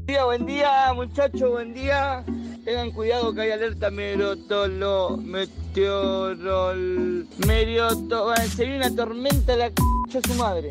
Buen 0.00 0.06
día, 0.06 0.24
buen 0.24 0.46
día, 0.46 0.92
muchachos, 0.94 1.50
buen 1.50 1.74
día. 1.74 2.24
Tengan 2.64 2.90
cuidado 2.90 3.34
que 3.34 3.42
hay 3.42 3.50
alerta 3.50 3.90
merotolo, 3.90 5.18
meteorol, 5.18 6.06
merioto. 7.46 8.34
Se 8.56 8.64
viene 8.64 8.86
una 8.86 8.96
tormenta 8.96 9.52
de 9.52 9.58
la 9.58 9.68
c 10.10 10.20
su 10.26 10.34
madre. 10.34 10.68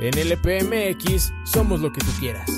En 0.00 0.18
LPMX 0.18 1.32
somos 1.44 1.80
lo 1.80 1.92
que 1.92 2.00
tú 2.00 2.10
quieras. 2.18 2.50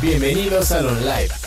Bienvenidos 0.00 0.72
al 0.72 0.86
OnLive. 0.88 1.41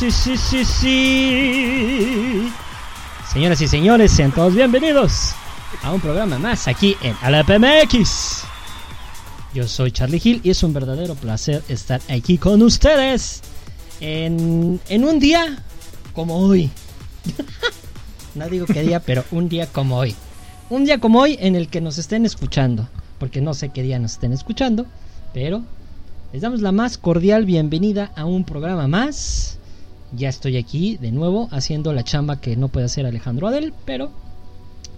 Sí, 0.00 0.10
sí, 0.10 0.36
sí, 0.38 0.64
sí. 0.64 2.48
Señoras 3.30 3.60
y 3.60 3.68
señores, 3.68 4.10
sean 4.10 4.32
todos 4.32 4.54
bienvenidos 4.54 5.32
a 5.82 5.92
un 5.92 6.00
programa 6.00 6.38
más 6.38 6.66
aquí 6.68 6.96
en 7.02 7.14
ALPMX. 7.20 8.44
Yo 9.52 9.68
soy 9.68 9.92
Charlie 9.92 10.18
Hill 10.24 10.40
y 10.42 10.48
es 10.48 10.62
un 10.62 10.72
verdadero 10.72 11.16
placer 11.16 11.62
estar 11.68 12.00
aquí 12.08 12.38
con 12.38 12.62
ustedes 12.62 13.42
en, 14.00 14.80
en 14.88 15.04
un 15.04 15.18
día 15.18 15.62
como 16.14 16.38
hoy. 16.38 16.70
no 18.34 18.48
digo 18.48 18.64
qué 18.64 18.80
día, 18.80 19.00
pero 19.00 19.22
un 19.30 19.50
día 19.50 19.66
como 19.66 19.98
hoy. 19.98 20.16
Un 20.70 20.86
día 20.86 20.98
como 20.98 21.20
hoy 21.20 21.36
en 21.42 21.56
el 21.56 21.68
que 21.68 21.82
nos 21.82 21.98
estén 21.98 22.24
escuchando. 22.24 22.88
Porque 23.18 23.42
no 23.42 23.52
sé 23.52 23.68
qué 23.68 23.82
día 23.82 23.98
nos 23.98 24.12
estén 24.12 24.32
escuchando, 24.32 24.86
pero 25.34 25.62
les 26.32 26.40
damos 26.40 26.62
la 26.62 26.72
más 26.72 26.96
cordial 26.96 27.44
bienvenida 27.44 28.12
a 28.16 28.24
un 28.24 28.44
programa 28.44 28.88
más. 28.88 29.59
Ya 30.12 30.28
estoy 30.28 30.56
aquí 30.56 30.96
de 30.96 31.12
nuevo 31.12 31.48
haciendo 31.52 31.92
la 31.92 32.02
chamba 32.02 32.40
que 32.40 32.56
no 32.56 32.68
puede 32.68 32.86
hacer 32.86 33.06
Alejandro 33.06 33.46
Adel, 33.46 33.72
pero 33.84 34.10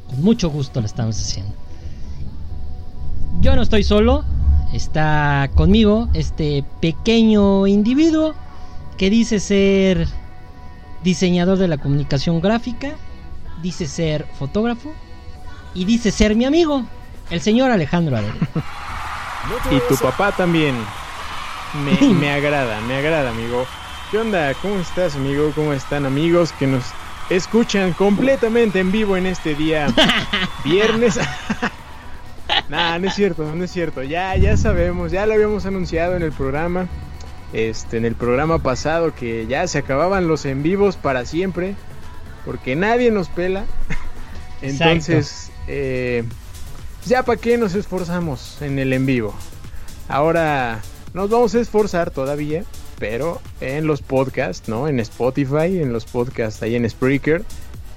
con 0.08 0.22
mucho 0.22 0.48
gusto 0.50 0.80
la 0.80 0.86
estamos 0.86 1.18
haciendo. 1.20 1.52
Yo 3.40 3.54
no 3.56 3.62
estoy 3.62 3.82
solo, 3.82 4.24
está 4.72 5.50
conmigo 5.54 6.08
este 6.14 6.64
pequeño 6.80 7.66
individuo 7.66 8.34
que 8.96 9.10
dice 9.10 9.40
ser 9.40 10.06
diseñador 11.02 11.58
de 11.58 11.68
la 11.68 11.78
comunicación 11.78 12.40
gráfica, 12.40 12.92
dice 13.62 13.86
ser 13.86 14.26
fotógrafo 14.38 14.92
y 15.74 15.84
dice 15.84 16.10
ser 16.10 16.36
mi 16.36 16.44
amigo, 16.44 16.84
el 17.30 17.40
señor 17.40 17.70
Alejandro 17.70 18.16
Adel. 18.16 18.32
Y 19.70 19.80
tu 19.88 19.96
papá 20.00 20.30
también. 20.30 20.76
Me, 21.84 22.14
me 22.14 22.30
agrada, 22.30 22.80
me 22.82 22.94
agrada, 22.94 23.30
amigo. 23.30 23.66
¿Qué 24.12 24.18
onda? 24.18 24.52
¿Cómo 24.60 24.78
estás, 24.78 25.16
amigo? 25.16 25.52
¿Cómo 25.54 25.72
están, 25.72 26.04
amigos 26.04 26.52
que 26.52 26.66
nos 26.66 26.84
escuchan 27.30 27.94
completamente 27.94 28.78
en 28.78 28.92
vivo 28.92 29.16
en 29.16 29.24
este 29.24 29.54
día 29.54 29.86
viernes? 30.66 31.18
nah, 32.68 32.98
no 32.98 33.08
es 33.08 33.14
cierto, 33.14 33.50
no 33.54 33.64
es 33.64 33.70
cierto. 33.70 34.02
Ya, 34.02 34.36
ya 34.36 34.58
sabemos, 34.58 35.12
ya 35.12 35.24
lo 35.24 35.32
habíamos 35.32 35.64
anunciado 35.64 36.14
en 36.14 36.20
el 36.20 36.30
programa. 36.30 36.88
Este, 37.54 37.96
en 37.96 38.04
el 38.04 38.14
programa 38.14 38.58
pasado 38.58 39.14
que 39.14 39.46
ya 39.46 39.66
se 39.66 39.78
acababan 39.78 40.28
los 40.28 40.44
en 40.44 40.62
vivos 40.62 40.96
para 40.96 41.24
siempre. 41.24 41.74
Porque 42.44 42.76
nadie 42.76 43.10
nos 43.10 43.30
pela. 43.30 43.64
Entonces, 44.60 45.50
eh, 45.68 46.22
ya 47.06 47.22
para 47.22 47.40
qué 47.40 47.56
nos 47.56 47.74
esforzamos 47.74 48.60
en 48.60 48.78
el 48.78 48.92
en 48.92 49.06
vivo. 49.06 49.34
Ahora 50.06 50.82
nos 51.14 51.30
vamos 51.30 51.54
a 51.54 51.60
esforzar 51.60 52.10
todavía, 52.10 52.64
pero 53.02 53.42
en 53.60 53.88
los 53.88 54.00
podcasts, 54.00 54.68
¿no? 54.68 54.86
En 54.86 55.00
Spotify, 55.00 55.82
en 55.82 55.92
los 55.92 56.04
podcasts 56.04 56.62
ahí 56.62 56.76
en 56.76 56.88
Spreaker, 56.88 57.42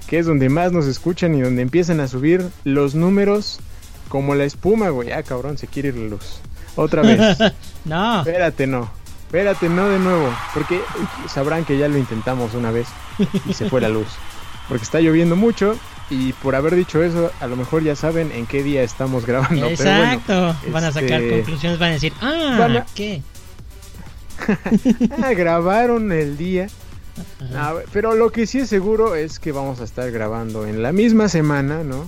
que 0.08 0.18
es 0.18 0.26
donde 0.26 0.48
más 0.48 0.72
nos 0.72 0.86
escuchan 0.86 1.32
y 1.36 1.42
donde 1.42 1.62
empiezan 1.62 2.00
a 2.00 2.08
subir 2.08 2.44
los 2.64 2.96
números 2.96 3.60
como 4.08 4.34
la 4.34 4.42
espuma, 4.42 4.88
güey. 4.88 5.12
Ah, 5.12 5.22
cabrón, 5.22 5.58
se 5.58 5.68
quiere 5.68 5.90
ir 5.90 5.96
la 5.96 6.08
luz. 6.08 6.40
Otra 6.74 7.02
vez. 7.02 7.38
no. 7.84 8.18
Espérate, 8.18 8.66
no. 8.66 8.90
Espérate, 9.26 9.68
no 9.68 9.88
de 9.88 10.00
nuevo. 10.00 10.28
Porque 10.52 10.80
sabrán 11.28 11.64
que 11.64 11.78
ya 11.78 11.86
lo 11.86 11.98
intentamos 11.98 12.54
una 12.54 12.72
vez 12.72 12.88
y 13.48 13.52
se 13.52 13.70
fue 13.70 13.80
la 13.80 13.88
luz. 13.88 14.08
Porque 14.66 14.82
está 14.82 14.98
lloviendo 14.98 15.36
mucho 15.36 15.76
y 16.10 16.32
por 16.32 16.56
haber 16.56 16.74
dicho 16.74 17.00
eso, 17.04 17.30
a 17.38 17.46
lo 17.46 17.54
mejor 17.54 17.84
ya 17.84 17.94
saben 17.94 18.32
en 18.32 18.46
qué 18.46 18.64
día 18.64 18.82
estamos 18.82 19.24
grabando. 19.24 19.66
Exacto. 19.68 20.56
van 20.72 20.82
a 20.82 20.90
sacar 20.90 21.22
este, 21.22 21.30
conclusiones, 21.30 21.78
van 21.78 21.90
a 21.90 21.92
decir, 21.92 22.12
ah, 22.20 22.84
¿qué? 22.96 23.22
ah, 25.22 25.32
grabaron 25.32 26.12
el 26.12 26.36
día. 26.36 26.68
pero 27.92 28.14
lo 28.14 28.30
que 28.30 28.46
sí 28.46 28.58
es 28.58 28.68
seguro 28.68 29.14
es 29.14 29.38
que 29.38 29.52
vamos 29.52 29.80
a 29.80 29.84
estar 29.84 30.10
grabando 30.10 30.66
en 30.66 30.82
la 30.82 30.92
misma 30.92 31.28
semana, 31.28 31.82
¿no? 31.82 32.06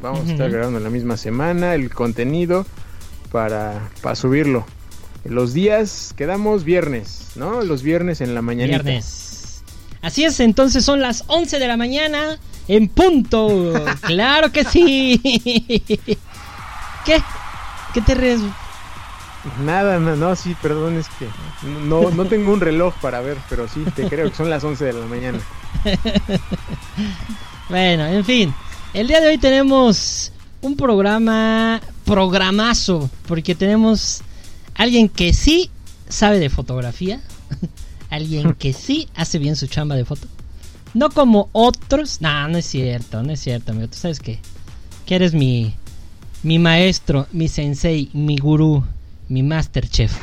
Vamos 0.00 0.28
a 0.28 0.32
estar 0.32 0.50
grabando 0.50 0.78
en 0.78 0.84
la 0.84 0.90
misma 0.90 1.16
semana 1.16 1.74
el 1.74 1.90
contenido 1.90 2.66
para, 3.32 3.88
para 4.02 4.14
subirlo. 4.14 4.66
Los 5.24 5.54
días 5.54 6.12
quedamos 6.16 6.64
viernes, 6.64 7.32
¿no? 7.36 7.62
Los 7.62 7.82
viernes 7.82 8.20
en 8.20 8.34
la 8.34 8.42
mañana. 8.42 8.68
Viernes. 8.68 9.62
Así 10.02 10.24
es, 10.24 10.38
entonces 10.40 10.84
son 10.84 11.00
las 11.00 11.24
11 11.28 11.58
de 11.58 11.66
la 11.66 11.78
mañana 11.78 12.38
en 12.68 12.88
punto. 12.88 13.72
claro 14.02 14.52
que 14.52 14.64
sí. 14.64 15.18
¿Qué? 17.06 17.22
¿Qué 17.94 18.00
te 18.02 18.14
ríes? 18.14 18.40
Nada, 19.62 19.98
no, 19.98 20.16
no, 20.16 20.34
sí, 20.36 20.56
perdón, 20.60 20.96
es 20.96 21.06
que 21.18 21.28
no, 21.86 22.10
no 22.10 22.24
tengo 22.26 22.52
un 22.52 22.60
reloj 22.60 22.94
para 23.00 23.20
ver, 23.20 23.36
pero 23.48 23.68
sí, 23.68 23.84
te 23.94 24.08
creo 24.08 24.30
que 24.30 24.36
son 24.36 24.48
las 24.48 24.64
11 24.64 24.84
de 24.84 24.92
la 24.92 25.06
mañana. 25.06 25.38
bueno, 27.68 28.06
en 28.06 28.24
fin, 28.24 28.54
el 28.94 29.06
día 29.06 29.20
de 29.20 29.28
hoy 29.28 29.38
tenemos 29.38 30.32
un 30.62 30.76
programa, 30.76 31.80
programazo, 32.04 33.10
porque 33.28 33.54
tenemos 33.54 34.22
alguien 34.74 35.08
que 35.08 35.34
sí 35.34 35.70
sabe 36.08 36.38
de 36.38 36.48
fotografía, 36.48 37.20
alguien 38.10 38.54
que 38.54 38.72
sí 38.72 39.08
hace 39.14 39.38
bien 39.38 39.56
su 39.56 39.66
chamba 39.66 39.94
de 39.94 40.06
foto, 40.06 40.26
no 40.94 41.10
como 41.10 41.50
otros. 41.52 42.20
No, 42.22 42.48
no 42.48 42.56
es 42.56 42.64
cierto, 42.64 43.22
no 43.22 43.32
es 43.32 43.40
cierto, 43.40 43.72
amigo. 43.72 43.88
Tú 43.88 43.98
sabes 43.98 44.20
que, 44.20 44.38
que 45.04 45.16
eres 45.16 45.34
mi, 45.34 45.74
mi 46.42 46.58
maestro, 46.58 47.26
mi 47.32 47.48
sensei, 47.48 48.08
mi 48.14 48.38
gurú, 48.38 48.84
mi 49.28 49.42
master 49.42 49.88
chef. 49.88 50.16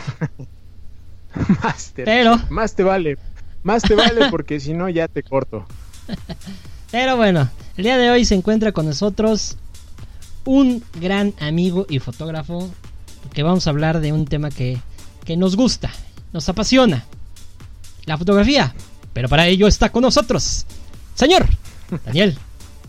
master. 1.64 2.06
Pero. 2.06 2.40
Más 2.50 2.76
te 2.76 2.84
vale. 2.84 3.18
Más 3.64 3.84
te 3.84 3.96
vale 3.96 4.30
porque 4.30 4.60
si 4.60 4.74
no 4.74 4.90
ya 4.90 5.08
te 5.08 5.24
corto. 5.24 5.66
Pero 6.92 7.16
bueno, 7.16 7.50
el 7.78 7.84
día 7.84 7.98
de 7.98 8.10
hoy 8.10 8.26
se 8.26 8.36
encuentra 8.36 8.72
con 8.72 8.86
nosotros 8.86 9.58
un 10.44 10.84
gran 11.00 11.34
amigo 11.40 11.86
y 11.88 12.00
fotógrafo 12.00 12.70
porque 13.24 13.44
vamos 13.44 13.68
a 13.68 13.70
hablar 13.70 14.02
de 14.02 14.12
un 14.12 14.26
tema 14.26 14.50
que, 14.50 14.80
que 15.24 15.38
nos 15.38 15.56
gusta, 15.56 15.92
nos 16.34 16.50
apasiona, 16.50 17.06
la 18.06 18.18
fotografía. 18.18 18.74
Pero 19.14 19.30
para 19.30 19.48
ello 19.48 19.68
está 19.68 19.90
con 19.90 20.02
nosotros, 20.02 20.66
señor 21.16 21.48
Daniel 22.06 22.38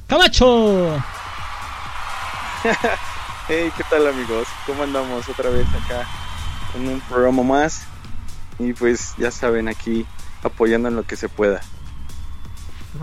Camacho. 0.07 1.03
Hey, 3.49 3.73
¿qué 3.77 3.83
tal 3.91 4.07
amigos? 4.07 4.47
¿Cómo 4.67 4.85
andamos 4.85 5.29
otra 5.29 5.51
vez 5.51 5.67
acá 5.71 6.07
en 6.77 6.87
un 6.87 7.01
programa 7.01 7.43
más? 7.43 7.83
Y 8.61 8.73
pues 8.73 9.15
ya 9.19 9.33
saben, 9.33 9.67
aquí 9.67 10.07
apoyando 10.45 10.89
en 10.89 10.95
lo 10.95 11.03
que 11.03 11.17
se 11.17 11.29
pueda. 11.29 11.61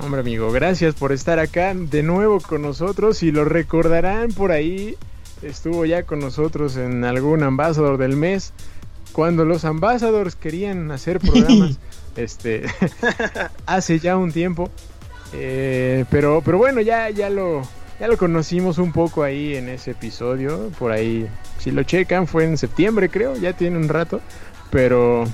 Hombre 0.02 0.22
amigo, 0.22 0.50
gracias 0.50 0.96
por 0.96 1.12
estar 1.12 1.40
acá 1.40 1.74
de 1.74 2.04
nuevo 2.04 2.40
con 2.40 2.62
nosotros 2.62 3.22
y 3.22 3.34
lo 3.34 3.44
recordarán 3.44 4.30
por 4.32 4.54
ahí. 4.54 4.96
Estuvo 5.42 5.84
ya 5.84 6.04
con 6.04 6.20
nosotros 6.20 6.78
en 6.78 7.04
algún 7.04 7.44
ambasador 7.44 7.98
del 7.98 8.16
mes. 8.16 8.54
Cuando 9.12 9.44
los 9.44 9.66
ambasadores 9.66 10.38
querían 10.38 10.90
hacer 10.92 11.20
programas, 11.20 11.80
este, 12.16 12.64
hace 13.66 14.00
ya 14.00 14.16
un 14.16 14.32
tiempo. 14.32 14.70
Eh, 15.34 16.06
pero, 16.10 16.42
pero 16.46 16.58
bueno, 16.58 16.80
ya, 16.80 17.10
ya 17.10 17.30
lo, 17.30 17.64
ya 18.00 18.08
lo 18.08 18.18
conocimos 18.18 18.78
un 18.78 18.92
poco 18.92 19.24
ahí 19.24 19.56
en 19.56 19.70
ese 19.70 19.92
episodio. 19.92 20.70
Por 20.80 20.92
ahí, 20.92 21.28
si 21.60 21.72
lo 21.72 21.84
checan, 21.84 22.28
fue 22.28 22.46
en 22.46 22.58
septiembre, 22.58 23.10
creo. 23.10 23.36
Ya 23.36 23.54
tiene 23.54 23.78
un 23.78 23.90
rato. 23.90 24.22
Pero, 24.72 25.26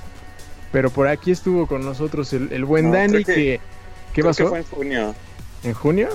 pero 0.72 0.90
por 0.90 1.08
aquí 1.08 1.32
estuvo 1.32 1.68
con 1.68 1.84
nosotros 1.86 2.32
el, 2.34 2.52
el 2.52 2.66
buen 2.66 2.86
No, 2.92 2.94
Dani. 2.98 3.24
creo 3.24 3.26
que- 3.26 3.34
Que, 3.34 3.60
¿Qué 4.14 4.22
Creo 4.22 4.28
pasó? 4.28 4.44
que 4.46 4.50
fue 4.50 4.60
en 4.60 4.66
junio. 4.66 5.16
¿En 5.64 5.74
junio? 5.74 6.10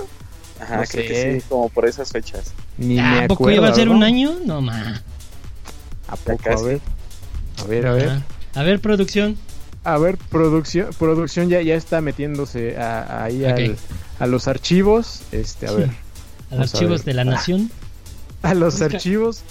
Ajá, 0.59 0.77
No 0.77 0.83
creo 0.83 1.03
sé. 1.03 1.07
que 1.07 1.39
sí, 1.41 1.45
como 1.49 1.69
por 1.69 1.85
esas 1.87 2.11
fechas. 2.11 2.53
Ni 2.77 2.97
¿A 2.99 3.03
me 3.21 3.27
poco 3.27 3.43
acuerdo. 3.43 3.61
iba 3.61 3.69
a 3.69 3.75
ser 3.75 3.87
¿no? 3.87 3.93
un 3.95 4.03
año? 4.03 4.37
No, 4.45 4.59
ma. 4.61 5.01
¿A 6.07 6.15
poco? 6.15 6.49
A 6.49 6.61
ver. 6.63 6.79
A 7.59 7.63
ver, 7.65 7.87
a 7.87 7.93
ver. 7.93 8.09
Ah, 8.09 8.21
A 8.59 8.63
ver, 8.63 8.79
producción. 8.79 9.37
A 9.83 9.97
ver, 9.97 10.17
producción, 10.17 10.89
producción 10.99 11.49
ya, 11.49 11.61
ya 11.61 11.75
está 11.75 12.01
metiéndose 12.01 12.77
a- 12.77 13.23
ahí 13.23 13.45
al- 13.45 13.77
a 14.19 14.27
los 14.27 14.47
archivos. 14.47 15.21
Este, 15.31 15.67
a 15.67 15.71
ver. 15.71 15.89
A 16.51 16.55
los 16.55 16.73
archivos 16.73 17.05
de 17.05 17.13
la 17.13 17.21
Ah. 17.23 17.25
nación. 17.25 17.71
A 18.43 18.53
los 18.53 18.73
Busca. 18.79 18.85
archivos. 18.95 19.43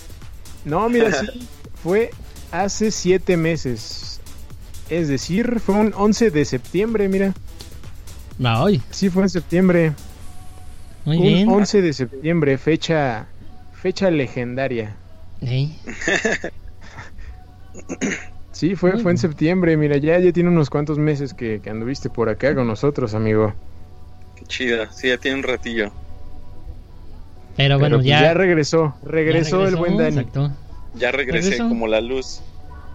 No, 0.65 0.89
mira, 0.89 1.13
sí. 1.13 1.27
Fue 1.83 2.11
hace 2.53 2.91
siete 2.91 3.37
meses. 3.37 4.21
Es 4.91 5.09
decir, 5.09 5.61
fue 5.61 5.77
un 5.77 5.93
11 5.97 6.31
de 6.31 6.45
septiembre, 6.45 7.09
mira. 7.09 7.33
Va 8.45 8.63
hoy. 8.63 8.83
Sí, 8.91 9.09
fue 9.11 9.23
en 9.23 9.29
septiembre. 9.31 9.93
Muy 11.05 11.17
un 11.19 11.23
bien. 11.23 11.49
11 11.49 11.81
de 11.83 11.93
septiembre, 11.93 12.59
fecha, 12.59 13.27
fecha 13.81 14.11
legendaria. 14.11 14.97
Ey, 15.41 15.79
Sí, 18.53 18.75
fue, 18.77 18.93
Muy 18.93 19.03
fue 19.03 19.13
en 19.13 19.19
septiembre. 19.19 19.77
Mira, 19.77 19.97
ya, 19.97 20.19
ya 20.19 20.33
tiene 20.33 20.51
unos 20.51 20.69
cuantos 20.69 20.99
meses 20.99 21.33
que, 21.33 21.61
que 21.63 21.71
anduviste 21.71 22.11
por 22.11 22.29
acá 22.29 22.55
con 22.55 22.67
nosotros, 22.67 23.15
amigo. 23.15 23.55
Qué 24.37 24.45
chido. 24.47 24.87
Sí, 24.93 25.09
ya 25.09 25.17
tiene 25.17 25.39
un 25.39 25.43
ratillo. 25.45 25.91
Pero 27.61 27.79
bueno, 27.79 27.97
pues 27.97 28.07
ya. 28.07 28.23
ya 28.23 28.35
regresó, 28.35 28.95
ya 29.03 29.11
regresó 29.11 29.67
el 29.69 29.77
buen 29.77 29.99
Dani. 29.99 30.17
Exacto. 30.17 30.51
Ya 30.95 31.13
regresé 31.13 31.51
¿Regresó? 31.51 31.69
como 31.69 31.87
la 31.87 32.01
luz. 32.01 32.41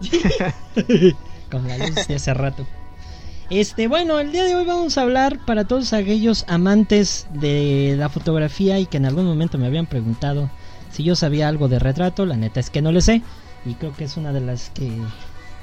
Con 1.52 1.68
la 1.68 1.78
luz 1.78 2.08
de 2.08 2.16
hace 2.16 2.34
rato. 2.34 2.66
Este, 3.52 3.88
bueno, 3.88 4.20
el 4.20 4.32
día 4.32 4.44
de 4.44 4.56
hoy 4.56 4.66
vamos 4.66 4.98
a 4.98 5.04
hablar 5.04 5.38
para 5.46 5.66
todos 5.66 5.94
aquellos 5.94 6.46
amantes 6.48 7.28
de 7.32 7.94
la 7.96 8.10
fotografía 8.10 8.80
y 8.80 8.88
que 8.88 8.98
en 8.98 9.06
algún 9.06 9.26
momento 9.26 9.60
me 9.60 9.68
habían 9.68 9.86
preguntado 9.86 10.50
si 10.92 11.04
yo 11.04 11.16
sabía 11.16 11.48
algo 11.48 11.68
de 11.68 11.78
retrato. 11.78 12.26
La 12.26 12.36
neta 12.36 12.60
es 12.60 12.72
que 12.72 12.82
no 12.82 12.92
le 12.92 13.02
sé. 13.02 13.22
Y 13.66 13.76
creo 13.76 13.96
que 13.96 14.06
es 14.06 14.18
una 14.18 14.34
de 14.34 14.42
las 14.42 14.72
que. 14.72 14.92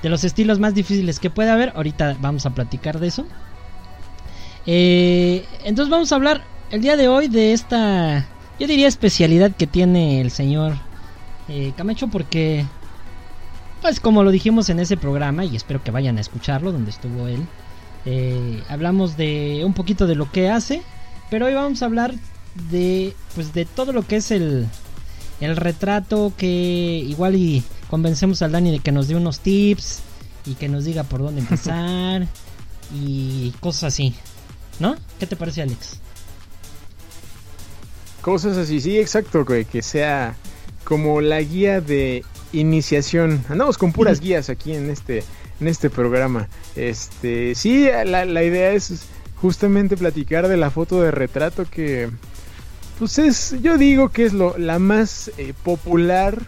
de 0.02 0.08
los 0.08 0.22
estilos 0.22 0.60
más 0.60 0.74
difíciles 0.74 1.18
que 1.18 1.28
puede 1.28 1.50
haber. 1.50 1.72
Ahorita 1.74 2.16
vamos 2.20 2.46
a 2.46 2.50
platicar 2.50 3.00
de 3.00 3.08
eso. 3.08 3.26
Eh, 4.64 5.44
entonces 5.64 5.90
vamos 5.90 6.12
a 6.12 6.14
hablar 6.14 6.42
el 6.70 6.82
día 6.82 6.96
de 6.96 7.08
hoy 7.08 7.26
de 7.26 7.52
esta. 7.52 8.28
Yo 8.62 8.68
diría 8.68 8.86
especialidad 8.86 9.50
que 9.50 9.66
tiene 9.66 10.20
el 10.20 10.30
señor 10.30 10.74
eh, 11.48 11.72
Camacho 11.76 12.06
porque 12.06 12.64
pues 13.80 13.98
como 13.98 14.22
lo 14.22 14.30
dijimos 14.30 14.68
en 14.68 14.78
ese 14.78 14.96
programa, 14.96 15.44
y 15.44 15.56
espero 15.56 15.82
que 15.82 15.90
vayan 15.90 16.16
a 16.16 16.20
escucharlo, 16.20 16.70
donde 16.70 16.92
estuvo 16.92 17.26
él, 17.26 17.44
eh, 18.04 18.62
hablamos 18.68 19.16
de 19.16 19.62
un 19.66 19.74
poquito 19.74 20.06
de 20.06 20.14
lo 20.14 20.30
que 20.30 20.48
hace, 20.48 20.80
pero 21.28 21.46
hoy 21.46 21.54
vamos 21.54 21.82
a 21.82 21.86
hablar 21.86 22.14
de, 22.70 23.16
pues 23.34 23.52
de 23.52 23.64
todo 23.64 23.92
lo 23.92 24.06
que 24.06 24.14
es 24.14 24.30
el, 24.30 24.68
el 25.40 25.56
retrato, 25.56 26.32
que 26.36 26.46
igual 26.46 27.34
y 27.34 27.64
convencemos 27.90 28.42
al 28.42 28.52
Dani 28.52 28.70
de 28.70 28.78
que 28.78 28.92
nos 28.92 29.08
dé 29.08 29.16
unos 29.16 29.40
tips 29.40 30.02
y 30.46 30.54
que 30.54 30.68
nos 30.68 30.84
diga 30.84 31.02
por 31.02 31.20
dónde 31.20 31.40
empezar 31.40 32.28
y 32.94 33.52
cosas 33.58 33.92
así, 33.92 34.14
¿no? 34.78 34.94
¿Qué 35.18 35.26
te 35.26 35.34
parece, 35.34 35.62
Alex? 35.62 35.98
Cosas 38.22 38.56
así, 38.56 38.80
sí, 38.80 38.98
exacto, 38.98 39.44
güey, 39.44 39.64
que 39.64 39.82
sea 39.82 40.36
como 40.84 41.20
la 41.20 41.40
guía 41.40 41.80
de 41.80 42.24
iniciación. 42.52 43.44
Andamos 43.48 43.78
con 43.78 43.92
puras 43.92 44.20
guías 44.20 44.48
aquí 44.48 44.74
en 44.74 44.90
este, 44.90 45.24
en 45.60 45.68
este 45.68 45.90
programa. 45.90 46.48
Este, 46.76 47.54
sí, 47.54 47.88
la, 48.04 48.24
la 48.24 48.44
idea 48.44 48.72
es 48.72 49.06
justamente 49.42 49.96
platicar 49.96 50.46
de 50.46 50.56
la 50.56 50.70
foto 50.70 51.02
de 51.02 51.10
retrato 51.10 51.64
que, 51.68 52.10
pues 53.00 53.18
es, 53.18 53.56
yo 53.60 53.76
digo 53.76 54.10
que 54.10 54.24
es 54.24 54.32
lo, 54.32 54.56
la 54.56 54.78
más 54.78 55.32
eh, 55.36 55.52
popular 55.64 56.40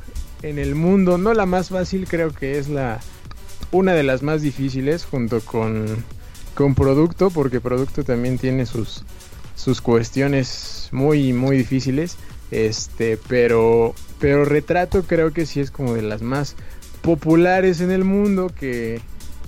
en 0.43 0.61
el 0.61 0.77
mundo, 0.77 1.19
no 1.19 1.35
la 1.35 1.47
más 1.47 1.70
fácil, 1.70 2.06
creo 2.06 2.32
que 2.32 2.59
es 2.59 2.69
la, 2.69 3.00
una 3.73 3.94
de 3.94 4.05
las 4.05 4.23
más 4.23 4.43
difíciles 4.43 5.05
junto 5.05 5.41
con, 5.41 5.87
con 6.55 6.77
producto, 6.77 7.31
porque 7.31 7.61
producto 7.61 8.05
también 8.05 8.38
tiene 8.38 8.67
sus, 8.67 9.03
sus 9.55 9.81
cuestiones 9.81 10.89
muy, 10.93 11.33
muy 11.33 11.56
difíciles. 11.56 12.17
Este, 12.51 13.19
pero, 13.29 13.95
pero 14.21 14.45
retrato 14.45 15.03
creo 15.05 15.33
que 15.33 15.47
sí 15.47 15.61
es 15.61 15.71
como 15.71 15.95
de 15.95 16.03
las 16.03 16.23
más 16.23 16.56
populares 17.03 17.81
en 17.81 17.91
el 17.91 18.05
mundo 18.05 18.51
que 18.59 19.01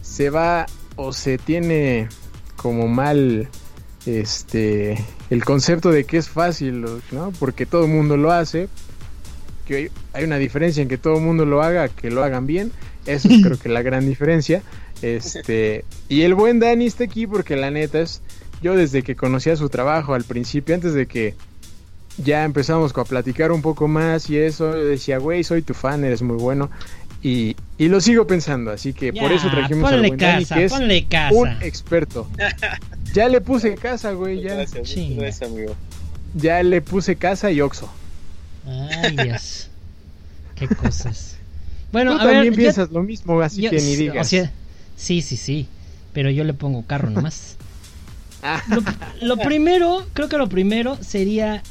se 0.03 0.31
va 0.31 0.67
o 0.97 1.13
se 1.13 1.39
tiene 1.39 2.09
como 2.57 2.89
mal 2.89 3.49
este 4.07 4.97
el 5.31 5.45
concepto 5.45 5.91
de 5.91 6.05
que 6.05 6.17
es 6.17 6.29
fácil, 6.29 6.85
¿no? 7.11 7.33
Porque 7.39 7.67
todo 7.67 7.85
el 7.85 7.91
mundo 7.91 8.17
lo 8.17 8.33
hace. 8.33 8.69
Que 9.67 9.91
hay, 10.13 10.25
una 10.25 10.39
diferencia 10.39 10.81
en 10.81 10.89
que 10.89 10.97
todo 10.97 11.17
el 11.17 11.23
mundo 11.23 11.45
lo 11.45 11.63
haga, 11.63 11.89
que 11.89 12.11
lo 12.11 12.23
hagan 12.23 12.47
bien. 12.47 12.73
Eso 13.05 13.29
es 13.29 13.43
creo 13.43 13.59
que 13.59 13.69
la 13.69 13.83
gran 13.83 14.07
diferencia. 14.07 14.63
Este, 15.03 15.85
y 16.09 16.23
el 16.23 16.35
buen 16.35 16.59
Dani 16.61 16.87
está 16.87 17.05
aquí 17.05 17.27
porque 17.27 17.57
la 17.57 17.71
neta 17.71 18.01
es 18.01 18.23
yo 18.67 18.77
desde 18.77 19.03
que 19.03 19.15
conocía 19.17 19.57
su 19.57 19.69
trabajo 19.69 20.15
al 20.15 20.25
principio, 20.25 20.75
antes 20.75 20.93
de 20.95 21.07
que 21.07 21.35
ya 22.19 22.45
empezamos 22.45 22.93
a 22.97 23.05
platicar 23.05 23.53
un 23.53 23.63
poco 23.63 23.89
más 23.89 24.29
y 24.31 24.39
eso, 24.39 24.73
yo 24.73 24.85
decía, 24.85 25.19
güey, 25.19 25.45
soy 25.45 25.63
tu 25.63 25.75
fan, 25.75 26.05
eres 26.05 26.23
muy 26.23 26.37
bueno. 26.37 26.71
Y, 27.23 27.57
y 27.79 27.89
lo 27.89 28.01
sigo 28.01 28.27
pensando, 28.27 28.71
así 28.71 28.93
que 28.93 29.13
por 29.13 29.33
eso 29.33 29.49
trajimos 29.51 29.91
Dani, 29.91 30.17
casa, 30.17 30.55
que 30.55 30.65
es 30.65 30.73
ponle 30.73 31.07
casa. 31.07 31.35
un 31.35 31.49
experto. 31.63 32.29
Ya 33.15 33.29
le 33.29 33.41
puse 33.41 33.75
casa, 33.75 34.13
güey, 34.13 34.43
ya, 34.43 34.55
Gracias, 34.55 35.43
amigo. 35.43 35.75
ya 36.35 36.63
le 36.63 36.83
puse 36.83 37.17
casa 37.17 37.51
y 37.51 37.61
Oxo. 37.61 37.91
Ay, 38.67 39.17
Dios. 39.17 39.69
Qué 40.55 40.69
cosas. 40.69 41.37
Bueno, 41.93 42.15
Tú 42.17 42.21
a 42.21 42.25
ver, 42.25 42.35
también 42.35 42.55
yo- 42.55 42.59
piensas 42.59 42.91
lo 42.91 43.03
mismo, 43.03 43.41
así 43.41 43.63
yo- 43.63 43.71
que 43.71 43.81
ni 43.81 43.95
o 43.95 43.97
digas. 43.99 44.29
sea, 44.29 44.51
sí, 44.97 45.23
sí, 45.23 45.37
sí. 45.37 45.67
Pero 46.13 46.31
yo 46.31 46.45
le 46.45 46.55
pongo 46.55 46.83
carro 46.87 47.11
nomás. 47.11 47.56
Lo, 48.69 48.83
lo 49.21 49.37
primero, 49.43 50.07
creo 50.13 50.29
que 50.29 50.39
lo 50.39 50.49
primero 50.49 50.99
sería 51.03 51.63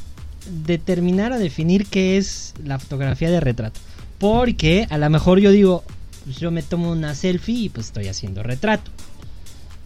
determinar 0.65 1.31
o 1.31 1.39
definir 1.39 1.87
qué 1.87 2.17
es 2.17 2.53
la 2.63 2.79
fotografía 2.79 3.29
de 3.29 3.39
retrato. 3.39 3.79
Porque 4.19 4.87
a 4.89 4.97
lo 4.97 5.09
mejor 5.09 5.39
yo 5.39 5.51
digo, 5.51 5.83
pues 6.23 6.37
yo 6.37 6.51
me 6.51 6.63
tomo 6.63 6.91
una 6.91 7.15
selfie 7.15 7.65
y 7.65 7.69
pues 7.69 7.87
estoy 7.87 8.07
haciendo 8.07 8.43
retrato. 8.43 8.91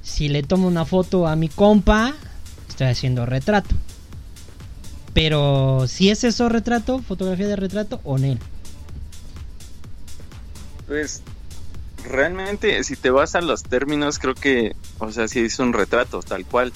Si 0.01 0.29
le 0.29 0.43
tomo 0.43 0.67
una 0.67 0.85
foto 0.85 1.27
a 1.27 1.35
mi 1.35 1.49
compa, 1.49 2.13
estoy 2.67 2.87
haciendo 2.87 3.25
retrato. 3.25 3.75
Pero 5.13 5.85
si 5.87 6.09
es 6.09 6.23
eso 6.23 6.49
retrato, 6.49 6.99
fotografía 6.99 7.47
de 7.47 7.55
retrato 7.55 7.99
o 8.03 8.17
no. 8.17 8.37
Pues 10.87 11.21
realmente 12.05 12.83
si 12.83 12.95
te 12.95 13.09
vas 13.09 13.35
a 13.35 13.41
los 13.41 13.63
términos 13.63 14.19
creo 14.19 14.35
que, 14.35 14.75
o 14.99 15.11
sea, 15.11 15.27
sí 15.27 15.39
es 15.39 15.59
un 15.59 15.73
retrato 15.73 16.21
tal 16.21 16.45
cual. 16.45 16.73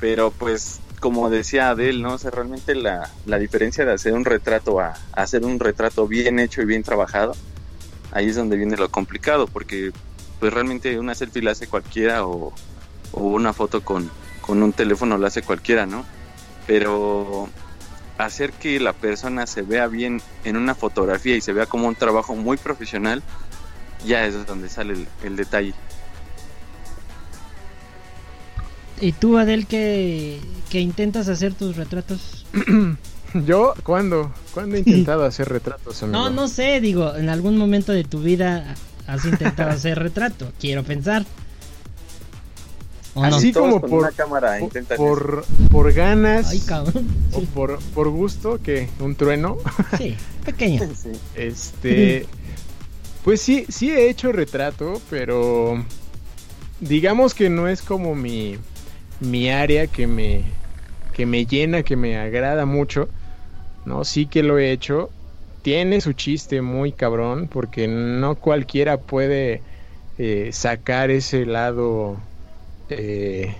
Pero 0.00 0.30
pues 0.30 0.80
como 1.00 1.30
decía 1.30 1.70
Adel, 1.70 2.02
¿no? 2.02 2.14
O 2.14 2.18
sea, 2.18 2.30
realmente 2.30 2.74
la, 2.74 3.10
la 3.26 3.38
diferencia 3.38 3.84
de 3.84 3.92
hacer 3.92 4.12
un 4.12 4.24
retrato 4.24 4.80
a, 4.80 4.94
a 5.12 5.22
hacer 5.22 5.44
un 5.44 5.58
retrato 5.58 6.06
bien 6.06 6.38
hecho 6.38 6.62
y 6.62 6.66
bien 6.66 6.82
trabajado, 6.82 7.34
ahí 8.12 8.28
es 8.28 8.36
donde 8.36 8.56
viene 8.56 8.76
lo 8.76 8.90
complicado, 8.90 9.46
porque 9.46 9.92
pues 10.40 10.52
realmente 10.52 10.98
una 10.98 11.14
selfie 11.14 11.42
la 11.42 11.52
hace 11.52 11.66
cualquiera 11.66 12.26
o, 12.26 12.52
o 13.12 13.20
una 13.22 13.52
foto 13.52 13.82
con, 13.82 14.10
con 14.40 14.62
un 14.62 14.72
teléfono 14.72 15.18
la 15.18 15.28
hace 15.28 15.42
cualquiera, 15.42 15.86
¿no? 15.86 16.04
Pero 16.66 17.48
hacer 18.18 18.52
que 18.52 18.80
la 18.80 18.92
persona 18.92 19.46
se 19.46 19.62
vea 19.62 19.86
bien 19.86 20.20
en 20.44 20.56
una 20.56 20.74
fotografía 20.74 21.36
y 21.36 21.40
se 21.40 21.52
vea 21.52 21.66
como 21.66 21.88
un 21.88 21.94
trabajo 21.94 22.34
muy 22.34 22.56
profesional, 22.56 23.22
ya 24.04 24.26
es 24.26 24.46
donde 24.46 24.68
sale 24.68 25.06
el, 25.22 25.36
detalle. 25.36 25.74
¿Y 29.00 29.12
tú, 29.12 29.38
Adel, 29.38 29.66
que, 29.66 30.40
que 30.70 30.80
intentas 30.80 31.28
hacer 31.28 31.54
tus 31.54 31.76
retratos? 31.76 32.46
¿Yo? 33.34 33.74
¿Cuándo? 33.82 34.32
¿Cuándo 34.54 34.76
he 34.76 34.78
intentado 34.80 35.24
hacer 35.24 35.48
retratos, 35.48 36.02
amigo? 36.02 36.18
No, 36.18 36.30
no 36.30 36.48
sé, 36.48 36.80
digo, 36.80 37.14
en 37.14 37.28
algún 37.28 37.56
momento 37.56 37.92
de 37.92 38.04
tu 38.04 38.20
vida 38.20 38.74
has 39.06 39.24
intentado 39.24 39.70
hacer 39.74 39.98
retrato, 39.98 40.52
quiero 40.58 40.82
pensar. 40.84 41.24
Así 43.14 43.52
como 43.52 43.80
por, 43.80 44.14
cámara 44.14 44.58
por, 44.96 45.44
por, 45.72 45.92
ganas 45.92 46.70
o 47.32 47.40
por, 47.52 47.80
por 47.92 48.10
gusto, 48.10 48.60
que 48.62 48.88
un 49.00 49.16
trueno. 49.16 49.56
Sí, 49.96 50.14
pequeño. 50.44 50.82
Este, 51.34 52.26
pues 53.28 53.42
sí, 53.42 53.66
sí 53.68 53.90
he 53.90 54.08
hecho 54.08 54.32
retrato, 54.32 55.02
pero 55.10 55.84
digamos 56.80 57.34
que 57.34 57.50
no 57.50 57.68
es 57.68 57.82
como 57.82 58.14
mi, 58.14 58.56
mi 59.20 59.50
área 59.50 59.86
que 59.86 60.06
me, 60.06 60.44
que 61.12 61.26
me 61.26 61.44
llena, 61.44 61.82
que 61.82 61.94
me 61.94 62.16
agrada 62.16 62.64
mucho. 62.64 63.06
No, 63.84 64.06
sí 64.06 64.24
que 64.24 64.42
lo 64.42 64.58
he 64.58 64.72
hecho. 64.72 65.10
Tiene 65.60 66.00
su 66.00 66.14
chiste 66.14 66.62
muy 66.62 66.90
cabrón, 66.90 67.50
porque 67.52 67.86
no 67.86 68.34
cualquiera 68.36 68.96
puede 68.96 69.60
eh, 70.16 70.48
sacar 70.54 71.10
ese 71.10 71.44
lado 71.44 72.16
eh, 72.88 73.54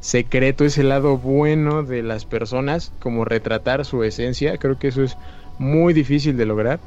secreto, 0.00 0.64
ese 0.64 0.82
lado 0.82 1.18
bueno 1.18 1.82
de 1.82 2.02
las 2.02 2.24
personas, 2.24 2.90
como 3.00 3.26
retratar 3.26 3.84
su 3.84 4.02
esencia. 4.02 4.56
Creo 4.56 4.78
que 4.78 4.88
eso 4.88 5.02
es 5.02 5.14
muy 5.58 5.92
difícil 5.92 6.38
de 6.38 6.46
lograr. 6.46 6.80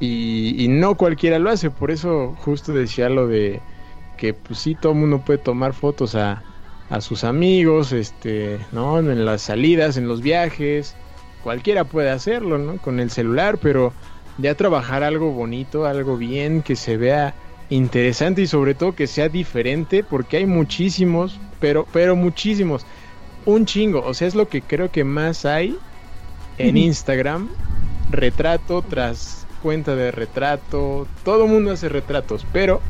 Y, 0.00 0.66
no 0.68 0.96
cualquiera 0.96 1.38
lo 1.38 1.50
hace, 1.50 1.70
por 1.70 1.90
eso 1.90 2.34
justo 2.40 2.72
decía 2.72 3.08
lo 3.08 3.26
de 3.26 3.60
que 4.16 4.34
pues 4.34 4.58
sí, 4.58 4.74
todo 4.74 4.92
el 4.92 4.98
mundo 4.98 5.20
puede 5.24 5.38
tomar 5.38 5.72
fotos 5.72 6.14
a, 6.14 6.42
a 6.90 7.00
sus 7.00 7.24
amigos, 7.24 7.92
este, 7.92 8.58
¿no? 8.72 8.98
En 8.98 9.24
las 9.24 9.42
salidas, 9.42 9.96
en 9.96 10.08
los 10.08 10.20
viajes, 10.20 10.94
cualquiera 11.42 11.84
puede 11.84 12.10
hacerlo, 12.10 12.58
¿no? 12.58 12.78
Con 12.78 13.00
el 13.00 13.10
celular, 13.10 13.58
pero 13.60 13.92
ya 14.38 14.54
trabajar 14.54 15.02
algo 15.02 15.30
bonito, 15.30 15.86
algo 15.86 16.16
bien, 16.16 16.62
que 16.62 16.76
se 16.76 16.96
vea 16.96 17.34
interesante 17.70 18.42
y 18.42 18.46
sobre 18.46 18.74
todo 18.74 18.94
que 18.94 19.06
sea 19.06 19.28
diferente 19.28 20.04
porque 20.04 20.38
hay 20.38 20.46
muchísimos, 20.46 21.38
pero 21.60 21.86
pero 21.92 22.16
muchísimos, 22.16 22.84
un 23.44 23.66
chingo, 23.66 24.02
o 24.04 24.14
sea, 24.14 24.28
es 24.28 24.34
lo 24.34 24.48
que 24.48 24.62
creo 24.62 24.90
que 24.90 25.04
más 25.04 25.44
hay 25.44 25.76
en 26.58 26.76
Instagram, 26.76 27.48
retrato 28.10 28.82
tras 28.82 29.43
cuenta 29.64 29.96
de 29.96 30.10
retrato, 30.10 31.08
todo 31.24 31.46
mundo 31.46 31.72
hace 31.72 31.88
retratos, 31.88 32.44
pero 32.52 32.82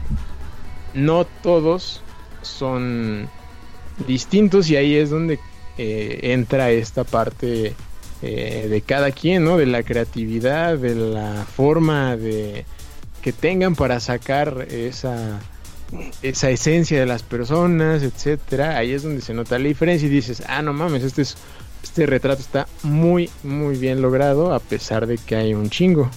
no 0.93 1.25
todos 1.25 2.03
son 2.43 3.29
distintos 4.09 4.69
y 4.69 4.75
ahí 4.75 4.97
es 4.97 5.09
donde 5.09 5.39
eh, 5.79 6.19
entra 6.25 6.73
esta 6.73 7.05
parte 7.05 7.75
eh, 8.23 8.67
de 8.69 8.81
cada 8.81 9.13
quien, 9.13 9.45
¿no? 9.45 9.57
De 9.57 9.67
la 9.67 9.85
creatividad, 9.85 10.77
de 10.77 10.97
la 10.97 11.45
forma 11.45 12.17
de 12.17 12.67
que 13.23 13.33
tengan 13.33 13.77
para 13.77 14.01
sacar 14.01 14.67
esa, 14.69 15.39
esa 16.23 16.51
esencia 16.51 16.99
de 16.99 17.07
las 17.07 17.23
personas, 17.23 18.03
etcétera, 18.03 18.77
ahí 18.77 18.95
es 18.95 19.05
donde 19.05 19.21
se 19.21 19.33
nota 19.33 19.61
la 19.61 19.69
diferencia 19.69 20.09
y 20.09 20.11
dices, 20.11 20.43
ah, 20.49 20.61
no 20.61 20.73
mames, 20.73 21.05
este, 21.05 21.23
es, 21.23 21.37
este 21.85 22.05
retrato 22.07 22.43
está 22.43 22.67
muy, 22.83 23.31
muy 23.45 23.77
bien 23.77 24.03
logrado 24.03 24.53
a 24.53 24.59
pesar 24.59 25.07
de 25.07 25.19
que 25.19 25.37
hay 25.37 25.55
un 25.55 25.71
chingo. 25.71 26.11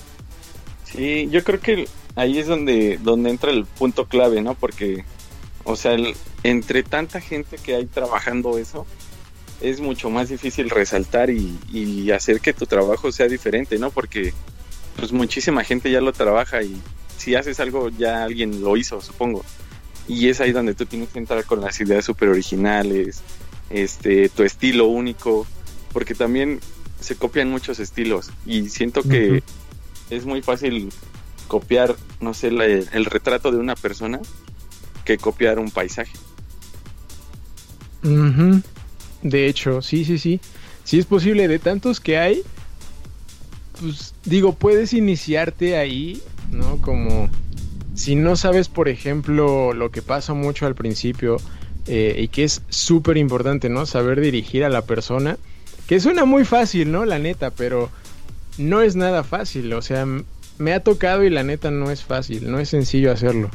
Sí, 0.92 1.28
yo 1.30 1.44
creo 1.44 1.60
que 1.60 1.88
ahí 2.16 2.40
es 2.40 2.48
donde, 2.48 2.98
donde 3.02 3.30
entra 3.30 3.52
el 3.52 3.66
punto 3.66 4.06
clave, 4.06 4.42
¿no? 4.42 4.56
Porque, 4.56 5.04
o 5.64 5.76
sea, 5.76 5.98
entre 6.44 6.84
tanta 6.84 7.20
gente 7.20 7.58
que 7.58 7.76
hay 7.76 7.86
trabajando 7.86 8.58
eso, 8.58 8.86
es 9.62 9.82
mucho 9.82 10.10
más 10.10 10.30
difícil 10.30 10.70
resaltar 10.70 11.30
y, 11.30 12.12
hacer 12.12 12.40
que 12.40 12.54
tu 12.54 12.66
trabajo 12.66 13.12
sea 13.12 13.28
diferente, 13.28 13.78
¿no? 13.78 13.92
Porque 13.92 14.34
pues 14.96 15.12
muchísima 15.12 15.64
gente 15.64 15.92
ya 15.92 16.02
lo 16.02 16.14
trabaja 16.14 16.64
y 16.64 16.82
si 17.18 17.36
haces 17.36 17.60
algo 17.60 17.90
ya 17.90 18.24
alguien 18.24 18.62
lo 18.62 18.78
hizo, 18.78 19.02
supongo. 19.02 19.44
Y 20.08 20.30
es 20.30 20.40
ahí 20.40 20.52
donde 20.52 20.74
tú 20.74 20.86
tienes 20.86 21.10
que 21.10 21.20
entrar 21.20 21.44
con 21.44 21.62
las 21.62 21.80
ideas 21.82 22.06
súper 22.06 22.30
originales, 22.30 23.22
este, 23.70 24.30
tu 24.30 24.44
estilo 24.44 24.88
único, 24.88 25.46
porque 25.92 26.16
también 26.16 26.60
se 27.00 27.16
copian 27.16 27.50
muchos 27.50 27.80
estilos 27.80 28.32
y 28.46 28.70
siento 28.70 29.04
que 29.04 29.44
es 30.10 30.26
muy 30.26 30.42
fácil 30.42 30.90
copiar, 31.48 31.96
no 32.20 32.34
sé, 32.34 32.48
el 32.48 33.06
retrato 33.06 33.52
de 33.52 33.58
una 33.58 33.76
persona 33.76 34.20
que 35.06 35.18
copiar 35.18 35.60
un 35.60 35.72
paisaje. 35.72 36.12
De 39.24 39.48
hecho, 39.48 39.82
sí, 39.82 40.06
sí, 40.06 40.18
sí. 40.18 40.40
Si 40.84 41.00
es 41.00 41.06
posible, 41.06 41.48
de 41.48 41.60
tantos 41.60 42.00
que 42.00 42.18
hay, 42.18 42.44
pues 43.80 44.14
digo, 44.26 44.54
puedes 44.54 44.94
iniciarte 44.94 45.78
ahí, 45.78 46.22
¿no? 46.52 46.78
Como 46.82 47.30
si 47.96 48.16
no 48.16 48.36
sabes, 48.36 48.70
por 48.70 48.90
ejemplo, 48.90 49.74
lo 49.74 49.92
que 49.92 50.02
pasa 50.02 50.34
mucho 50.34 50.66
al 50.66 50.76
principio 50.76 51.38
eh, 51.88 52.16
y 52.20 52.28
que 52.28 52.44
es 52.44 52.62
súper 52.70 53.18
importante, 53.18 53.70
¿no? 53.70 53.86
Saber 53.86 54.22
dirigir 54.22 54.64
a 54.64 54.70
la 54.70 54.84
persona, 54.84 55.38
que 55.88 56.00
suena 56.00 56.26
muy 56.26 56.46
fácil, 56.46 56.92
¿no? 56.92 57.06
La 57.06 57.20
neta, 57.20 57.52
pero 57.52 57.90
no 58.58 58.82
es 58.82 58.96
nada 58.96 59.24
fácil, 59.24 59.74
o 59.74 59.82
sea, 59.82 60.06
me 60.58 60.74
ha 60.74 60.80
tocado 60.82 61.24
y 61.24 61.30
la 61.30 61.44
neta 61.44 61.72
no 61.72 61.92
es 61.92 62.04
fácil, 62.04 62.50
no 62.52 62.60
es 62.60 62.70
sencillo 62.70 63.12
hacerlo. 63.12 63.50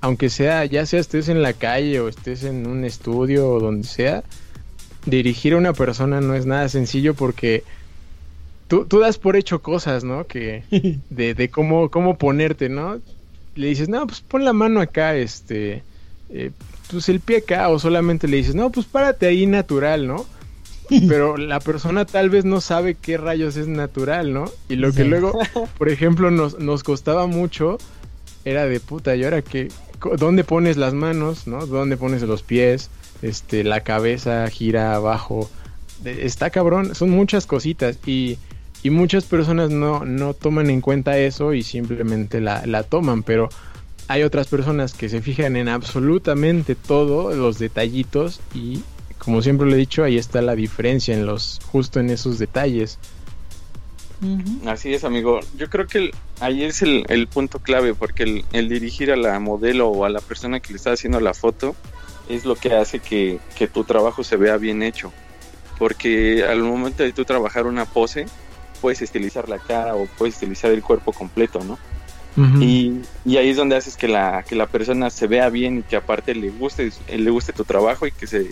Aunque 0.00 0.28
sea, 0.28 0.64
ya 0.66 0.84
sea 0.86 1.00
estés 1.00 1.28
en 1.28 1.42
la 1.42 1.52
calle 1.52 2.00
o 2.00 2.08
estés 2.08 2.44
en 2.44 2.66
un 2.66 2.84
estudio 2.84 3.50
o 3.50 3.60
donde 3.60 3.86
sea, 3.86 4.22
dirigir 5.06 5.54
a 5.54 5.56
una 5.56 5.72
persona 5.72 6.20
no 6.20 6.34
es 6.34 6.46
nada 6.46 6.68
sencillo 6.68 7.14
porque 7.14 7.64
tú, 8.68 8.84
tú 8.84 9.00
das 9.00 9.18
por 9.18 9.36
hecho 9.36 9.62
cosas, 9.62 10.04
¿no? 10.04 10.26
Que 10.26 10.62
de, 11.10 11.34
de 11.34 11.48
cómo, 11.48 11.90
cómo 11.90 12.18
ponerte, 12.18 12.68
¿no? 12.68 13.00
Le 13.54 13.68
dices, 13.68 13.88
no, 13.88 14.06
pues 14.06 14.20
pon 14.20 14.44
la 14.44 14.52
mano 14.52 14.80
acá, 14.80 15.16
este, 15.16 15.82
eh, 16.28 16.50
pues 16.90 17.08
el 17.08 17.20
pie 17.20 17.38
acá, 17.38 17.68
o 17.70 17.78
solamente 17.78 18.28
le 18.28 18.36
dices, 18.36 18.54
no, 18.54 18.70
pues 18.70 18.86
párate 18.86 19.26
ahí 19.26 19.46
natural, 19.46 20.06
¿no? 20.06 20.26
Pero 21.08 21.36
la 21.36 21.60
persona 21.60 22.04
tal 22.04 22.30
vez 22.30 22.44
no 22.44 22.60
sabe 22.60 22.94
qué 22.94 23.16
rayos 23.16 23.56
es 23.56 23.68
natural, 23.68 24.32
¿no? 24.32 24.50
Y 24.68 24.76
lo 24.76 24.92
que 24.92 25.04
luego, 25.04 25.38
por 25.78 25.88
ejemplo, 25.88 26.30
nos, 26.30 26.58
nos 26.58 26.82
costaba 26.82 27.26
mucho 27.26 27.78
era 28.44 28.66
de 28.66 28.78
puta, 28.78 29.16
¿y 29.16 29.24
ahora 29.24 29.42
qué? 29.42 29.68
¿Dónde 30.18 30.44
pones 30.44 30.76
las 30.76 30.94
manos, 30.94 31.46
no? 31.46 31.66
¿Dónde 31.66 31.96
pones 31.96 32.22
los 32.22 32.42
pies? 32.42 32.90
Este, 33.22 33.64
la 33.64 33.80
cabeza 33.80 34.48
gira 34.48 34.94
abajo. 34.94 35.50
Está 36.04 36.50
cabrón, 36.50 36.94
son 36.94 37.10
muchas 37.10 37.46
cositas 37.46 37.98
y 38.06 38.38
y 38.86 38.90
muchas 38.90 39.24
personas 39.24 39.70
no, 39.70 40.04
no 40.04 40.32
toman 40.32 40.70
en 40.70 40.80
cuenta 40.80 41.18
eso 41.18 41.54
y 41.54 41.64
simplemente 41.64 42.40
la, 42.40 42.64
la 42.66 42.84
toman, 42.84 43.24
pero 43.24 43.48
hay 44.06 44.22
otras 44.22 44.46
personas 44.46 44.92
que 44.92 45.08
se 45.08 45.20
fijan 45.20 45.56
en 45.56 45.68
absolutamente 45.68 46.76
todo, 46.76 47.34
los 47.34 47.58
detallitos 47.58 48.40
y 48.54 48.82
como 49.26 49.42
siempre 49.42 49.66
lo 49.66 49.74
he 49.74 49.78
dicho, 49.78 50.04
ahí 50.04 50.18
está 50.18 50.40
la 50.40 50.54
diferencia 50.54 51.12
en 51.12 51.26
los 51.26 51.58
justo 51.72 51.98
en 51.98 52.10
esos 52.10 52.38
detalles. 52.38 53.00
Así 54.66 54.94
es, 54.94 55.02
amigo. 55.02 55.40
Yo 55.58 55.68
creo 55.68 55.88
que 55.88 56.12
ahí 56.38 56.62
es 56.62 56.80
el, 56.80 57.04
el, 57.08 57.26
punto 57.26 57.58
clave, 57.58 57.92
porque 57.92 58.22
el, 58.22 58.44
el, 58.52 58.68
dirigir 58.68 59.10
a 59.10 59.16
la 59.16 59.40
modelo 59.40 59.88
o 59.88 60.04
a 60.04 60.10
la 60.10 60.20
persona 60.20 60.60
que 60.60 60.72
le 60.72 60.76
está 60.76 60.92
haciendo 60.92 61.18
la 61.18 61.34
foto 61.34 61.74
es 62.28 62.44
lo 62.44 62.54
que 62.54 62.72
hace 62.74 63.00
que, 63.00 63.40
que 63.58 63.66
tu 63.66 63.82
trabajo 63.82 64.22
se 64.22 64.36
vea 64.36 64.58
bien 64.58 64.80
hecho. 64.84 65.12
Porque 65.76 66.44
al 66.44 66.62
momento 66.62 67.02
de 67.02 67.12
tú 67.12 67.24
trabajar 67.24 67.66
una 67.66 67.84
pose, 67.84 68.26
puedes 68.80 69.02
estilizar 69.02 69.48
la 69.48 69.58
cara 69.58 69.96
o 69.96 70.06
puedes 70.06 70.34
estilizar 70.34 70.70
el 70.70 70.82
cuerpo 70.82 71.12
completo, 71.12 71.64
¿no? 71.64 71.78
y, 72.60 73.00
ahí 73.26 73.48
es 73.48 73.56
donde 73.56 73.76
haces 73.76 73.96
que 73.96 74.08
la, 74.08 74.44
que 74.46 74.54
la 74.54 74.66
persona 74.66 75.10
se 75.10 75.26
vea 75.26 75.48
bien 75.48 75.78
y 75.78 75.82
que 75.82 75.96
aparte 75.96 76.34
le 76.34 76.50
guste, 76.50 76.92
le 77.08 77.30
guste 77.30 77.52
tu 77.54 77.64
trabajo 77.64 78.06
y 78.06 78.12
que, 78.12 78.26
se, 78.26 78.50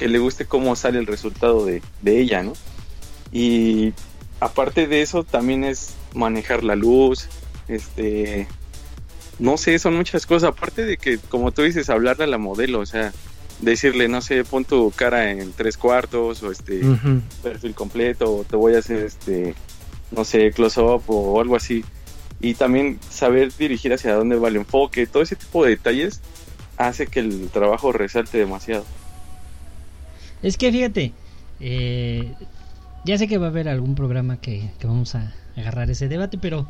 que 0.00 0.08
le 0.08 0.18
guste 0.18 0.46
cómo 0.46 0.76
sale 0.76 0.98
el 0.98 1.06
resultado 1.06 1.66
de, 1.66 1.82
ella, 2.06 2.42
¿no? 2.42 2.54
Y 3.32 3.92
aparte 4.40 4.86
de 4.86 5.02
eso 5.02 5.24
también 5.24 5.62
es 5.62 5.90
manejar 6.14 6.64
la 6.64 6.74
luz, 6.74 7.28
este, 7.68 8.48
no 9.38 9.58
sé, 9.58 9.78
son 9.78 9.94
muchas 9.96 10.24
cosas, 10.24 10.48
aparte 10.48 10.86
de 10.86 10.96
que 10.96 11.18
como 11.18 11.52
tú 11.52 11.60
dices, 11.60 11.90
hablarle 11.90 12.24
a 12.24 12.28
la 12.28 12.38
modelo, 12.38 12.80
o 12.80 12.86
sea, 12.86 13.12
decirle, 13.60 14.08
no 14.08 14.22
sé, 14.22 14.42
pon 14.42 14.64
tu 14.64 14.90
cara 14.90 15.32
en 15.32 15.52
tres 15.52 15.76
cuartos 15.76 16.42
o 16.42 16.50
este 16.50 16.80
perfil 17.42 17.74
completo 17.74 18.36
o 18.36 18.44
te 18.44 18.56
voy 18.56 18.76
a 18.76 18.78
hacer 18.78 19.04
este, 19.04 19.54
no 20.12 20.24
sé, 20.24 20.50
close 20.52 20.80
up 20.80 21.02
o 21.08 21.38
algo 21.42 21.56
así. 21.56 21.84
Y 22.40 22.54
también 22.54 22.98
saber 23.10 23.52
dirigir 23.54 23.92
hacia 23.92 24.14
dónde 24.14 24.36
va 24.36 24.48
el 24.48 24.56
enfoque, 24.56 25.06
todo 25.06 25.22
ese 25.22 25.36
tipo 25.36 25.62
de 25.62 25.72
detalles 25.72 26.22
hace 26.78 27.06
que 27.06 27.20
el 27.20 27.50
trabajo 27.50 27.92
resalte 27.92 28.38
demasiado. 28.38 28.86
Es 30.42 30.56
que 30.56 30.72
fíjate, 30.72 31.12
eh, 31.60 32.34
ya 33.04 33.18
sé 33.18 33.28
que 33.28 33.38
va 33.38 33.46
a 33.46 33.50
haber 33.50 33.68
algún 33.68 33.94
programa 33.94 34.40
que, 34.40 34.70
vamos 34.82 35.14
a 35.14 35.32
agarrar 35.56 35.90
ese 35.90 36.08
debate, 36.08 36.38
pero 36.38 36.66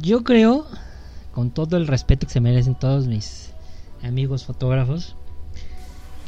yo 0.00 0.24
creo, 0.24 0.66
con 1.32 1.50
todo 1.50 1.76
el 1.76 1.86
respeto 1.86 2.26
que 2.26 2.32
se 2.32 2.40
merecen 2.40 2.74
todos 2.74 3.06
mis 3.06 3.52
amigos 4.02 4.44
fotógrafos, 4.44 5.16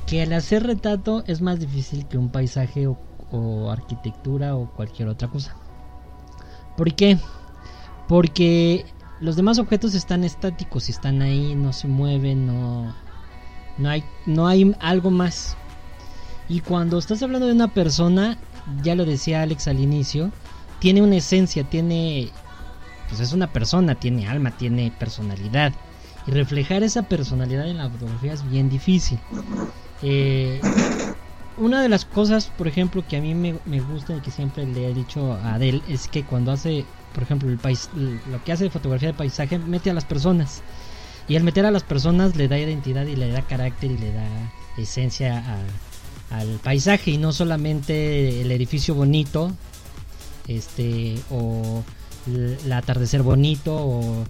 que 0.06 0.22
al 0.22 0.32
hacer 0.32 0.62
retrato 0.62 1.24
es 1.26 1.40
más 1.40 1.58
difícil 1.60 2.06
que 2.06 2.16
un 2.16 2.30
paisaje 2.30 2.86
o, 2.86 2.98
o 3.30 3.70
arquitectura 3.70 4.56
o 4.56 4.70
cualquier 4.72 5.08
otra 5.08 5.28
cosa. 5.28 5.56
¿Por 6.76 6.94
qué? 6.94 7.18
Porque 8.08 8.84
los 9.20 9.36
demás 9.36 9.58
objetos 9.58 9.94
están 9.94 10.24
estáticos, 10.24 10.88
están 10.88 11.22
ahí, 11.22 11.54
no 11.54 11.72
se 11.72 11.88
mueven, 11.88 12.46
no, 12.46 12.94
no, 13.78 13.88
hay, 13.88 14.04
no 14.26 14.46
hay 14.46 14.74
algo 14.80 15.10
más. 15.10 15.56
Y 16.48 16.60
cuando 16.60 16.98
estás 16.98 17.22
hablando 17.22 17.46
de 17.46 17.52
una 17.52 17.68
persona, 17.68 18.38
ya 18.82 18.94
lo 18.94 19.04
decía 19.04 19.42
Alex 19.42 19.68
al 19.68 19.80
inicio, 19.80 20.30
tiene 20.78 21.02
una 21.02 21.16
esencia, 21.16 21.64
tiene, 21.64 22.30
pues 23.08 23.20
es 23.20 23.32
una 23.32 23.52
persona, 23.52 23.94
tiene 23.94 24.28
alma, 24.28 24.52
tiene 24.52 24.92
personalidad. 24.96 25.72
Y 26.26 26.30
reflejar 26.32 26.82
esa 26.82 27.02
personalidad 27.02 27.68
en 27.68 27.78
la 27.78 27.88
fotografía 27.88 28.32
es 28.32 28.48
bien 28.48 28.68
difícil. 28.68 29.18
Eh, 30.02 30.60
una 31.56 31.80
de 31.80 31.88
las 31.88 32.04
cosas, 32.04 32.46
por 32.58 32.68
ejemplo, 32.68 33.04
que 33.08 33.16
a 33.16 33.20
mí 33.20 33.34
me, 33.34 33.80
gusta 33.80 34.16
y 34.16 34.20
que 34.20 34.30
siempre 34.30 34.66
le 34.66 34.90
he 34.90 34.94
dicho 34.94 35.32
a 35.32 35.54
Adel 35.54 35.82
es 35.88 36.06
que 36.08 36.24
cuando 36.24 36.52
hace, 36.52 36.84
por 37.14 37.22
ejemplo, 37.22 37.48
el 37.48 37.58
pais 37.58 37.88
lo 37.94 38.42
que 38.44 38.52
hace 38.52 38.64
de 38.64 38.70
fotografía 38.70 39.08
de 39.08 39.14
paisaje, 39.14 39.58
mete 39.58 39.90
a 39.90 39.94
las 39.94 40.04
personas. 40.04 40.62
Y 41.28 41.36
al 41.36 41.42
meter 41.42 41.66
a 41.66 41.70
las 41.70 41.82
personas 41.82 42.36
le 42.36 42.46
da 42.46 42.58
identidad 42.58 43.06
y 43.06 43.16
le 43.16 43.30
da 43.30 43.42
carácter 43.42 43.90
y 43.90 43.98
le 43.98 44.12
da 44.12 44.26
esencia 44.76 45.38
a, 45.38 45.58
al 46.30 46.58
paisaje 46.62 47.12
y 47.12 47.18
no 47.18 47.32
solamente 47.32 48.42
el 48.42 48.50
edificio 48.50 48.94
bonito, 48.94 49.52
este, 50.48 51.16
o 51.30 51.82
el 52.26 52.72
atardecer 52.72 53.22
bonito, 53.22 53.74
o 53.74 54.24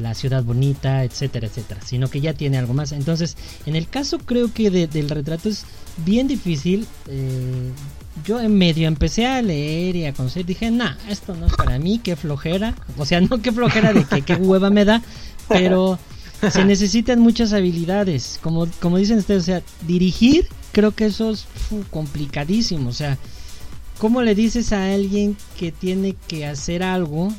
la 0.00 0.14
ciudad 0.14 0.42
bonita, 0.42 1.04
etcétera, 1.04 1.46
etcétera, 1.46 1.80
sino 1.84 2.08
que 2.08 2.20
ya 2.20 2.34
tiene 2.34 2.58
algo 2.58 2.74
más. 2.74 2.92
Entonces, 2.92 3.36
en 3.66 3.76
el 3.76 3.88
caso 3.88 4.18
creo 4.18 4.52
que 4.52 4.70
de, 4.70 4.86
del 4.86 5.10
retrato 5.10 5.48
es 5.48 5.64
bien 6.04 6.26
difícil. 6.26 6.86
Eh, 7.08 7.70
yo 8.24 8.40
en 8.40 8.56
medio 8.56 8.88
empecé 8.88 9.26
a 9.26 9.42
leer 9.42 9.96
y 9.96 10.06
a 10.06 10.14
conocer, 10.14 10.46
dije, 10.46 10.70
nah, 10.70 10.94
esto 11.08 11.34
no 11.34 11.46
es 11.46 11.52
para 11.54 11.78
mí, 11.78 12.00
qué 12.02 12.16
flojera. 12.16 12.74
O 12.96 13.04
sea, 13.04 13.20
no 13.20 13.42
qué 13.42 13.52
flojera 13.52 13.92
de 13.92 14.04
que 14.04 14.22
qué 14.22 14.34
hueva 14.34 14.70
me 14.70 14.84
da, 14.84 15.02
pero 15.48 15.98
se 16.50 16.64
necesitan 16.64 17.20
muchas 17.20 17.52
habilidades. 17.52 18.38
Como, 18.42 18.66
como 18.80 18.98
dicen 18.98 19.18
ustedes, 19.18 19.42
o 19.42 19.46
sea, 19.46 19.62
dirigir, 19.86 20.48
creo 20.74 20.94
que 20.94 21.06
eso 21.06 21.30
es 21.30 21.44
fu, 21.44 21.82
complicadísimo. 21.90 22.90
O 22.90 22.92
sea, 22.92 23.16
¿cómo 23.98 24.20
le 24.20 24.34
dices 24.34 24.72
a 24.72 24.92
alguien 24.92 25.38
que 25.58 25.72
tiene 25.72 26.14
que 26.28 26.44
hacer 26.44 26.82
algo 26.82 27.32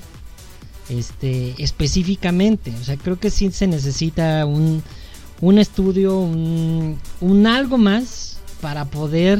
este 0.90 1.54
específicamente? 1.60 2.74
O 2.82 2.84
sea, 2.84 2.98
creo 2.98 3.20
que 3.20 3.30
sí 3.30 3.52
se 3.52 3.68
necesita 3.68 4.48
un, 4.48 4.82
un 5.42 5.60
estudio, 5.60 6.18
un, 6.18 6.98
un 7.22 7.46
algo 7.46 7.78
más 7.78 8.40
para 8.62 8.86
poder 8.86 9.40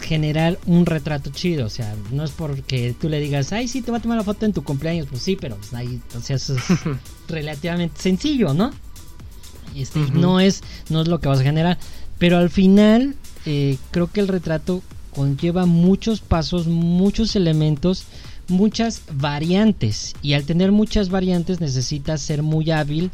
generar 0.00 0.58
un 0.66 0.86
retrato 0.86 1.30
chido. 1.30 1.66
O 1.66 1.70
sea, 1.70 1.94
no 2.10 2.24
es 2.24 2.30
porque 2.30 2.94
tú 2.98 3.08
le 3.08 3.20
digas, 3.20 3.52
ay, 3.52 3.68
sí, 3.68 3.82
te 3.82 3.90
va 3.90 3.98
a 3.98 4.00
tomar 4.00 4.16
la 4.18 4.24
foto 4.24 4.46
en 4.46 4.52
tu 4.52 4.64
cumpleaños. 4.64 5.06
Pues 5.08 5.22
sí, 5.22 5.36
pero 5.40 5.56
pues, 5.56 5.72
ahí, 5.74 6.00
o 6.16 6.20
sea, 6.20 6.36
eso 6.36 6.56
es 6.56 6.62
relativamente 7.28 8.00
sencillo, 8.00 8.54
¿no? 8.54 8.72
Este, 9.76 10.00
uh 10.00 10.06
-huh. 10.06 10.12
no, 10.12 10.40
es, 10.40 10.62
no 10.88 11.02
es 11.02 11.08
lo 11.08 11.20
que 11.20 11.28
vas 11.28 11.40
a 11.40 11.42
generar. 11.42 11.78
Pero 12.18 12.38
al 12.38 12.50
final, 12.50 13.14
eh, 13.46 13.78
creo 13.90 14.10
que 14.10 14.20
el 14.20 14.28
retrato 14.28 14.82
conlleva 15.14 15.66
muchos 15.66 16.20
pasos, 16.20 16.66
muchos 16.66 17.36
elementos, 17.36 18.04
muchas 18.48 19.02
variantes. 19.12 20.14
Y 20.22 20.34
al 20.34 20.44
tener 20.44 20.72
muchas 20.72 21.10
variantes 21.10 21.60
necesitas 21.60 22.20
ser 22.20 22.42
muy 22.42 22.70
hábil 22.70 23.10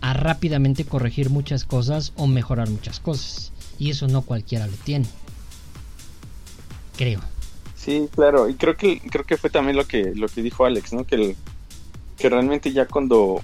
a 0.00 0.12
rápidamente 0.12 0.84
corregir 0.84 1.30
muchas 1.30 1.64
cosas 1.64 2.12
o 2.16 2.26
mejorar 2.26 2.68
muchas 2.68 3.00
cosas. 3.00 3.52
Y 3.78 3.90
eso 3.90 4.08
no 4.08 4.22
cualquiera 4.22 4.66
lo 4.66 4.76
tiene 4.76 5.06
creo. 6.96 7.20
Sí, 7.76 8.08
claro, 8.12 8.48
y 8.48 8.54
creo 8.54 8.76
que 8.76 9.00
creo 9.00 9.24
que 9.24 9.36
fue 9.36 9.50
también 9.50 9.76
lo 9.76 9.86
que 9.86 10.12
lo 10.14 10.28
que 10.28 10.42
dijo 10.42 10.64
Alex, 10.64 10.92
¿no? 10.92 11.04
Que 11.04 11.14
el, 11.14 11.36
que 12.18 12.28
realmente 12.28 12.72
ya 12.72 12.86
cuando 12.86 13.42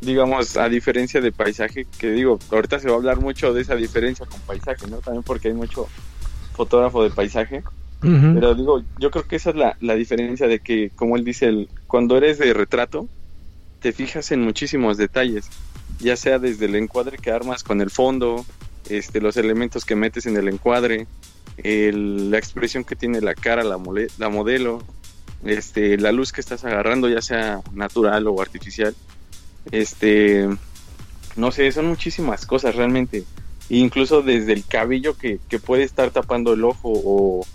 digamos 0.00 0.56
a 0.56 0.68
diferencia 0.68 1.20
de 1.20 1.32
paisaje, 1.32 1.86
que 1.98 2.10
digo, 2.10 2.38
ahorita 2.50 2.78
se 2.78 2.88
va 2.88 2.94
a 2.94 2.96
hablar 2.96 3.20
mucho 3.20 3.52
de 3.52 3.62
esa 3.62 3.74
diferencia 3.76 4.26
con 4.26 4.40
paisaje, 4.40 4.86
¿no? 4.88 4.98
También 4.98 5.22
porque 5.22 5.48
hay 5.48 5.54
mucho 5.54 5.88
fotógrafo 6.54 7.02
de 7.02 7.10
paisaje. 7.10 7.62
Uh 8.02 8.06
-huh. 8.06 8.34
Pero 8.34 8.54
digo, 8.54 8.82
yo 8.98 9.10
creo 9.10 9.26
que 9.26 9.36
esa 9.36 9.50
es 9.50 9.56
la, 9.56 9.76
la 9.80 9.94
diferencia 9.94 10.46
de 10.46 10.60
que, 10.60 10.90
como 10.96 11.16
él 11.16 11.24
dice, 11.24 11.46
el, 11.46 11.68
cuando 11.86 12.16
eres 12.16 12.38
de 12.38 12.52
retrato, 12.54 13.08
te 13.80 13.92
fijas 13.92 14.30
en 14.32 14.42
muchísimos 14.42 14.96
detalles, 14.96 15.48
ya 15.98 16.16
sea 16.16 16.38
desde 16.38 16.66
el 16.66 16.76
encuadre 16.76 17.18
que 17.18 17.30
armas 17.30 17.62
con 17.62 17.80
el 17.80 17.90
fondo, 17.90 18.44
este, 18.88 19.20
los 19.20 19.36
elementos 19.36 19.84
que 19.84 19.96
metes 19.96 20.26
en 20.26 20.36
el 20.36 20.48
encuadre, 20.48 21.06
el, 21.58 22.30
la 22.30 22.38
expresión 22.38 22.84
que 22.84 22.96
tiene 22.96 23.20
la 23.20 23.34
cara, 23.34 23.64
la, 23.64 23.76
mole, 23.76 24.08
la 24.18 24.28
modelo, 24.28 24.82
este, 25.44 25.98
la 25.98 26.12
luz 26.12 26.32
que 26.32 26.40
estás 26.40 26.64
agarrando, 26.64 27.08
ya 27.08 27.22
sea 27.22 27.60
natural 27.72 28.26
o 28.28 28.40
artificial. 28.40 28.94
Este, 29.70 30.48
no 31.36 31.52
sé, 31.52 31.70
son 31.72 31.86
muchísimas 31.86 32.46
cosas 32.46 32.74
realmente. 32.74 33.24
Incluso 33.68 34.22
desde 34.22 34.52
el 34.52 34.64
cabello 34.64 35.16
que, 35.16 35.38
que 35.48 35.58
puede 35.58 35.84
estar 35.84 36.10
tapando 36.10 36.52
el 36.52 36.64
ojo 36.64 36.90
o, 36.92 37.46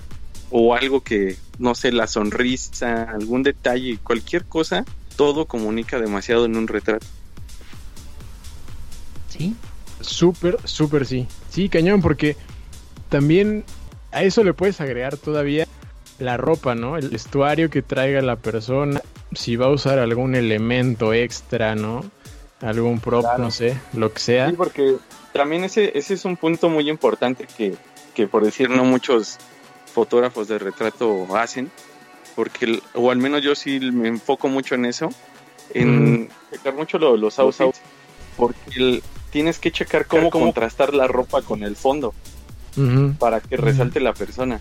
o 0.50 0.76
algo 0.76 1.02
que, 1.02 1.36
no 1.60 1.76
sé, 1.76 1.92
la 1.92 2.08
sonrisa, 2.08 3.04
algún 3.04 3.44
detalle, 3.44 3.98
cualquier 4.02 4.46
cosa, 4.46 4.86
todo 5.16 5.46
comunica 5.46 6.00
demasiado 6.00 6.46
en 6.46 6.56
un 6.56 6.68
retrato. 6.68 7.06
Sí. 9.30 9.56
Súper, 10.00 10.58
súper 10.64 11.06
sí. 11.06 11.28
Sí, 11.50 11.68
cañón, 11.68 12.02
porque 12.02 12.38
también 13.10 13.64
a 14.12 14.24
eso 14.24 14.44
le 14.44 14.54
puedes 14.54 14.80
agregar 14.80 15.18
todavía 15.18 15.68
la 16.20 16.38
ropa, 16.38 16.76
¿no? 16.76 16.98
El 16.98 17.10
vestuario 17.10 17.70
que 17.70 17.82
traiga 17.82 18.22
la 18.22 18.38
persona, 18.38 19.02
si 19.36 19.56
va 19.56 19.68
a 19.68 19.70
usar 19.70 20.00
algún 20.00 20.36
elemento 20.36 21.14
extra, 21.14 21.76
¿no? 21.76 22.04
Algún 22.62 23.00
prop, 23.00 23.22
claro. 23.22 23.44
no 23.44 23.52
sé, 23.52 23.78
lo 23.94 24.14
que 24.14 24.20
sea. 24.20 24.50
Sí, 24.50 24.56
porque 24.56 24.96
también 25.34 25.64
ese, 25.64 25.98
ese 25.98 26.14
es 26.14 26.26
un 26.26 26.38
punto 26.38 26.70
muy 26.70 26.90
importante 26.90 27.48
que, 27.58 27.76
que 28.14 28.28
por 28.28 28.44
decir 28.44 28.70
no 28.70 28.84
muchos 28.86 29.38
fotógrafos 29.94 30.48
de 30.48 30.58
retrato 30.58 31.36
hacen, 31.36 31.70
porque, 32.36 32.82
o 32.94 33.12
al 33.12 33.18
menos 33.18 33.42
yo 33.42 33.56
sí 33.56 33.80
me 33.80 34.08
enfoco 34.08 34.48
mucho 34.48 34.76
en 34.76 34.86
eso, 34.86 35.10
en 35.74 36.24
mm. 36.24 36.30
checar 36.52 36.74
mucho 36.76 36.98
lo, 36.98 37.18
los 37.18 37.38
outfits, 37.40 37.80
porque 38.38 38.60
el, 38.76 39.04
tienes 39.32 39.60
que 39.60 39.72
checar 39.72 40.06
cómo, 40.06 40.30
cómo 40.30 40.46
contrastar 40.46 40.94
la 40.94 41.08
ropa 41.08 41.42
con 41.42 41.64
el 41.64 41.76
fondo. 41.76 42.14
Uh 42.78 42.82
-huh. 42.82 43.18
para 43.18 43.40
que 43.40 43.56
resalte 43.56 44.00
uh 44.00 44.02
-huh. 44.02 44.06
la 44.06 44.14
persona. 44.14 44.60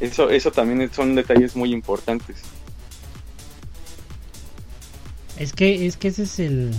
Eso, 0.00 0.30
eso 0.30 0.50
también 0.50 0.92
son 0.92 1.14
detalles 1.14 1.54
muy 1.54 1.72
importantes. 1.72 2.42
Es 5.42 5.52
que, 5.52 5.86
es 5.86 5.96
que 5.96 6.06
ese 6.06 6.22
es 6.22 6.38
el. 6.38 6.70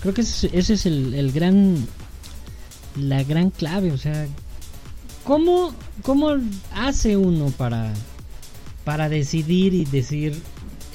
Creo 0.00 0.14
que 0.14 0.22
ese, 0.22 0.48
es 0.56 0.86
el, 0.86 1.12
el, 1.12 1.30
gran. 1.30 1.76
La 2.96 3.22
gran 3.22 3.50
clave, 3.50 3.92
o 3.92 3.98
sea. 3.98 4.26
¿Cómo, 5.24 5.74
cómo 6.02 6.38
hace 6.72 7.18
uno 7.18 7.52
para. 7.58 7.92
Para 8.86 9.10
decidir 9.10 9.74
y 9.74 9.84
decir. 9.84 10.40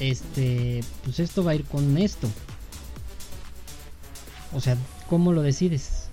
Este. 0.00 0.80
Pues 1.04 1.20
esto 1.20 1.44
va 1.44 1.52
a 1.52 1.54
ir 1.54 1.64
con 1.66 1.98
esto. 1.98 2.28
O 4.52 4.60
sea, 4.60 4.76
¿cómo 5.08 5.32
lo 5.32 5.42
decides? 5.42 6.08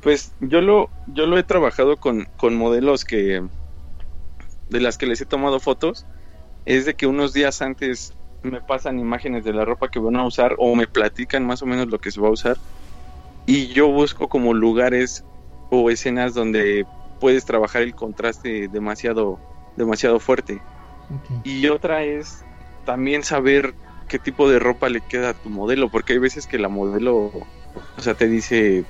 Pues 0.00 0.32
yo 0.40 0.62
lo, 0.62 0.88
yo 1.08 1.26
lo 1.26 1.36
he 1.36 1.42
trabajado 1.42 1.98
con, 1.98 2.28
con 2.38 2.54
modelos 2.56 3.04
que 3.04 3.42
de 4.70 4.80
las 4.80 4.96
que 4.96 5.04
les 5.04 5.20
he 5.20 5.26
tomado 5.26 5.60
fotos. 5.60 6.06
Es 6.64 6.86
de 6.86 6.94
que 6.94 7.06
unos 7.06 7.34
días 7.34 7.60
antes 7.60 8.14
me 8.44 8.60
pasan 8.60 8.98
imágenes 8.98 9.44
de 9.44 9.52
la 9.52 9.64
ropa 9.64 9.88
que 9.88 9.98
van 9.98 10.16
a 10.16 10.24
usar 10.24 10.54
o 10.58 10.74
me 10.74 10.86
platican 10.86 11.46
más 11.46 11.62
o 11.62 11.66
menos 11.66 11.88
lo 11.88 11.98
que 11.98 12.10
se 12.10 12.20
va 12.20 12.28
a 12.28 12.32
usar. 12.32 12.56
Y 13.46 13.68
yo 13.68 13.88
busco 13.88 14.28
como 14.28 14.54
lugares 14.54 15.24
o 15.70 15.90
escenas 15.90 16.34
donde 16.34 16.86
puedes 17.20 17.44
trabajar 17.44 17.82
el 17.82 17.94
contraste 17.94 18.68
demasiado, 18.68 19.38
demasiado 19.76 20.20
fuerte. 20.20 20.60
Okay. 21.42 21.60
Y 21.60 21.66
otra 21.68 22.02
es 22.04 22.44
también 22.84 23.22
saber 23.22 23.74
qué 24.08 24.18
tipo 24.18 24.48
de 24.48 24.58
ropa 24.58 24.88
le 24.88 25.00
queda 25.00 25.30
a 25.30 25.34
tu 25.34 25.50
modelo, 25.50 25.88
porque 25.88 26.14
hay 26.14 26.18
veces 26.18 26.46
que 26.46 26.58
la 26.58 26.68
modelo, 26.68 27.16
o 27.96 28.00
sea, 28.00 28.14
te 28.14 28.28
dice, 28.28 28.84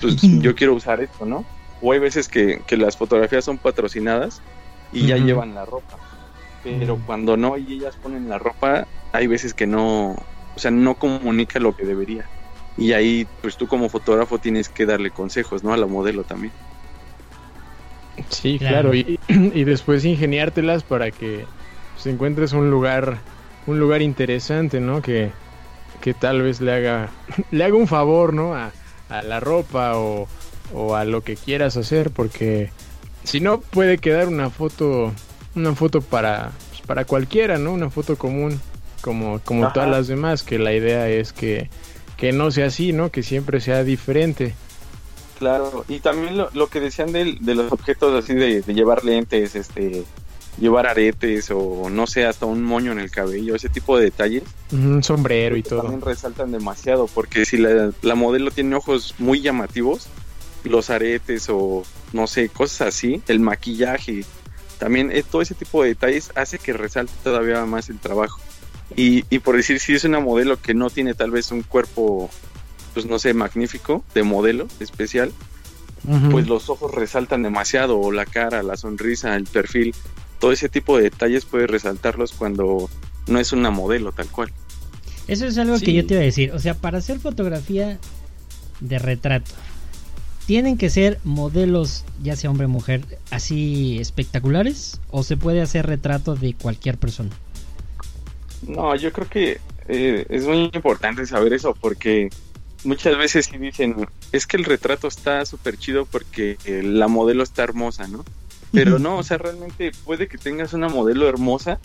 pues 0.00 0.16
yo 0.40 0.54
quiero 0.54 0.74
usar 0.74 1.00
esto, 1.00 1.24
¿no? 1.26 1.44
O 1.82 1.92
hay 1.92 1.98
veces 1.98 2.28
que, 2.28 2.62
que 2.66 2.76
las 2.76 2.96
fotografías 2.96 3.44
son 3.44 3.58
patrocinadas 3.58 4.42
y 4.92 5.00
uh 5.00 5.04
-huh. 5.04 5.06
ya 5.08 5.16
llevan 5.16 5.54
la 5.54 5.64
ropa. 5.64 5.96
Pero 6.78 6.98
cuando 7.06 7.36
no 7.36 7.56
y 7.56 7.74
ellas 7.74 7.96
ponen 7.96 8.28
la 8.28 8.38
ropa, 8.38 8.86
hay 9.12 9.26
veces 9.26 9.54
que 9.54 9.66
no, 9.66 10.16
o 10.54 10.58
sea, 10.58 10.70
no 10.70 10.94
comunica 10.94 11.60
lo 11.60 11.76
que 11.76 11.84
debería. 11.84 12.26
Y 12.76 12.92
ahí, 12.92 13.26
pues 13.40 13.56
tú 13.56 13.66
como 13.66 13.88
fotógrafo 13.88 14.38
tienes 14.38 14.68
que 14.68 14.86
darle 14.86 15.10
consejos, 15.10 15.64
¿no? 15.64 15.72
A 15.72 15.76
la 15.76 15.86
modelo 15.86 16.24
también. 16.24 16.52
Sí, 18.30 18.58
claro, 18.58 18.94
y, 18.94 19.18
y, 19.28 19.64
después 19.64 20.04
ingeniártelas 20.04 20.82
para 20.82 21.10
que 21.10 21.44
pues, 21.94 22.06
encuentres 22.06 22.52
un 22.52 22.70
lugar, 22.70 23.18
un 23.66 23.78
lugar 23.78 24.02
interesante, 24.02 24.80
¿no? 24.80 25.02
Que, 25.02 25.30
que 26.00 26.14
tal 26.14 26.42
vez 26.42 26.60
le 26.60 26.72
haga, 26.72 27.10
le 27.50 27.64
haga 27.64 27.76
un 27.76 27.86
favor, 27.86 28.34
¿no? 28.34 28.54
A, 28.54 28.72
a 29.08 29.22
la 29.22 29.40
ropa 29.40 29.96
o, 29.96 30.28
o 30.74 30.94
a 30.94 31.04
lo 31.04 31.22
que 31.22 31.36
quieras 31.36 31.76
hacer, 31.76 32.10
porque 32.10 32.70
si 33.24 33.40
no 33.40 33.60
puede 33.60 33.98
quedar 33.98 34.28
una 34.28 34.50
foto, 34.50 35.12
una 35.56 35.74
foto 35.74 36.00
para, 36.00 36.52
pues, 36.70 36.82
para 36.82 37.04
cualquiera, 37.04 37.58
¿no? 37.58 37.72
Una 37.72 37.90
foto 37.90 38.16
común, 38.16 38.60
como, 39.00 39.40
como 39.40 39.72
todas 39.72 39.90
las 39.90 40.06
demás, 40.06 40.42
que 40.42 40.58
la 40.58 40.72
idea 40.72 41.08
es 41.08 41.32
que, 41.32 41.70
que 42.16 42.32
no 42.32 42.50
sea 42.50 42.66
así, 42.66 42.92
¿no? 42.92 43.10
Que 43.10 43.22
siempre 43.22 43.60
sea 43.60 43.82
diferente. 43.84 44.54
Claro, 45.38 45.84
y 45.88 46.00
también 46.00 46.36
lo, 46.36 46.50
lo 46.54 46.68
que 46.68 46.80
decían 46.80 47.12
de, 47.12 47.36
de, 47.40 47.54
los 47.54 47.70
objetos 47.70 48.24
así 48.24 48.34
de, 48.34 48.62
de, 48.62 48.74
llevar 48.74 49.04
lentes, 49.04 49.54
este, 49.54 50.04
llevar 50.58 50.86
aretes 50.86 51.50
o 51.50 51.90
no 51.90 52.06
sé, 52.06 52.24
hasta 52.24 52.46
un 52.46 52.62
moño 52.62 52.92
en 52.92 52.98
el 52.98 53.10
cabello, 53.10 53.54
ese 53.54 53.68
tipo 53.68 53.98
de 53.98 54.04
detalles. 54.04 54.44
Un 54.72 55.02
sombrero 55.02 55.56
y 55.56 55.62
todo. 55.62 55.82
También 55.82 56.00
resaltan 56.00 56.52
demasiado, 56.52 57.06
porque 57.06 57.44
si 57.44 57.58
la, 57.58 57.90
la 58.00 58.14
modelo 58.14 58.50
tiene 58.50 58.76
ojos 58.76 59.14
muy 59.18 59.42
llamativos, 59.42 60.08
los 60.64 60.88
aretes 60.88 61.48
o 61.50 61.82
no 62.12 62.26
sé, 62.26 62.48
cosas 62.48 62.88
así, 62.88 63.22
el 63.28 63.40
maquillaje, 63.40 64.24
también 64.78 65.10
eh, 65.10 65.22
todo 65.22 65.42
ese 65.42 65.54
tipo 65.54 65.82
de 65.82 65.90
detalles 65.90 66.30
hace 66.34 66.58
que 66.58 66.72
resalte 66.72 67.12
todavía 67.22 67.64
más 67.64 67.88
el 67.88 67.98
trabajo. 67.98 68.40
Y, 68.96 69.24
y 69.30 69.40
por 69.40 69.56
decir, 69.56 69.80
si 69.80 69.94
es 69.94 70.04
una 70.04 70.20
modelo 70.20 70.60
que 70.60 70.74
no 70.74 70.90
tiene 70.90 71.14
tal 71.14 71.30
vez 71.30 71.50
un 71.50 71.62
cuerpo 71.62 72.30
pues 72.96 73.04
no 73.04 73.18
sé, 73.18 73.34
magnífico, 73.34 74.02
de 74.14 74.22
modelo 74.22 74.68
especial, 74.80 75.30
uh 76.08 76.14
-huh. 76.14 76.30
pues 76.30 76.48
los 76.48 76.70
ojos 76.70 76.94
resaltan 76.94 77.42
demasiado, 77.42 78.00
o 78.00 78.10
la 78.10 78.24
cara, 78.24 78.62
la 78.62 78.78
sonrisa, 78.78 79.36
el 79.36 79.44
perfil, 79.44 79.94
todo 80.40 80.50
ese 80.50 80.70
tipo 80.70 80.96
de 80.96 81.02
detalles 81.02 81.44
puede 81.44 81.66
resaltarlos 81.66 82.32
cuando 82.32 82.88
no 83.26 83.38
es 83.38 83.52
una 83.52 83.70
modelo 83.70 84.12
tal 84.12 84.28
cual. 84.28 84.50
Eso 85.28 85.44
es 85.44 85.58
algo 85.58 85.78
sí. 85.78 85.84
que 85.84 85.92
yo 85.92 86.06
te 86.06 86.14
iba 86.14 86.22
a 86.22 86.24
decir, 86.24 86.52
o 86.52 86.58
sea, 86.58 86.72
para 86.72 86.96
hacer 86.96 87.18
fotografía 87.18 87.98
de 88.80 88.98
retrato, 88.98 89.52
¿tienen 90.46 90.78
que 90.78 90.88
ser 90.88 91.18
modelos, 91.24 92.04
ya 92.22 92.36
sea 92.36 92.50
hombre 92.50 92.66
o 92.66 92.68
mujer, 92.68 93.02
así 93.30 93.98
espectaculares? 93.98 95.00
¿O 95.10 95.22
se 95.22 95.36
puede 95.36 95.60
hacer 95.60 95.86
retrato 95.86 96.36
de 96.36 96.54
cualquier 96.54 96.96
persona? 96.96 97.30
No, 98.66 98.94
yo 98.96 99.12
creo 99.12 99.28
que 99.28 99.60
eh, 99.88 100.24
es 100.28 100.46
muy 100.46 100.70
importante 100.72 101.26
saber 101.26 101.52
eso 101.52 101.76
porque 101.78 102.30
muchas 102.84 103.18
veces 103.18 103.46
sí 103.46 103.58
dicen, 103.58 104.06
es 104.32 104.46
que 104.46 104.56
el 104.56 104.64
retrato 104.64 105.08
está 105.08 105.44
súper 105.44 105.76
chido 105.76 106.06
porque 106.06 106.56
la 106.82 107.08
modelo 107.08 107.42
está 107.42 107.64
hermosa, 107.64 108.06
¿no? 108.06 108.24
Pero 108.72 108.98
no, 109.00 109.18
o 109.18 109.22
sea, 109.22 109.38
realmente 109.38 109.90
puede 110.04 110.28
que 110.28 110.38
tengas 110.38 110.72
una 110.72 110.88
modelo 110.88 111.28
hermosa 111.28 111.80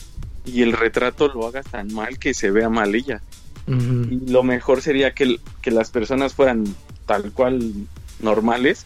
y 0.46 0.62
el 0.62 0.74
retrato 0.74 1.28
lo 1.28 1.48
hagas 1.48 1.66
tan 1.66 1.94
mal 1.94 2.20
que 2.20 2.34
se 2.34 2.52
vea 2.52 2.70
mal 2.70 2.94
ella. 2.94 3.22
Uh 3.68 3.72
-huh. 3.74 4.28
Y 4.28 4.32
lo 4.32 4.44
mejor 4.44 4.82
sería 4.82 5.14
que, 5.14 5.40
que 5.62 5.72
las 5.72 5.92
personas 5.92 6.34
fueran 6.34 6.64
tal 7.06 7.32
cual 7.32 7.88
normales 8.24 8.86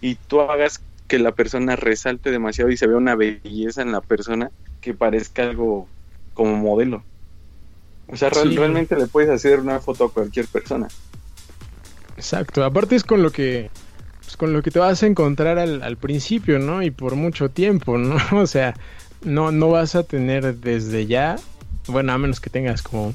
y 0.00 0.14
tú 0.14 0.40
hagas 0.40 0.80
que 1.08 1.18
la 1.18 1.32
persona 1.32 1.76
resalte 1.76 2.30
demasiado 2.30 2.70
y 2.70 2.76
se 2.76 2.86
vea 2.86 2.96
una 2.96 3.14
belleza 3.14 3.82
en 3.82 3.92
la 3.92 4.00
persona 4.00 4.50
que 4.80 4.94
parezca 4.94 5.42
algo 5.42 5.86
como 6.34 6.56
modelo. 6.56 7.02
O 8.08 8.16
sea, 8.16 8.30
sí. 8.32 8.56
realmente 8.56 8.96
le 8.96 9.06
puedes 9.06 9.30
hacer 9.30 9.60
una 9.60 9.80
foto 9.80 10.04
a 10.04 10.12
cualquier 10.12 10.46
persona. 10.46 10.88
Exacto, 12.16 12.64
aparte 12.64 12.96
es 12.96 13.04
con 13.04 13.22
lo 13.22 13.30
que 13.30 13.70
pues 14.22 14.36
con 14.36 14.52
lo 14.52 14.62
que 14.62 14.70
te 14.70 14.78
vas 14.78 15.02
a 15.02 15.06
encontrar 15.06 15.58
al, 15.58 15.82
al, 15.82 15.96
principio, 15.96 16.58
¿no? 16.58 16.82
Y 16.82 16.90
por 16.90 17.16
mucho 17.16 17.48
tiempo, 17.48 17.98
¿no? 17.98 18.16
O 18.40 18.46
sea, 18.46 18.74
no, 19.24 19.50
no 19.52 19.70
vas 19.70 19.94
a 19.94 20.02
tener 20.02 20.56
desde 20.56 21.06
ya, 21.06 21.36
bueno, 21.88 22.12
a 22.12 22.18
menos 22.18 22.40
que 22.40 22.50
tengas 22.50 22.82
como 22.82 23.14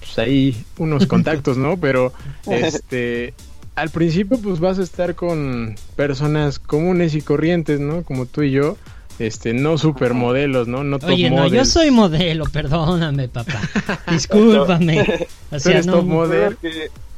pues 0.00 0.18
ahí 0.18 0.64
unos 0.78 1.06
contactos, 1.08 1.56
¿no? 1.56 1.78
Pero 1.78 2.12
este 2.46 3.34
al 3.74 3.90
principio 3.90 4.38
pues 4.38 4.60
vas 4.60 4.78
a 4.78 4.82
estar 4.82 5.14
con 5.14 5.76
personas 5.96 6.58
comunes 6.58 7.14
y 7.14 7.22
corrientes, 7.22 7.80
¿no? 7.80 8.02
Como 8.02 8.26
tú 8.26 8.42
y 8.42 8.50
yo, 8.50 8.76
este, 9.18 9.54
no 9.54 9.78
supermodelos, 9.78 10.68
¿no? 10.68 10.84
No 10.84 10.98
top 10.98 11.10
Oye, 11.10 11.30
no, 11.30 11.36
models. 11.36 11.52
yo 11.52 11.64
soy 11.64 11.90
modelo, 11.90 12.44
perdóname, 12.44 13.28
papá. 13.28 13.60
Discúlpame. 14.10 15.26
o 15.50 15.58
sea, 15.58 15.82
no, 15.82 15.92
top 15.92 16.04
model. 16.04 16.58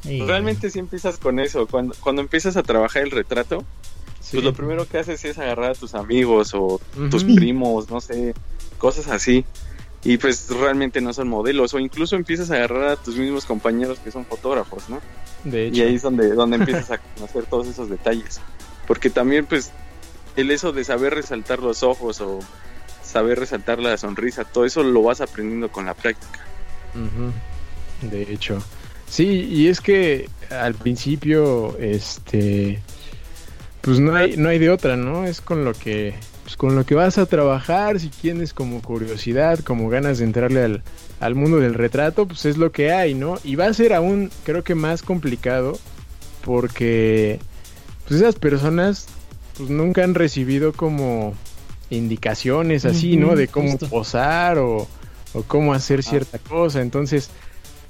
Sí. 0.03 0.21
Realmente 0.21 0.69
sí 0.69 0.79
empiezas 0.79 1.17
con 1.17 1.39
eso. 1.39 1.67
Cuando, 1.67 1.95
cuando 1.99 2.21
empiezas 2.21 2.57
a 2.57 2.63
trabajar 2.63 3.01
el 3.03 3.11
retrato, 3.11 3.63
sí. 4.19 4.33
pues 4.33 4.43
lo 4.43 4.53
primero 4.53 4.87
que 4.87 4.99
haces 4.99 5.25
es 5.25 5.37
agarrar 5.39 5.71
a 5.71 5.75
tus 5.75 5.95
amigos 5.95 6.53
o 6.53 6.61
uh 6.63 6.79
-huh. 6.97 7.09
tus 7.09 7.23
primos, 7.23 7.89
no 7.89 7.99
sé, 8.01 8.35
cosas 8.77 9.07
así. 9.07 9.45
Y 10.05 10.17
pues 10.17 10.47
realmente 10.49 11.01
no 11.01 11.13
son 11.13 11.27
modelos. 11.27 11.73
O 11.73 11.79
incluso 11.79 12.15
empiezas 12.15 12.51
a 12.51 12.55
agarrar 12.55 12.89
a 12.89 12.95
tus 12.95 13.17
mismos 13.17 13.45
compañeros 13.45 13.99
que 13.99 14.11
son 14.11 14.25
fotógrafos, 14.25 14.87
¿no? 14.87 15.01
De 15.43 15.67
hecho. 15.67 15.77
Y 15.77 15.81
ahí 15.81 15.95
es 15.95 16.03
donde, 16.03 16.29
donde 16.29 16.57
empiezas 16.57 16.91
a 16.91 16.97
conocer 17.15 17.45
todos 17.47 17.67
esos 17.67 17.89
detalles. 17.89 18.39
Porque 18.87 19.09
también, 19.09 19.47
pues, 19.47 19.71
el 20.35 20.51
eso 20.51 20.71
de 20.71 20.83
saber 20.83 21.15
resaltar 21.15 21.59
los 21.59 21.81
ojos 21.81 22.21
o 22.21 22.39
saber 23.03 23.39
resaltar 23.39 23.79
la 23.79 23.97
sonrisa, 23.97 24.43
todo 24.43 24.65
eso 24.65 24.83
lo 24.83 25.01
vas 25.01 25.21
aprendiendo 25.21 25.71
con 25.71 25.87
la 25.87 25.95
práctica. 25.95 26.39
Uh 26.93 28.05
-huh. 28.05 28.09
De 28.09 28.21
hecho. 28.31 28.61
Sí, 29.09 29.47
y 29.49 29.67
es 29.67 29.81
que 29.81 30.29
al 30.49 30.75
principio, 30.75 31.77
este, 31.79 32.81
pues 33.81 33.99
no 33.99 34.15
hay, 34.15 34.35
no 34.37 34.49
hay 34.49 34.59
de 34.59 34.69
otra, 34.69 34.97
¿no? 34.97 35.25
Es 35.25 35.41
con 35.41 35.63
lo 35.63 35.73
que, 35.73 36.15
pues 36.45 36.57
con 36.57 36.75
lo 36.75 36.85
que 36.85 36.93
vas 36.93 37.17
a 37.17 37.25
trabajar, 37.25 37.99
si 37.99 38.09
tienes 38.09 38.53
como 38.53 38.79
curiosidad, 38.83 39.57
como 39.61 39.89
ganas 39.89 40.19
de 40.19 40.25
entrarle 40.25 40.63
al, 40.63 40.83
al 41.19 41.33
mundo 41.33 41.57
del 41.59 41.73
retrato, 41.73 42.27
pues 42.27 42.45
es 42.45 42.57
lo 42.57 42.71
que 42.71 42.91
hay, 42.93 43.15
¿no? 43.15 43.39
Y 43.43 43.55
va 43.55 43.65
a 43.65 43.73
ser 43.73 43.93
aún, 43.93 44.29
creo 44.43 44.63
que 44.63 44.75
más 44.75 45.01
complicado, 45.01 45.79
porque, 46.43 47.39
pues 48.07 48.21
esas 48.21 48.35
personas, 48.35 49.07
pues 49.57 49.71
nunca 49.71 50.03
han 50.03 50.13
recibido 50.13 50.71
como 50.71 51.33
indicaciones 51.89 52.85
así, 52.85 53.13
uh 53.13 53.15
-huh, 53.15 53.21
¿no? 53.21 53.35
De 53.35 53.47
cómo 53.47 53.71
justo. 53.71 53.89
posar 53.89 54.59
o, 54.59 54.87
o 55.33 55.41
cómo 55.47 55.73
hacer 55.73 56.03
cierta 56.03 56.37
ah. 56.37 56.47
cosa, 56.47 56.79
entonces 56.81 57.31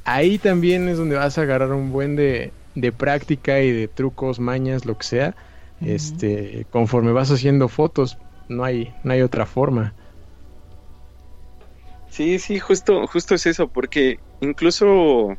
ahí 0.05 0.37
también 0.37 0.87
es 0.87 0.97
donde 0.97 1.17
vas 1.17 1.37
a 1.37 1.41
agarrar 1.41 1.73
un 1.73 1.91
buen 1.91 2.15
de, 2.15 2.53
de 2.75 2.91
práctica 2.93 3.59
y 3.59 3.71
de 3.73 3.89
trucos, 3.89 4.39
mañas, 4.39 4.85
lo 4.85 4.97
que 4.97 5.05
sea, 5.05 5.35
uh 5.81 5.85
-huh. 5.85 5.89
este, 5.89 6.65
conforme 6.71 7.11
vas 7.11 7.31
haciendo 7.31 7.67
fotos, 7.67 8.17
no 8.47 8.63
hay, 8.63 8.93
no 9.03 9.13
hay 9.13 9.21
otra 9.21 9.45
forma. 9.45 9.93
Sí, 12.09 12.39
sí, 12.39 12.59
justo, 12.59 13.05
justo 13.07 13.35
es 13.35 13.45
eso, 13.45 13.67
porque 13.67 14.19
incluso 14.39 15.35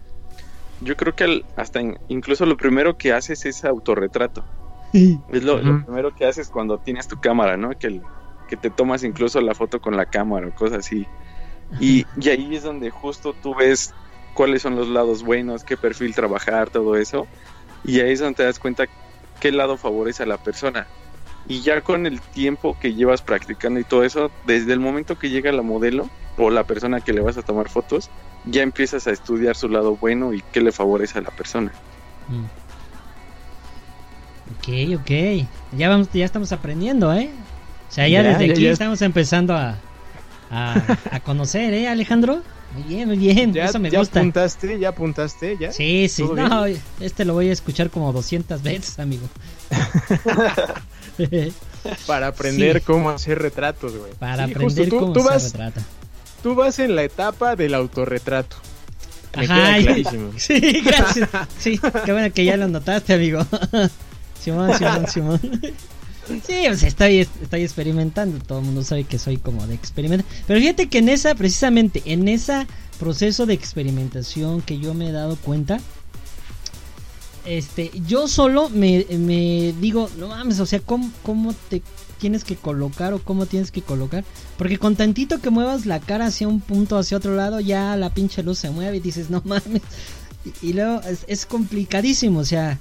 yo 0.81 0.97
creo 0.97 1.15
que 1.15 1.25
al, 1.25 1.45
hasta 1.57 1.81
in, 1.81 1.99
incluso 2.09 2.45
lo 2.45 2.57
primero 2.57 2.99
que 2.99 3.13
haces 3.13 3.47
es 3.47 3.65
autorretrato. 3.65 4.45
es 4.93 5.43
lo, 5.43 5.55
uh 5.55 5.59
-huh. 5.59 5.63
lo, 5.63 5.85
primero 5.85 6.15
que 6.15 6.27
haces 6.27 6.49
cuando 6.49 6.79
tienes 6.79 7.09
tu 7.09 7.19
cámara, 7.21 7.57
¿no? 7.57 7.71
Que, 7.79 8.01
que 8.49 8.57
te 8.57 8.71
tomas 8.71 9.05
incluso 9.05 9.41
la 9.41 9.55
foto 9.55 9.81
con 9.81 9.97
la 9.97 10.07
cámara 10.07 10.49
o 10.49 10.55
cosas 10.55 10.81
así. 10.81 11.07
Y, 11.81 12.07
y 12.21 12.29
ahí 12.29 12.55
es 12.55 12.63
donde 12.63 12.91
justo 12.91 13.35
tú 13.43 13.55
ves 13.55 13.95
cuáles 14.35 14.63
son 14.63 14.77
los 14.77 14.89
lados 14.89 15.23
buenos, 15.23 15.65
qué 15.65 15.77
perfil 15.77 16.15
trabajar, 16.15 16.71
todo 16.71 16.97
eso. 16.97 17.27
Y 17.85 18.01
ahí 18.01 18.13
es 18.13 18.21
donde 18.21 18.37
te 18.37 18.45
das 18.45 18.59
cuenta 18.59 18.85
qué 19.41 19.51
lado 19.51 19.77
favorece 19.77 20.23
a 20.23 20.27
la 20.27 20.37
persona. 20.37 20.87
Y 21.49 21.61
ya 21.63 21.81
con 21.81 22.07
el 22.07 22.21
tiempo 22.21 22.77
que 22.81 22.95
llevas 22.95 23.23
practicando 23.23 23.79
y 23.81 23.85
todo 23.85 24.03
eso, 24.05 24.31
desde 24.47 24.73
el 24.73 24.81
momento 24.81 25.19
que 25.19 25.31
llega 25.31 25.53
la 25.53 25.63
modelo 25.63 26.09
o 26.37 26.51
la 26.51 26.65
persona 26.65 27.01
que 27.01 27.13
le 27.13 27.21
vas 27.21 27.37
a 27.39 27.43
tomar 27.43 27.69
fotos, 27.69 28.11
ya 28.45 28.63
empiezas 28.63 29.07
a 29.07 29.13
estudiar 29.13 29.57
su 29.57 29.69
lado 29.69 29.97
bueno 29.97 30.33
y 30.33 30.43
qué 30.53 30.61
le 30.61 30.73
favorece 30.73 31.19
a 31.19 31.23
la 31.23 31.31
persona. 31.31 31.73
Mm. 32.29 32.45
Ok, 34.59 35.01
ok. 35.01 35.47
Ya, 35.77 35.89
vamos, 35.89 36.09
ya 36.13 36.25
estamos 36.25 36.53
aprendiendo, 36.53 37.13
¿eh? 37.13 37.31
O 37.89 37.93
sea, 37.93 38.09
ya, 38.09 38.23
ya 38.23 38.29
desde 38.31 38.47
ya, 38.49 38.53
aquí 38.53 38.63
ya. 38.63 38.71
estamos 38.73 39.03
empezando 39.03 39.55
a, 39.55 39.77
a, 40.51 40.99
a 41.11 41.21
conocer, 41.21 41.73
¿eh, 41.75 41.89
Alejandro? 41.89 42.43
Muy 42.75 42.83
bien, 42.83 43.09
muy 43.09 43.17
bien, 43.17 43.53
¿Ya, 43.53 43.67
eso 43.67 43.79
me 43.79 43.91
ya 43.91 44.01
gusta. 44.01 44.19
apuntaste? 44.21 44.79
¿Ya 44.79 44.89
apuntaste? 44.91 45.57
¿Ya? 45.59 45.73
Sí, 45.73 46.09
sí, 46.09 46.25
no, 46.25 46.65
bien? 46.65 46.81
este 47.01 47.25
lo 47.25 47.33
voy 47.35 47.49
a 47.49 47.53
escuchar 47.53 47.91
como 47.91 48.13
200 48.13 48.63
veces, 48.63 48.99
amigo. 48.99 49.27
Para 52.07 52.29
aprender 52.29 52.79
sí. 52.79 52.85
cómo 52.85 53.11
hacer 53.11 53.39
retratos, 53.39 53.97
güey. 53.97 54.13
Para 54.19 54.47
sí, 54.47 54.53
aprender 54.53 54.89
tú, 54.89 54.99
cómo 54.99 55.13
tú 55.13 55.23
vas, 55.23 55.37
hacer 55.37 55.61
retrato. 55.61 55.87
Tú 56.43 56.55
vas 56.55 56.79
en 56.79 56.97
la 56.97 57.05
etapa 57.05 57.57
del 57.57 57.75
autorretrato. 57.75 58.57
Me 59.37 59.45
Ajá, 59.45 59.79
clarísimo. 59.81 60.33
Sí, 60.37 60.61
gracias. 60.85 61.29
Sí, 61.59 61.81
qué 62.05 62.13
bueno 62.13 62.33
que 62.33 62.45
ya 62.45 62.57
lo 62.57 62.69
notaste, 62.69 63.15
amigo. 63.15 63.47
Simón, 64.43 64.77
Simón, 64.77 65.07
Simón. 65.09 65.41
Sí, 66.27 66.65
pues 66.67 66.83
estoy, 66.83 67.19
estoy 67.19 67.63
experimentando. 67.63 68.39
Todo 68.45 68.59
el 68.59 68.65
mundo 68.65 68.83
sabe 68.83 69.05
que 69.05 69.19
soy 69.19 69.37
como 69.37 69.67
de 69.67 69.75
experimentar. 69.75 70.27
Pero 70.47 70.59
fíjate 70.61 70.89
que 70.89 70.99
en 70.99 71.09
esa, 71.09 71.35
precisamente, 71.35 72.03
en 72.07 72.27
ese 72.29 72.67
proceso 72.99 73.47
de 73.47 73.55
experimentación 73.55 74.61
que 74.63 74.79
yo 74.79 74.95
me 74.95 75.09
he 75.09 75.13
dado 75.13 75.37
cuenta, 75.37 75.79
este, 77.47 77.91
yo 78.07 78.29
solo 78.29 78.69
me, 78.69 79.07
me 79.11 79.75
digo, 79.81 80.11
no 80.19 80.29
mames, 80.29 80.61
o 80.61 80.67
sea, 80.67 80.81
¿cómo, 80.81 81.11
¿cómo 81.23 81.55
te 81.69 81.83
tienes 82.19 82.45
que 82.45 82.57
colocar 82.57 83.13
o 83.13 83.23
cómo 83.23 83.47
tienes 83.47 83.71
que 83.71 83.83
colocar? 83.83 84.25
Porque 84.59 84.79
con 84.79 84.97
tantito 84.97 85.41
que 85.41 85.51
muevas 85.51 85.87
la 85.87 86.01
cara 86.01 86.27
hacia 86.27 86.49
un 86.49 86.61
punto, 86.61 86.99
hacia 86.99 87.17
otro 87.17 87.35
lado, 87.35 87.61
ya 87.61 87.97
la 87.97 88.11
pinche 88.11 88.43
luz 88.43 88.59
se 88.59 88.71
mueve 88.71 88.99
y 88.99 89.01
dices, 89.01 89.31
no 89.31 89.43
mames. 89.45 89.83
Y, 90.45 90.69
y 90.69 90.73
luego 90.73 91.01
es, 91.03 91.25
es 91.29 91.47
complicadísimo, 91.47 92.41
o 92.41 92.45
sea, 92.45 92.79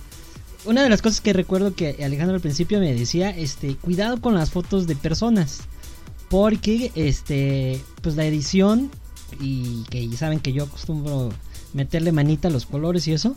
una 0.65 0.84
de 0.84 0.89
las 0.89 1.01
cosas 1.01 1.21
que 1.21 1.34
recuerdo 1.34 1.75
que 1.75 2.04
Alejandro 2.04 2.36
al 2.36 2.41
principio 2.41 2.80
me 2.80 2.93
decía, 2.93 3.30
este, 3.30 3.75
cuidado 3.75 4.19
con 4.19 4.36
las 4.36 4.51
fotos 4.51 4.88
de 4.88 4.95
personas. 4.95 5.62
Porque, 6.30 6.91
este, 6.95 7.82
pues 8.01 8.15
la 8.15 8.25
edición, 8.25 8.89
y 9.39 9.84
que 9.89 10.10
saben 10.17 10.39
que 10.39 10.54
yo 10.54 10.63
acostumbro 10.63 11.32
meterle 11.73 12.12
manita 12.12 12.47
a 12.47 12.51
los 12.51 12.65
colores 12.65 13.08
y 13.08 13.13
eso, 13.13 13.36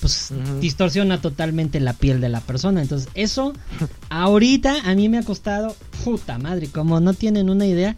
pues 0.00 0.32
distorsiona 0.60 1.20
totalmente 1.20 1.78
la 1.78 1.92
piel 1.92 2.20
de 2.20 2.28
la 2.28 2.40
persona. 2.40 2.80
Entonces, 2.82 3.08
eso 3.14 3.52
ahorita 4.08 4.82
a 4.84 4.94
mí 4.94 5.08
me 5.08 5.18
ha 5.18 5.22
costado, 5.22 5.76
puta 6.04 6.38
madre, 6.38 6.68
como 6.68 7.00
no 7.00 7.14
tienen 7.14 7.50
una 7.50 7.66
idea, 7.66 7.96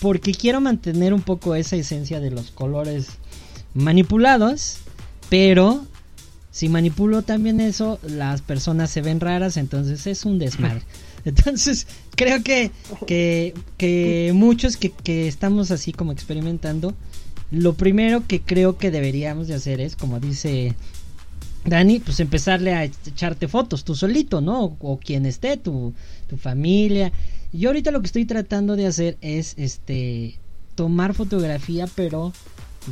porque 0.00 0.32
quiero 0.32 0.60
mantener 0.60 1.12
un 1.12 1.22
poco 1.22 1.54
esa 1.54 1.76
esencia 1.76 2.20
de 2.20 2.30
los 2.30 2.50
colores 2.50 3.08
manipulados, 3.74 4.78
pero 5.28 5.86
si 6.50 6.68
manipulo 6.68 7.22
también 7.22 7.60
eso, 7.60 7.98
las 8.02 8.40
personas 8.40 8.90
se 8.90 9.02
ven 9.02 9.20
raras, 9.20 9.56
entonces 9.56 10.06
es 10.06 10.24
un 10.24 10.38
desmadre. 10.38 10.82
Entonces, 11.24 11.86
creo 12.14 12.42
que, 12.42 12.70
que, 13.06 13.54
que 13.78 14.30
muchos 14.34 14.76
que, 14.76 14.90
que 14.90 15.26
estamos 15.26 15.70
así 15.70 15.90
como 15.92 16.12
experimentando, 16.12 16.94
lo 17.50 17.72
primero 17.74 18.26
que 18.26 18.42
creo 18.42 18.76
que 18.76 18.90
deberíamos 18.90 19.48
de 19.48 19.54
hacer 19.54 19.80
es, 19.80 19.96
como 19.96 20.20
dice 20.20 20.76
Dani, 21.66 22.00
pues 22.00 22.20
empezarle 22.20 22.74
a 22.74 22.84
echarte 22.84 23.48
fotos 23.48 23.84
tú 23.84 23.94
solito, 23.94 24.40
¿no? 24.40 24.76
O, 24.80 24.98
quien 24.98 25.24
esté, 25.26 25.56
tu, 25.56 25.94
tu 26.28 26.36
familia. 26.36 27.10
Yo 27.52 27.70
ahorita 27.70 27.90
lo 27.90 28.00
que 28.00 28.06
estoy 28.06 28.24
tratando 28.26 28.76
de 28.76 28.86
hacer 28.86 29.16
es, 29.20 29.54
este, 29.56 30.38
tomar 30.74 31.14
fotografía, 31.14 31.86
pero 31.94 32.32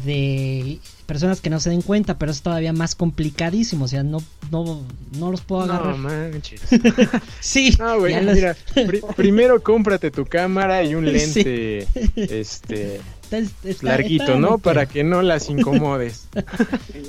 de 0.04 0.78
personas 1.04 1.42
que 1.42 1.50
no 1.50 1.60
se 1.60 1.68
den 1.68 1.82
cuenta, 1.82 2.16
pero 2.18 2.32
es 2.32 2.40
todavía 2.40 2.72
más 2.72 2.94
complicadísimo, 2.94 3.84
o 3.84 3.88
sea, 3.88 4.02
no, 4.02 4.22
no, 4.50 4.80
no 5.18 5.30
los 5.30 5.42
puedo 5.42 5.62
agarrar. 5.64 5.98
No 5.98 6.08
manches. 6.08 6.62
sí, 7.40 7.76
No, 7.78 7.98
güey, 7.98 8.24
los- 8.24 8.34
mira, 8.34 8.56
pri- 8.74 9.02
primero 9.16 9.62
cómprate 9.62 10.10
tu 10.10 10.24
cámara 10.24 10.82
y 10.82 10.94
un 10.94 11.04
Sí. 11.06 11.12
lente 11.12 11.86
este 12.16 13.00
está- 13.38 13.68
está- 13.68 13.86
larguito, 13.86 14.24
está 14.24 14.36
¿no? 14.36 14.58
Para 14.58 14.86
que 14.86 15.04
no 15.04 15.22
las 15.22 15.48
incomodes. 15.50 16.28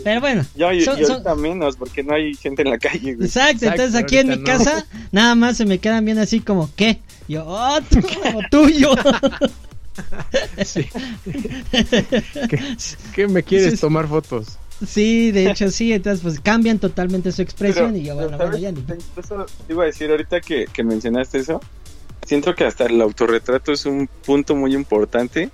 Pero 0.04 0.22
bueno, 0.22 0.46
Yo, 0.56 0.72
y, 0.72 0.82
son- 0.84 1.00
y 1.00 1.04
son- 1.04 1.12
ahorita 1.14 1.36
menos, 1.36 1.76
porque 1.78 2.04
no 2.04 2.14
hay 2.14 2.34
gente 2.36 2.62
en 2.64 2.70
la 2.72 2.78
calle, 2.78 3.16
güey. 3.16 3.28
Exacto, 3.28 3.66
Exacto, 3.66 3.82
entonces 3.84 3.96
aquí 4.04 4.18
en 4.18 4.28
mi 4.30 4.38
no. 4.38 4.44
casa 4.44 4.86
nada 5.12 5.36
más 5.36 5.58
se 5.58 5.66
me 5.66 5.80
quedan 5.80 6.06
bien 6.06 6.20
así 6.20 6.40
como, 6.40 6.70
¿qué? 6.76 7.00
Yo, 7.28 7.44
oh, 7.48 7.80
tú, 7.90 8.00
como 8.24 8.40
tuyo. 8.50 8.90
Sí. 10.66 10.88
¿Qué, 12.50 12.60
qué 13.14 13.28
me 13.28 13.44
quieres 13.44 13.72
Sí, 13.72 13.76
sí. 13.78 13.82
tomar 13.82 14.08
fotos? 14.08 14.58
sí, 14.88 15.32
de 15.32 15.50
hecho 15.50 15.70
sí, 15.72 15.94
entonces 15.94 16.22
pues 16.22 16.40
cambian 16.42 16.78
totalmente 16.80 17.32
su 17.32 17.42
expresión 17.42 17.92
Pero- 17.94 17.98
y 18.04 18.06
yo, 18.08 18.16
bueno, 18.16 18.38
bueno, 18.38 18.58
ya 18.58 18.72
ni... 18.72 18.80
Incluso 18.80 19.46
te 19.68 19.74
iba 19.74 19.84
a 19.84 19.86
decir 19.86 20.10
ahorita 20.10 20.42
que, 20.42 20.66
que 20.74 20.84
mencionaste 20.84 21.38
eso. 21.40 21.62
Siento 22.26 22.56
que 22.56 22.66
hasta 22.66 22.86
el 22.86 23.00
autorretrato 23.02 23.72
es 23.72 23.86
un 23.86 24.10
punto 24.26 24.56
muy 24.56 24.74
importante. 24.74 25.52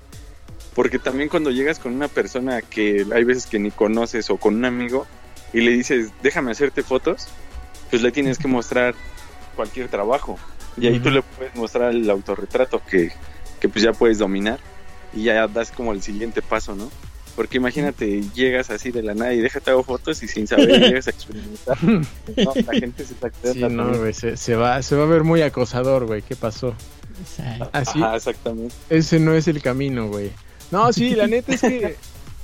Porque 0.79 0.97
también 0.97 1.27
cuando 1.27 1.51
llegas 1.51 1.77
con 1.77 1.93
una 1.93 2.07
persona 2.07 2.61
que 2.61 3.05
hay 3.13 3.25
veces 3.25 3.47
que 3.47 3.59
ni 3.59 3.69
conoces 3.69 4.29
o 4.29 4.37
con 4.37 4.55
un 4.55 4.63
amigo 4.63 5.05
y 5.51 5.59
le 5.59 5.71
dices, 5.71 6.11
déjame 6.23 6.51
hacerte 6.51 6.83
fotos, 6.83 7.27
pues 7.89 8.01
le 8.01 8.13
tienes 8.13 8.37
que 8.37 8.47
mostrar 8.47 8.95
cualquier 9.57 9.89
trabajo. 9.89 10.39
Y 10.77 10.87
ahí 10.87 10.99
tú 11.01 11.09
Ujú. 11.09 11.15
le 11.15 11.21
puedes 11.21 11.53
mostrar 11.57 11.93
el 11.93 12.09
autorretrato 12.09 12.81
que, 12.89 13.11
que 13.59 13.67
pues 13.67 13.83
ya 13.83 13.91
puedes 13.91 14.19
dominar 14.19 14.57
y 15.13 15.23
ya 15.23 15.49
das 15.49 15.69
como 15.69 15.91
el 15.91 16.01
siguiente 16.01 16.41
paso, 16.41 16.73
¿no? 16.75 16.89
Porque 17.35 17.57
imagínate, 17.57 18.23
llegas 18.33 18.69
así 18.69 18.91
de 18.91 19.03
la 19.03 19.13
nada 19.13 19.33
y 19.33 19.41
déjate 19.41 19.71
hago 19.71 19.83
fotos 19.83 20.23
y 20.23 20.29
sin 20.29 20.47
saber 20.47 20.69
llegas 20.81 21.07
a 21.07 21.09
experimentar. 21.09 21.77
No, 21.83 22.53
la 22.55 22.79
gente 22.79 23.03
se 23.03 23.15
está 23.15 23.29
Sí, 23.43 23.59
no, 23.69 23.97
güey, 23.97 24.13
se, 24.13 24.37
se 24.37 24.55
va, 24.55 24.81
se 24.81 24.95
va 24.95 25.03
a 25.03 25.07
ver 25.07 25.25
muy 25.25 25.41
acosador, 25.41 26.05
güey. 26.05 26.21
¿Qué 26.21 26.37
pasó? 26.37 26.73
Exacto. 27.19 27.69
Así, 27.73 28.01
Ajá, 28.01 28.15
exactamente. 28.15 28.73
ese 28.89 29.19
no 29.19 29.33
es 29.33 29.49
el 29.49 29.61
camino, 29.61 30.07
güey. 30.07 30.31
No, 30.71 30.91
sí, 30.93 31.15
la 31.15 31.27
neta 31.27 31.53
es 31.53 31.61
que, 31.61 31.95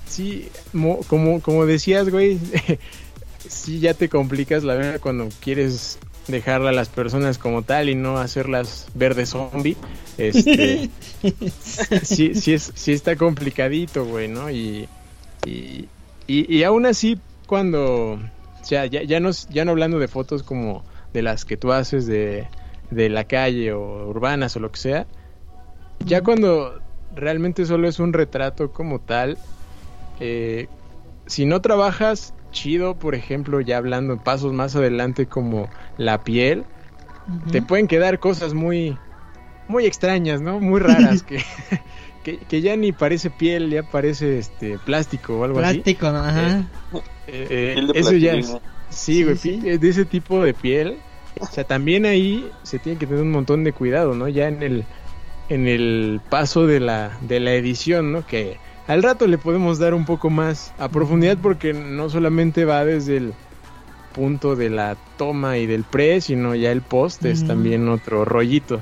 sí, 0.07 0.49
mo- 0.73 0.99
como, 1.07 1.41
como 1.41 1.65
decías, 1.65 2.09
güey, 2.09 2.39
sí 3.47 3.79
ya 3.79 3.93
te 3.93 4.09
complicas 4.09 4.63
la 4.63 4.73
verdad 4.75 4.99
cuando 4.99 5.29
quieres 5.41 5.99
dejarla 6.27 6.69
a 6.69 6.73
las 6.73 6.89
personas 6.89 7.37
como 7.37 7.61
tal 7.61 7.89
y 7.89 7.95
no 7.95 8.17
hacerlas 8.17 8.87
ver 8.95 9.13
de 9.15 9.25
zombie. 9.25 9.77
Este, 10.17 10.89
sí, 12.03 12.33
sí, 12.35 12.53
es, 12.53 12.71
sí 12.73 12.93
está 12.93 13.15
complicadito, 13.15 14.05
güey, 14.05 14.27
¿no? 14.27 14.49
Y, 14.49 14.87
y, 15.45 15.87
y, 16.27 16.55
y 16.55 16.63
aún 16.63 16.85
así, 16.85 17.19
cuando, 17.45 18.13
o 18.13 18.19
sea, 18.63 18.85
ya, 18.87 19.03
ya, 19.03 19.19
no, 19.19 19.29
ya 19.49 19.65
no 19.65 19.71
hablando 19.71 19.99
de 19.99 20.07
fotos 20.07 20.41
como 20.41 20.83
de 21.13 21.21
las 21.21 21.45
que 21.45 21.57
tú 21.57 21.71
haces 21.71 22.07
de, 22.07 22.47
de 22.89 23.09
la 23.09 23.25
calle 23.25 23.71
o 23.73 24.07
urbanas 24.07 24.55
o 24.55 24.59
lo 24.59 24.71
que 24.71 24.79
sea, 24.79 25.05
ya 26.05 26.21
cuando 26.21 26.81
realmente 27.15 27.65
solo 27.65 27.87
es 27.87 27.99
un 27.99 28.13
retrato 28.13 28.71
como 28.71 28.99
tal, 28.99 29.37
eh, 30.19 30.67
si 31.27 31.45
no 31.45 31.61
trabajas 31.61 32.33
chido, 32.51 32.95
por 32.95 33.15
ejemplo, 33.15 33.59
ya 33.61 33.77
hablando 33.77 34.13
en 34.13 34.19
pasos 34.19 34.53
más 34.53 34.75
adelante 34.75 35.25
como 35.25 35.69
la 35.97 36.23
piel, 36.23 36.63
te 37.51 37.61
pueden 37.61 37.87
quedar 37.87 38.19
cosas 38.19 38.53
muy 38.53 38.97
muy 39.67 39.85
extrañas, 39.85 40.41
¿no? 40.41 40.59
Muy 40.59 40.79
raras 40.79 41.23
que, 41.27 41.41
que, 42.23 42.37
que 42.37 42.61
ya 42.61 42.75
ni 42.75 42.91
parece 42.91 43.29
piel, 43.29 43.69
ya 43.69 43.83
parece 43.83 44.37
este 44.37 44.77
plástico 44.79 45.39
o 45.39 45.43
algo 45.43 45.59
Plástico, 45.59 46.11
¿no? 46.11 46.19
Ajá. 46.19 46.59
así. 46.59 46.65
Eh, 47.27 47.47
eh, 47.49 47.87
eso 47.93 48.13
ya 48.13 48.35
es, 48.35 48.55
sí, 48.89 49.23
güey, 49.23 49.35
Sí, 49.35 49.51
sí. 49.51 49.59
pi- 49.61 49.77
de 49.77 49.89
ese 49.89 50.05
tipo 50.05 50.43
de 50.43 50.53
piel. 50.53 50.97
O 51.39 51.45
sea, 51.45 51.63
también 51.65 52.05
ahí 52.05 52.49
se 52.63 52.79
tiene 52.79 52.97
que 52.97 53.07
tener 53.07 53.21
un 53.21 53.31
montón 53.31 53.63
de 53.63 53.73
cuidado, 53.73 54.15
¿no? 54.15 54.29
Ya 54.29 54.47
en 54.47 54.63
el 54.63 54.85
en 55.49 55.67
el 55.67 56.21
paso 56.29 56.65
de 56.67 56.79
la 56.79 57.17
de 57.21 57.39
la 57.39 57.53
edición, 57.53 58.11
¿no? 58.11 58.25
Que 58.25 58.57
al 58.87 59.03
rato 59.03 59.27
le 59.27 59.37
podemos 59.37 59.79
dar 59.79 59.93
un 59.93 60.05
poco 60.05 60.29
más 60.29 60.73
a 60.77 60.89
profundidad 60.89 61.37
porque 61.41 61.73
no 61.73 62.09
solamente 62.09 62.65
va 62.65 62.85
desde 62.85 63.17
el 63.17 63.33
punto 64.13 64.55
de 64.55 64.69
la 64.69 64.95
toma 65.17 65.57
y 65.57 65.65
del 65.65 65.83
pre, 65.83 66.21
sino 66.21 66.55
ya 66.55 66.71
el 66.71 66.81
post 66.81 67.25
es 67.25 67.45
también 67.45 67.89
otro 67.89 68.23
rollito. 68.23 68.81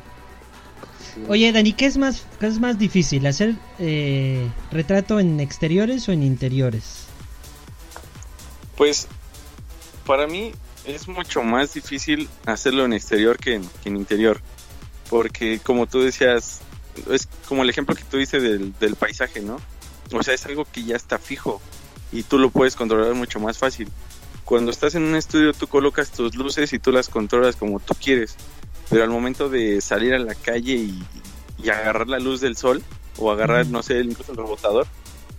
Oye, 1.28 1.52
Dani, 1.52 1.74
¿qué 1.74 1.86
es 1.86 1.98
más, 1.98 2.26
qué 2.40 2.48
es 2.48 2.60
más 2.60 2.78
difícil? 2.78 3.26
¿Hacer 3.26 3.56
eh, 3.80 4.48
retrato 4.72 5.20
en 5.20 5.40
exteriores 5.40 6.08
o 6.10 6.12
en 6.12 6.24
interiores? 6.24 7.06
Pues 8.76 9.08
para 10.06 10.28
mí 10.28 10.52
es 10.86 11.08
mucho 11.08 11.44
más 11.44 11.74
difícil 11.74 12.28
hacerlo 12.46 12.86
en 12.86 12.94
exterior 12.94 13.38
que 13.38 13.56
en, 13.56 13.70
que 13.84 13.90
en 13.90 13.98
interior. 13.98 14.42
Porque 15.14 15.60
como 15.60 15.86
tú 15.86 16.02
decías, 16.02 16.62
es 17.12 17.28
como 17.48 17.62
el 17.62 17.70
ejemplo 17.70 17.94
que 17.94 18.04
tú 18.04 18.18
dices 18.18 18.42
del, 18.42 18.74
del 18.80 18.96
paisaje, 18.96 19.42
¿no? 19.42 19.58
O 20.12 20.24
sea, 20.24 20.34
es 20.34 20.44
algo 20.48 20.66
que 20.66 20.84
ya 20.84 20.96
está 20.96 21.20
fijo 21.20 21.62
y 22.12 22.24
tú 22.24 22.40
lo 22.40 22.50
puedes 22.50 22.76
controlar 22.76 23.14
mucho 23.14 23.40
más 23.40 23.60
fácil. 23.60 23.90
Cuando 24.44 24.72
estás 24.72 24.96
en 24.96 25.04
un 25.04 25.16
estudio 25.16 25.54
tú 25.54 25.68
colocas 25.68 26.10
tus 26.10 26.34
luces 26.34 26.74
y 26.74 26.80
tú 26.80 26.92
las 26.92 27.10
controlas 27.10 27.56
como 27.56 27.80
tú 27.80 27.94
quieres. 27.94 28.38
Pero 28.90 29.04
al 29.04 29.12
momento 29.12 29.50
de 29.50 29.82
salir 29.82 30.16
a 30.16 30.18
la 30.18 30.34
calle 30.34 30.74
y, 30.74 31.04
y 31.64 31.70
agarrar 31.70 32.08
la 32.08 32.18
luz 32.18 32.42
del 32.42 32.58
sol 32.58 32.82
o 33.20 33.32
agarrar, 33.32 33.68
no 33.68 33.84
sé, 33.84 34.00
incluso 34.00 34.32
el 34.32 34.40
rebotador, 34.40 34.88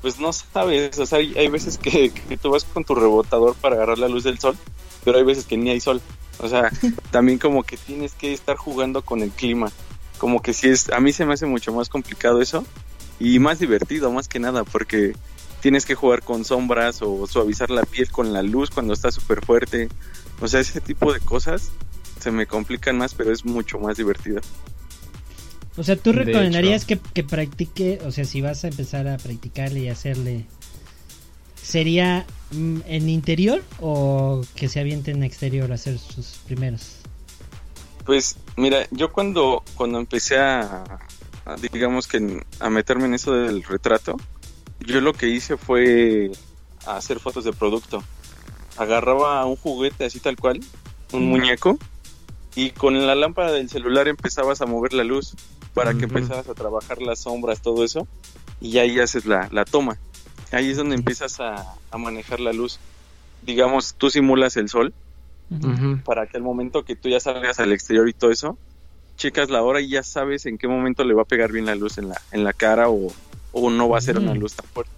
pues 0.02 0.20
no 0.20 0.32
sabes, 0.32 0.96
o 1.00 1.04
sea, 1.04 1.18
hay, 1.18 1.36
hay 1.36 1.48
veces 1.48 1.78
que, 1.78 2.12
que 2.12 2.36
tú 2.36 2.50
vas 2.50 2.62
con 2.62 2.84
tu 2.84 2.94
rebotador 2.94 3.56
para 3.56 3.74
agarrar 3.74 3.98
la 3.98 4.06
luz 4.06 4.22
del 4.22 4.38
sol, 4.38 4.56
pero 5.04 5.18
hay 5.18 5.24
veces 5.24 5.46
que 5.46 5.56
ni 5.56 5.70
hay 5.70 5.80
sol. 5.80 6.00
O 6.38 6.48
sea, 6.48 6.70
también 7.10 7.38
como 7.38 7.62
que 7.62 7.76
tienes 7.76 8.14
que 8.14 8.32
estar 8.32 8.56
jugando 8.56 9.02
con 9.02 9.22
el 9.22 9.30
clima. 9.30 9.70
Como 10.18 10.40
que 10.40 10.52
si 10.52 10.68
es, 10.68 10.90
a 10.90 11.00
mí 11.00 11.12
se 11.12 11.26
me 11.26 11.34
hace 11.34 11.46
mucho 11.46 11.72
más 11.72 11.88
complicado 11.88 12.40
eso 12.40 12.64
y 13.18 13.38
más 13.38 13.58
divertido, 13.58 14.10
más 14.10 14.28
que 14.28 14.38
nada, 14.38 14.64
porque 14.64 15.14
tienes 15.60 15.86
que 15.86 15.94
jugar 15.94 16.22
con 16.22 16.44
sombras 16.44 17.00
o 17.02 17.26
suavizar 17.26 17.70
la 17.70 17.84
piel 17.84 18.10
con 18.10 18.32
la 18.32 18.42
luz 18.42 18.70
cuando 18.70 18.92
está 18.92 19.10
súper 19.10 19.44
fuerte. 19.44 19.88
O 20.40 20.48
sea, 20.48 20.60
ese 20.60 20.80
tipo 20.80 21.12
de 21.12 21.20
cosas 21.20 21.70
se 22.20 22.30
me 22.30 22.46
complican 22.46 22.98
más, 22.98 23.14
pero 23.14 23.32
es 23.32 23.44
mucho 23.44 23.78
más 23.78 23.96
divertido. 23.96 24.40
O 25.76 25.82
sea, 25.82 25.96
¿tú 25.96 26.12
recomendarías 26.12 26.84
que, 26.84 26.98
que 26.98 27.24
practique, 27.24 27.98
o 28.04 28.12
sea, 28.12 28.24
si 28.24 28.40
vas 28.40 28.64
a 28.64 28.68
empezar 28.68 29.08
a 29.08 29.16
practicarle 29.16 29.80
y 29.80 29.88
hacerle, 29.88 30.46
¿sería 31.64 32.26
mm, 32.52 32.80
en 32.86 33.08
interior 33.08 33.62
o 33.80 34.42
que 34.54 34.68
se 34.68 34.80
aviente 34.80 35.10
en 35.10 35.22
exterior 35.22 35.72
a 35.72 35.76
hacer 35.76 35.98
sus 35.98 36.38
primeros? 36.46 36.98
Pues 38.04 38.36
mira, 38.56 38.86
yo 38.90 39.10
cuando, 39.10 39.62
cuando 39.74 39.98
empecé 39.98 40.38
a, 40.38 40.84
a, 41.46 41.56
digamos 41.72 42.06
que 42.06 42.44
a 42.60 42.70
meterme 42.70 43.06
en 43.06 43.14
eso 43.14 43.32
del 43.32 43.62
retrato, 43.62 44.16
yo 44.80 45.00
lo 45.00 45.14
que 45.14 45.28
hice 45.28 45.56
fue 45.56 46.30
hacer 46.86 47.18
fotos 47.18 47.44
de 47.44 47.52
producto. 47.52 48.04
agarraba 48.76 49.44
un 49.46 49.56
juguete 49.56 50.04
así 50.04 50.20
tal 50.20 50.36
cual, 50.36 50.60
un 51.12 51.26
muñeco, 51.26 51.78
y 52.54 52.70
con 52.70 53.06
la 53.06 53.14
lámpara 53.14 53.52
del 53.52 53.70
celular 53.70 54.06
empezabas 54.06 54.60
a 54.60 54.66
mover 54.66 54.92
la 54.92 55.04
luz 55.04 55.34
para 55.72 55.94
que 55.94 56.04
empezaras 56.04 56.48
a 56.48 56.54
trabajar 56.54 57.00
las 57.00 57.20
sombras, 57.20 57.62
todo 57.62 57.84
eso, 57.84 58.06
y 58.60 58.78
ahí 58.78 59.00
haces 59.00 59.24
la, 59.24 59.48
la 59.50 59.64
toma. 59.64 59.98
Ahí 60.54 60.70
es 60.70 60.76
donde 60.76 60.94
empiezas 60.94 61.40
a, 61.40 61.74
a 61.90 61.98
manejar 61.98 62.40
la 62.40 62.52
luz. 62.52 62.78
Digamos, 63.42 63.94
tú 63.98 64.10
simulas 64.10 64.56
el 64.56 64.68
sol 64.68 64.92
para 66.04 66.26
que 66.26 66.36
al 66.36 66.42
momento 66.42 66.84
que 66.84 66.96
tú 66.96 67.08
ya 67.08 67.20
salgas 67.20 67.60
al 67.60 67.72
exterior 67.72 68.08
y 68.08 68.12
todo 68.12 68.30
eso, 68.30 68.56
checas 69.16 69.50
la 69.50 69.62
hora 69.62 69.80
y 69.80 69.88
ya 69.90 70.02
sabes 70.02 70.46
en 70.46 70.58
qué 70.58 70.66
momento 70.66 71.04
le 71.04 71.14
va 71.14 71.22
a 71.22 71.26
pegar 71.26 71.52
bien 71.52 71.66
la 71.66 71.74
luz 71.74 71.98
en 71.98 72.08
la, 72.08 72.20
en 72.32 72.42
la 72.44 72.52
cara 72.52 72.88
o, 72.88 73.12
o 73.52 73.70
no 73.70 73.88
va 73.88 73.98
a 73.98 74.00
ser 74.00 74.18
una 74.18 74.34
luz 74.34 74.54
tan 74.54 74.66
fuerte. 74.66 74.92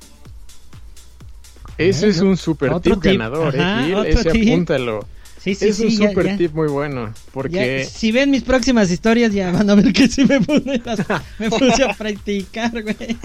Ese 1.79 2.09
es 2.09 2.21
un 2.21 2.37
super 2.39 2.71
Otro 2.73 2.95
tip, 2.95 3.03
tip, 3.03 3.13
ganador, 3.13 3.55
ajá, 3.55 3.81
eh, 3.83 3.85
Gil, 3.87 3.95
otro 3.97 4.09
ese 4.21 4.31
tip. 4.31 4.49
apúntalo. 4.49 5.07
Sí, 5.39 5.55
sí, 5.55 5.69
es 5.69 5.77
sí. 5.77 5.85
un 5.85 5.91
ya- 5.91 6.09
super 6.09 6.27
ya- 6.27 6.37
tip 6.39 6.53
muy 6.55 6.69
bueno, 6.69 7.13
porque 7.33 7.83
ya- 7.85 7.91
si 7.91 8.11
ven 8.13 8.31
mis 8.31 8.43
próximas 8.43 8.91
historias 8.91 9.33
ya 9.33 9.53
van 9.53 9.69
a 9.69 9.75
ver 9.75 9.93
que 9.93 10.09
sí 10.09 10.25
me 10.25 10.41
puse, 10.41 10.81
las- 10.85 11.07
me 11.39 11.51
puse 11.51 11.85
a 11.85 11.93
practicar, 11.99 12.83
güey. 12.83 13.17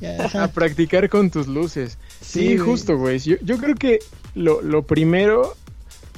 Ajá. 0.18 0.44
a 0.44 0.48
practicar 0.48 1.08
con 1.08 1.30
tus 1.30 1.46
luces. 1.46 1.98
Sí, 2.20 2.56
justo, 2.56 2.96
güey. 2.96 3.18
Yo, 3.18 3.36
yo 3.42 3.58
creo 3.58 3.74
que 3.74 4.00
lo, 4.34 4.62
lo 4.62 4.82
primero, 4.82 5.56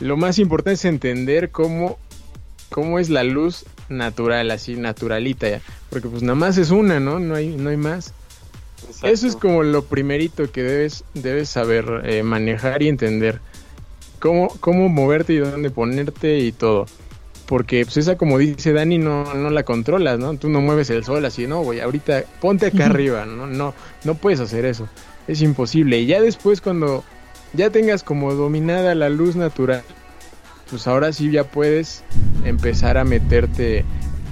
lo 0.01 0.17
más 0.17 0.39
importante 0.39 0.75
es 0.75 0.85
entender 0.85 1.51
cómo, 1.51 1.99
cómo 2.71 2.99
es 2.99 3.11
la 3.11 3.25
luz 3.25 3.65
natural, 3.89 4.51
así 4.51 4.77
naturalita 4.77 5.49
ya. 5.49 5.61
Porque 5.91 6.09
pues 6.09 6.23
nada 6.23 6.35
más 6.37 6.59
es 6.59 6.71
una, 6.71 7.01
¿no? 7.01 7.19
No 7.19 7.35
hay, 7.35 7.49
no 7.49 7.71
hay 7.71 7.77
más. 7.77 8.13
Eso 9.03 9.27
es 9.27 9.37
como 9.37 9.63
lo 9.63 9.85
primerito 9.85 10.51
que 10.51 10.63
debes, 10.63 11.05
debes 11.15 11.49
saber 11.49 12.03
eh, 12.05 12.23
manejar 12.23 12.83
y 12.83 12.89
entender. 12.89 13.41
Cómo, 14.19 14.49
cómo 14.61 14.89
moverte 14.89 15.33
y 15.33 15.39
dónde 15.39 15.71
ponerte 15.71 16.39
y 16.39 16.53
todo. 16.53 16.87
Porque 17.51 17.85
pues 17.85 17.97
esa 17.97 18.17
como 18.17 18.39
dice 18.39 18.73
Dani 18.73 18.99
no, 18.99 19.35
no 19.35 19.51
la 19.51 19.65
controlas, 19.65 20.21
¿no? 20.21 20.37
Tú 20.37 20.49
no 20.49 20.61
mueves 20.61 20.89
el 20.91 21.03
sol 21.03 21.25
así, 21.25 21.49
no, 21.49 21.63
güey, 21.63 21.81
ahorita 21.81 22.23
ponte 22.41 22.67
acá 22.67 22.87
arriba, 22.87 23.27
¿no? 23.27 23.49
No, 23.49 23.75
no 24.05 24.15
puedes 24.15 24.39
hacer 24.39 24.65
eso. 24.65 24.89
Es 25.27 25.43
imposible. 25.43 25.99
Y 25.99 26.07
ya 26.07 26.21
después 26.21 26.61
cuando 26.61 27.03
ya 27.53 27.71
tengas 27.71 28.05
como 28.05 28.33
dominada 28.35 28.95
la 28.95 29.09
luz 29.09 29.35
natural, 29.35 29.83
pues 30.71 30.87
ahora 30.87 31.13
sí 31.13 31.33
ya 31.33 31.43
puedes 31.43 32.05
empezar 32.45 32.97
a 32.99 33.03
meterte 33.03 33.85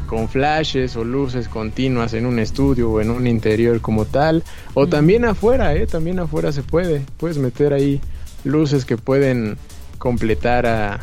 con 0.07 0.28
flashes 0.28 0.94
o 0.94 1.02
luces 1.02 1.48
continuas 1.48 2.14
en 2.14 2.24
un 2.24 2.38
estudio 2.38 2.88
o 2.88 3.00
en 3.00 3.11
un 3.11 3.26
interior 3.26 3.81
como 3.81 4.04
tal. 4.04 4.44
O 4.74 4.87
también 4.87 5.24
afuera, 5.24 5.74
¿eh? 5.74 5.88
También 5.88 6.20
afuera 6.20 6.52
se 6.52 6.62
puede. 6.62 7.04
Puedes 7.16 7.38
meter 7.38 7.72
ahí 7.72 8.00
luces 8.44 8.85
que 8.85 8.96
pueden 8.96 9.59
completar 9.98 10.66
a 10.66 11.00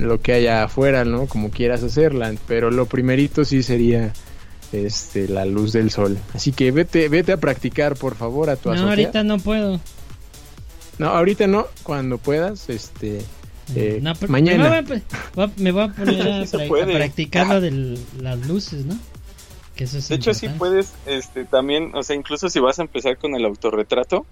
lo 0.00 0.20
que 0.20 0.32
haya 0.32 0.64
afuera, 0.64 1.04
¿no? 1.04 1.26
Como 1.26 1.50
quieras 1.50 1.82
hacerla. 1.82 2.32
Pero 2.46 2.70
lo 2.70 2.86
primerito 2.86 3.44
sí 3.44 3.62
sería 3.62 4.12
este 4.72 5.28
la 5.28 5.44
luz 5.44 5.72
del 5.72 5.90
sol. 5.90 6.18
Así 6.34 6.52
que 6.52 6.70
vete, 6.70 7.08
vete 7.08 7.32
a 7.32 7.36
practicar, 7.36 7.96
por 7.96 8.14
favor, 8.16 8.50
a 8.50 8.56
tu 8.56 8.68
No, 8.68 8.74
azotea. 8.74 8.90
ahorita 8.90 9.22
no 9.24 9.38
puedo. 9.38 9.80
No, 10.98 11.08
ahorita 11.08 11.46
no, 11.46 11.66
cuando 11.82 12.18
puedas, 12.18 12.68
este 12.70 13.20
eh, 13.74 13.98
No, 14.02 14.14
pero 14.14 14.30
mañana. 14.30 14.68
Me 14.70 14.82
voy, 14.82 14.96
a, 14.96 15.02
voy 15.34 15.44
a- 15.44 15.50
me 15.60 15.72
voy 15.72 15.82
a 15.82 15.88
poner 15.88 16.22
a, 16.22 16.40
Sí 16.46 16.46
se 16.48 16.56
pra- 16.58 16.64
a 16.64 16.68
puede. 16.68 16.94
practicar 16.96 17.46
lo 17.48 17.60
de 17.60 17.98
las 18.20 18.46
luces, 18.46 18.84
¿no? 18.86 18.96
Que 19.74 19.84
eso 19.84 19.98
es 19.98 20.08
De 20.08 20.14
hecho, 20.14 20.32
sí 20.34 20.48
puedes, 20.50 20.92
este, 21.06 21.44
también, 21.44 21.90
o 21.94 22.02
sea, 22.04 22.14
incluso 22.14 22.48
si 22.48 22.60
vas 22.60 22.78
a 22.78 22.82
empezar 22.82 23.18
con 23.18 23.34
el 23.34 23.44
autorretrato, 23.44 24.24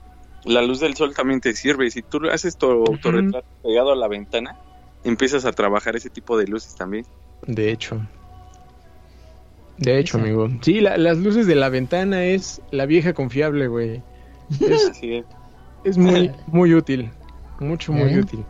la 0.44 0.62
luz 0.62 0.78
del 0.80 0.94
sol 0.94 1.14
también 1.16 1.40
te 1.40 1.52
sirve. 1.54 1.90
Si 1.90 2.02
tú 2.02 2.20
haces 2.32 2.56
tu 2.56 2.66
autorretrato 2.70 3.44
pegado 3.62 3.90
a 3.92 3.96
la 3.96 4.06
ventana, 4.06 4.56
empiezas 5.04 5.44
a 5.44 5.52
trabajar 5.52 5.96
ese 5.96 6.10
tipo 6.10 6.36
de 6.38 6.46
luces 6.46 6.74
también. 6.74 7.06
De 7.46 7.70
hecho. 7.72 8.00
De 9.78 9.98
hecho, 9.98 10.18
amigo. 10.18 10.48
Sí, 10.60 10.80
la- 10.80 10.96
las 10.96 11.18
luces 11.18 11.46
de 11.46 11.54
la 11.54 11.68
ventana 11.68 12.24
es 12.24 12.60
la 12.70 12.86
vieja 12.86 13.12
confiable, 13.14 13.66
güey. 13.68 14.02
Es, 14.60 14.86
Así 14.90 15.14
es. 15.14 15.24
es 15.84 15.98
muy, 15.98 16.30
muy 16.46 16.74
útil. 16.74 17.10
Mucho, 17.58 17.92
muy 17.92 18.12
¿Eh? 18.12 18.20
útil. 18.20 18.44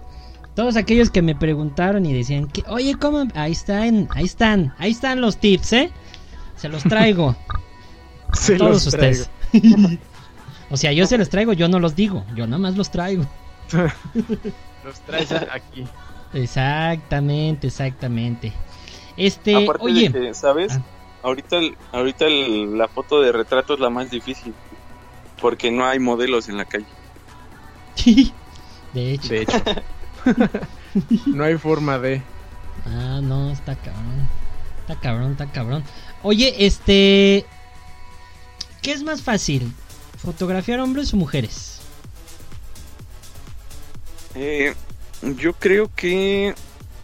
Todos 0.54 0.76
aquellos 0.76 1.10
que 1.10 1.22
me 1.22 1.34
preguntaron 1.34 2.04
y 2.04 2.12
decían 2.12 2.46
que, 2.48 2.62
oye, 2.68 2.94
¿cómo? 2.98 3.24
Ahí 3.34 3.52
están, 3.52 4.08
ahí 4.10 4.24
están, 4.24 4.74
ahí 4.78 4.90
están 4.90 5.20
los 5.22 5.38
tips, 5.38 5.72
¿eh? 5.72 5.90
Se 6.56 6.68
los 6.68 6.82
traigo. 6.82 7.34
Se 8.34 8.56
todos 8.56 8.84
los 8.84 8.94
traigo. 8.94 9.22
ustedes. 9.52 9.98
o 10.70 10.76
sea, 10.76 10.92
yo 10.92 11.06
se 11.06 11.16
los 11.18 11.28
traigo, 11.30 11.52
yo 11.54 11.68
no 11.68 11.78
los 11.78 11.94
digo, 11.96 12.24
yo 12.34 12.46
nada 12.46 12.58
más 12.58 12.76
los 12.76 12.90
traigo. 12.90 13.24
Los 14.84 15.00
traes 15.06 15.32
aquí. 15.32 15.84
Exactamente, 16.34 17.66
exactamente. 17.66 18.52
Este, 19.16 19.54
Aparte 19.64 19.84
oye, 19.84 20.08
de 20.08 20.20
que, 20.28 20.34
¿sabes? 20.34 20.72
Ah. 20.72 20.82
Ahorita, 21.22 21.56
el- 21.58 21.76
ahorita 21.92 22.24
el- 22.26 22.76
la 22.76 22.88
foto 22.88 23.20
de 23.20 23.30
retrato 23.32 23.74
es 23.74 23.80
la 23.80 23.90
más 23.90 24.10
difícil. 24.10 24.54
Porque 25.40 25.70
no 25.70 25.84
hay 25.84 25.98
modelos 25.98 26.48
en 26.48 26.56
la 26.56 26.64
calle. 26.64 26.86
de 28.92 29.12
hecho, 29.12 29.28
De 29.28 29.42
hecho. 29.42 29.58
no 31.26 31.44
hay 31.44 31.56
forma 31.58 31.98
de. 31.98 32.22
ah, 32.86 33.20
no, 33.22 33.50
está 33.50 33.74
cabrón, 33.76 34.28
está 34.80 35.00
cabrón, 35.00 35.32
está 35.32 35.46
cabrón. 35.50 35.84
Oye, 36.22 36.64
este, 36.64 37.44
¿qué 38.82 38.92
es 38.92 39.02
más 39.02 39.22
fácil? 39.22 39.72
¿Fotografiar 40.18 40.78
hombres 40.80 41.12
o 41.12 41.16
mujeres? 41.16 41.80
Eh, 44.34 44.74
yo 45.38 45.52
creo 45.54 45.90
que 45.94 46.54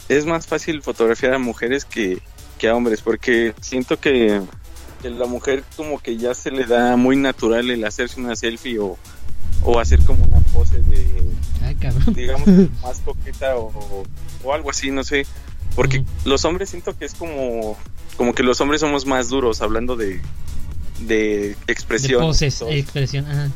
es 0.09 0.27
más 0.27 0.47
fácil 0.47 0.83
fotografiar 0.83 1.35
a 1.35 1.39
mujeres 1.39 1.85
que, 1.85 2.19
que 2.59 2.69
a 2.69 2.75
hombres, 2.75 3.01
porque 3.03 3.55
siento 3.61 3.99
que, 3.99 4.41
que 5.03 5.11
la 5.11 5.27
mujer 5.27 5.65
como 5.77 5.99
que 6.01 6.17
ya 6.17 6.35
se 6.35 6.51
le 6.51 6.65
da 6.65 6.97
muy 6.97 7.17
natural 7.17 7.71
el 7.71 7.85
hacerse 7.85 8.21
una 8.21 8.35
selfie 8.37 8.79
o, 8.79 8.97
o 9.63 9.79
hacer 9.79 10.01
como 10.05 10.25
una 10.25 10.41
pose 10.53 10.81
de, 10.81 11.07
Ay, 11.63 11.75
cabrón. 11.77 12.15
digamos, 12.15 12.49
más 12.83 13.01
coqueta 13.05 13.57
o, 13.57 14.05
o 14.45 14.53
algo 14.53 14.71
así, 14.71 14.91
no 14.91 15.05
sé. 15.05 15.27
Porque 15.75 16.03
los 16.25 16.45
hombres 16.45 16.71
siento 16.71 16.97
que 16.99 17.05
es 17.05 17.15
como, 17.15 17.77
como 18.17 18.35
que 18.35 18.43
los 18.43 18.61
hombres 18.61 18.81
somos 18.81 19.07
más 19.07 19.29
duros 19.29 19.61
hablando 19.63 19.95
de, 19.95 20.21
de 21.01 21.07
De 21.07 21.57
expresión. 21.69 22.21
poses, 22.21 22.59
todo. 22.59 22.71
expresión, 22.71 23.27
ajá. 23.27 23.49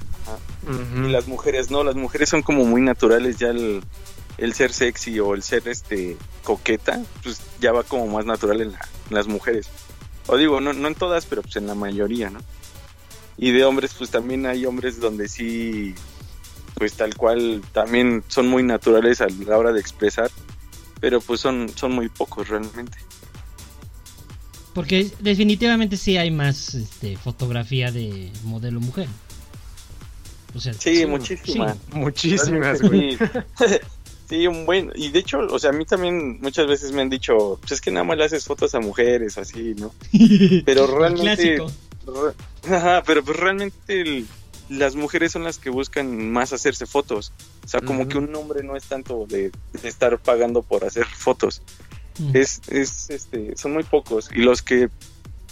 Y 1.04 1.08
las 1.10 1.26
mujeres 1.26 1.72
no, 1.72 1.82
las 1.82 1.96
mujeres 1.96 2.28
son 2.28 2.42
como 2.42 2.64
muy 2.64 2.80
naturales 2.80 3.38
ya 3.38 3.48
el, 3.48 3.82
el 4.38 4.54
ser 4.54 4.72
sexy 4.72 5.20
o 5.20 5.34
el 5.34 5.42
ser 5.42 5.68
este 5.68 6.16
coqueta, 6.42 7.02
pues 7.22 7.40
ya 7.60 7.72
va 7.72 7.82
como 7.84 8.06
más 8.06 8.24
natural 8.26 8.60
en, 8.60 8.72
la- 8.72 8.88
en 9.10 9.14
las 9.16 9.26
mujeres. 9.28 9.68
O 10.26 10.36
digo, 10.36 10.60
no, 10.60 10.72
no 10.72 10.88
en 10.88 10.94
todas, 10.94 11.26
pero 11.26 11.42
pues 11.42 11.56
en 11.56 11.66
la 11.66 11.74
mayoría, 11.74 12.30
¿no? 12.30 12.40
Y 13.36 13.50
de 13.50 13.64
hombres, 13.64 13.92
pues 13.96 14.10
también 14.10 14.46
hay 14.46 14.66
hombres 14.66 15.00
donde 15.00 15.28
sí, 15.28 15.94
pues 16.74 16.94
tal 16.94 17.16
cual, 17.16 17.62
también 17.72 18.22
son 18.28 18.46
muy 18.48 18.62
naturales 18.62 19.20
a 19.20 19.26
la 19.46 19.58
hora 19.58 19.72
de 19.72 19.80
expresar, 19.80 20.30
pero 21.00 21.20
pues 21.20 21.40
son, 21.40 21.68
son 21.74 21.92
muy 21.92 22.08
pocos 22.08 22.48
realmente. 22.48 22.98
Porque 24.74 25.10
definitivamente 25.20 25.96
sí 25.96 26.16
hay 26.16 26.30
más 26.30 26.74
este, 26.74 27.16
fotografía 27.16 27.90
de 27.92 28.32
modelo 28.44 28.80
mujer. 28.80 29.06
O 30.54 30.60
sea, 30.60 30.72
Sí, 30.74 31.04
muchísimas. 31.06 31.76
Muchísimas, 31.92 32.80
güey. 32.82 33.18
Sí. 34.32 34.46
Un 34.46 34.66
buen. 34.66 34.92
Y 34.94 35.10
de 35.10 35.18
hecho, 35.20 35.38
o 35.40 35.58
sea, 35.58 35.70
a 35.70 35.72
mí 35.72 35.84
también 35.84 36.40
muchas 36.40 36.66
veces 36.66 36.92
me 36.92 37.02
han 37.02 37.10
dicho, 37.10 37.58
pues 37.60 37.72
es 37.72 37.80
que 37.80 37.90
nada 37.90 38.04
más 38.04 38.16
le 38.18 38.24
haces 38.24 38.44
fotos 38.44 38.74
a 38.74 38.80
mujeres 38.80 39.36
o 39.38 39.40
así, 39.42 39.74
¿no? 39.76 39.92
Pero 40.64 40.86
realmente. 40.86 41.56
clásico. 41.56 41.70
re- 42.06 42.74
Ajá, 42.76 43.02
pero 43.04 43.22
pues 43.24 43.36
realmente 43.38 44.00
el- 44.00 44.26
las 44.68 44.94
mujeres 44.94 45.32
son 45.32 45.44
las 45.44 45.58
que 45.58 45.68
buscan 45.70 46.30
más 46.30 46.52
hacerse 46.52 46.86
fotos. 46.86 47.32
O 47.64 47.68
sea, 47.68 47.80
como 47.80 48.08
que 48.08 48.16
un 48.18 48.34
hombre 48.34 48.62
no 48.62 48.76
es 48.76 48.84
tanto 48.84 49.26
de, 49.28 49.50
de 49.82 49.88
estar 49.88 50.18
pagando 50.18 50.62
por 50.62 50.84
hacer 50.84 51.04
fotos. 51.04 51.60
Es, 52.32 52.60
es, 52.68 53.10
este, 53.10 53.56
son 53.56 53.72
muy 53.72 53.82
pocos. 53.82 54.30
Y 54.34 54.38
los 54.40 54.62
que, 54.62 54.88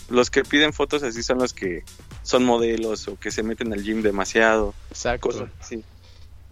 los 0.09 0.31
que 0.31 0.43
piden 0.43 0.73
fotos 0.73 1.03
así 1.03 1.23
son 1.23 1.39
los 1.39 1.53
que 1.53 1.83
son 2.23 2.45
modelos 2.45 3.09
o 3.09 3.19
que 3.19 3.31
se 3.31 3.43
meten 3.43 3.73
al 3.73 3.83
gym 3.83 4.03
demasiado 4.03 4.75
Exacto. 4.91 5.29
cosas 5.29 5.49
así. 5.61 5.83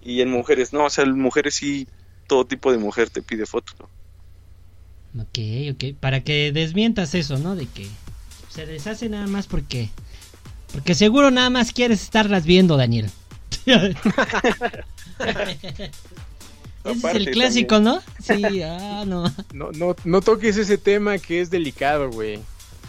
Y 0.03 0.21
en 0.21 0.31
mujeres, 0.31 0.73
no, 0.73 0.85
o 0.85 0.91
sea, 0.91 1.05
en 1.05 1.19
mujeres 1.19 1.55
sí, 1.55 1.87
todo 2.29 2.47
tipo 2.47 2.71
de 2.71 2.79
mujer 2.79 3.11
te 3.11 3.21
pide 3.23 3.45
fotos. 3.47 3.75
¿no? 3.81 5.23
Ok, 5.23 5.39
ok. 5.75 5.97
Para 5.99 6.23
que 6.23 6.53
desmientas 6.53 7.15
eso, 7.17 7.39
¿no? 7.39 7.57
De 7.57 7.67
que 7.67 7.89
se 8.49 8.65
deshace 8.67 9.09
nada 9.09 9.27
más 9.27 9.49
porque. 9.49 9.91
Porque 10.73 10.95
seguro 10.95 11.31
nada 11.33 11.51
más 11.51 11.73
quieres 11.73 12.03
estarlas 12.03 12.45
viendo, 12.45 12.77
Daniel. 12.77 13.11
Ese 16.85 17.09
es 17.09 17.15
el 17.17 17.31
clásico, 17.31 17.81
¿no? 17.81 18.01
Sí, 18.23 18.63
ah, 18.63 19.05
no. 19.07 19.25
No, 19.53 19.71
no, 19.73 19.97
no 20.05 20.21
toques 20.21 20.57
ese 20.57 20.79
tema 20.79 21.19
que 21.19 21.41
es 21.41 21.51
delicado, 21.51 22.11
güey. 22.11 22.39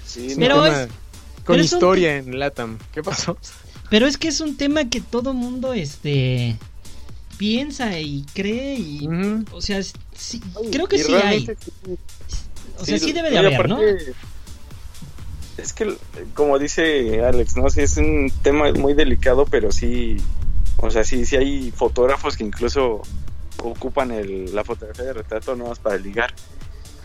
Sí, 0.06 0.28
Es 0.28 0.34
un 0.34 0.40
Pero 0.40 0.64
tema 0.64 0.82
es- 0.84 0.88
con 1.44 1.56
pero 1.56 1.62
es 1.64 1.72
un 1.72 1.78
historia 1.78 2.18
en 2.18 2.38
Latam. 2.40 2.78
¿Qué 2.94 3.02
pasó? 3.02 3.38
Pero 3.90 4.06
es 4.06 4.18
que 4.18 4.28
es 4.28 4.40
un 4.40 4.56
tema 4.56 4.86
que 4.90 5.02
todo 5.02 5.34
mundo, 5.34 5.74
este. 5.74 6.58
Piensa 7.40 7.98
y 8.00 8.26
cree 8.36 8.76
y... 8.76 9.08
O 9.54 9.62
sea, 9.62 9.82
sí, 9.82 10.42
creo 10.72 10.88
que 10.88 11.00
sí 11.02 11.14
hay. 11.14 11.46
sí- 11.46 11.98
O 12.78 12.86
sea, 12.86 13.00
sí 13.00 13.14
debe 13.14 13.32
de 13.32 13.38
haber, 13.40 13.68
¿no? 13.70 13.80
Es 15.58 15.74
que, 15.74 15.96
como 16.34 16.60
dice 16.60 17.24
Alex, 17.26 17.56
¿no? 17.58 17.70
Sí, 17.70 17.82
es 17.82 17.96
un 17.98 18.32
tema 18.44 18.72
muy 18.74 18.94
delicado, 18.94 19.46
pero 19.46 19.72
sí, 19.72 20.18
o 20.78 20.90
sea, 20.92 21.04
sí, 21.04 21.26
sí 21.26 21.36
hay 21.38 21.72
fotógrafos 21.72 22.38
que 22.38 22.44
incluso 22.44 23.02
ocupan 23.64 24.12
el, 24.12 24.54
la 24.56 24.64
fotografía 24.64 25.06
de 25.06 25.14
retrato 25.14 25.56
no 25.56 25.68
más 25.68 25.80
para 25.80 25.98
ligar. 25.98 26.34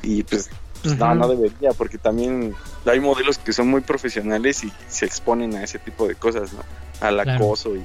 Y 0.03 0.23
pues, 0.25 0.51
pues, 0.83 0.97
no, 0.99 1.29
debería, 1.29 1.73
porque 1.73 1.99
también 1.99 2.55
hay 2.87 3.01
modelos 3.01 3.39
que 3.39 3.53
son 3.53 3.69
muy 3.69 3.81
profesionales 3.81 4.63
y 4.65 4.73
se 4.89 5.07
exponen 5.07 5.55
a 5.57 5.63
ese 5.65 5.79
tipo 5.79 6.07
de 6.07 6.15
cosas, 6.17 6.53
¿no? 6.53 6.61
Al 7.01 7.21
Claro. 7.23 7.33
acoso 7.45 7.75
y 7.77 7.83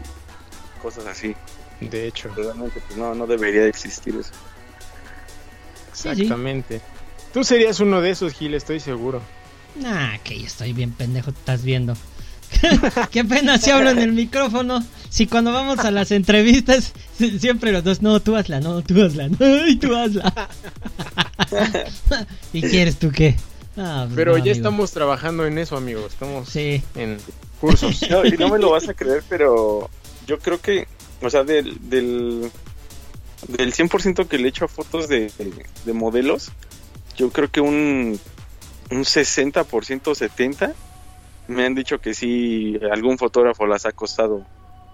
cosas 0.82 1.06
así. 1.08 1.36
De 1.82 2.08
hecho, 2.08 2.30
Realmente, 2.36 2.82
pues 2.86 2.98
no, 2.98 3.14
no 3.16 3.26
debería 3.28 3.62
de 3.62 3.70
existir 3.70 4.16
eso. 4.16 4.32
Sí, 5.94 6.04
sí. 6.04 6.10
exactamente. 6.10 6.82
Tú 7.34 7.44
serías 7.44 7.80
uno 7.80 8.02
de 8.02 8.10
esos, 8.12 8.34
Gil, 8.34 8.54
estoy 8.54 8.80
seguro. 8.80 9.22
Nah, 9.76 10.18
que 10.24 10.40
yo 10.40 10.46
estoy 10.48 10.74
bien 10.74 10.92
pendejo, 10.92 11.32
te 11.32 11.40
estás 11.40 11.64
viendo. 11.64 11.94
Qué 13.12 13.24
pena 13.24 13.58
si 13.60 13.70
hablo 13.70 13.92
en 13.92 14.00
el 14.00 14.12
micrófono. 14.14 14.84
Si 15.10 15.28
cuando 15.28 15.52
vamos 15.54 15.80
a 15.80 15.92
las 15.92 16.12
entrevistas, 16.12 16.94
si- 17.18 17.40
siempre 17.40 17.72
los 17.72 17.84
dos, 17.84 18.02
no, 18.02 18.20
tú 18.20 18.36
hazla, 18.36 18.60
no, 18.60 18.82
tú 18.82 19.02
hazla, 19.04 19.30
no, 19.30 19.68
y 19.68 19.76
tú 19.78 19.96
hazla. 19.96 20.34
¿Y 22.54 22.62
quieres 22.62 22.98
tú 22.98 23.12
qué? 23.12 23.36
Ah, 23.78 24.04
pues 24.06 24.16
Pero 24.16 24.32
no, 24.32 24.38
ya 24.38 24.42
amigo. 24.52 24.56
estamos 24.56 24.92
trabajando 24.92 25.46
en 25.46 25.58
eso, 25.58 25.78
amigo. 25.78 26.06
Estamos 26.08 26.50
Sí, 26.50 26.82
en 26.96 27.18
cursos. 27.62 28.02
No, 28.10 28.26
y 28.26 28.32
no 28.32 28.50
me 28.50 28.60
lo 28.60 28.72
vas 28.72 28.88
a 28.90 28.94
creer, 28.94 29.24
pero 29.30 29.90
yo 30.28 30.40
creo 30.40 30.60
que, 30.60 30.88
o 31.22 31.30
sea, 31.30 31.44
del, 31.44 31.90
del, 31.90 32.52
del 33.48 33.74
100% 33.74 34.28
que 34.28 34.38
le 34.38 34.50
echo 34.50 34.66
a 34.66 34.68
fotos 34.68 35.08
de, 35.08 35.32
de 35.86 35.94
modelos, 35.94 36.52
yo 37.18 37.30
creo 37.32 37.50
que 37.50 37.62
un, 37.62 38.20
un 38.92 39.00
60%, 39.04 39.64
70% 40.16 40.74
me 41.48 41.66
han 41.66 41.74
dicho 41.76 42.00
que 42.00 42.14
sí, 42.14 42.80
algún 42.92 43.18
fotógrafo 43.18 43.66
las 43.66 43.86
ha 43.86 43.92
costado 43.92 44.46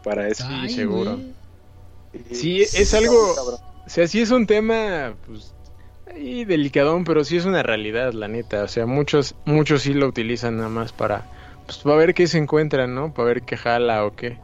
para 0.03 0.27
eso. 0.29 0.45
Ay, 0.47 0.69
seguro. 0.69 1.19
Sí, 2.31 2.61
es 2.61 2.93
algo- 2.93 3.33
O 3.85 3.89
sea, 3.89 4.07
sí 4.07 4.21
es 4.21 4.31
un 4.31 4.47
tema, 4.47 5.15
pues, 5.27 5.53
ahí 6.09 6.45
delicadón, 6.45 7.03
pero 7.03 7.23
sí 7.25 7.35
es 7.37 7.45
una 7.45 7.61
realidad, 7.61 8.13
la 8.13 8.27
neta. 8.29 8.63
O 8.63 8.67
sea, 8.69 8.85
muchos, 8.85 9.35
muchos 9.45 9.81
sí 9.81 9.93
lo 9.93 10.07
utilizan 10.07 10.55
nada 10.57 10.69
más 10.69 10.93
para, 10.93 11.25
pues, 11.65 11.79
para 11.79 11.97
ver 11.97 12.13
qué 12.13 12.25
se 12.27 12.37
encuentran, 12.37 12.95
¿no? 12.95 13.13
Para 13.13 13.27
ver 13.27 13.41
qué 13.43 13.57
jala 13.57 14.05
o 14.05 14.15
qué. 14.15 14.37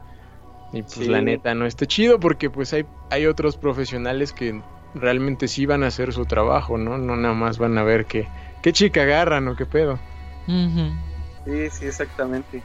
Y 0.74 0.84
pues 0.84 0.96
Sí. 0.96 1.06
la 1.06 1.22
neta 1.22 1.54
no 1.54 1.66
está 1.66 1.86
chido 1.86 2.20
porque 2.20 2.50
pues 2.50 2.72
hay, 2.74 2.86
hay 3.10 3.26
otros 3.26 3.58
profesionales 3.58 4.32
que 4.32 4.62
realmente 4.96 5.48
sí 5.48 5.66
van 5.66 5.84
a 5.84 5.88
hacer 5.88 6.14
su 6.14 6.26
trabajo, 6.26 6.78
¿no? 6.78 6.98
No 6.98 7.16
nada 7.16 7.34
más 7.34 7.58
van 7.58 7.78
a 7.78 7.84
ver 7.84 8.06
qué, 8.06 8.28
qué 8.62 8.72
chica 8.74 9.04
agarran 9.04 9.48
o 9.48 9.56
qué 9.56 9.66
pedo. 9.66 10.00
Sí, 10.48 11.70
sí, 11.72 11.86
exactamente. 11.86 12.62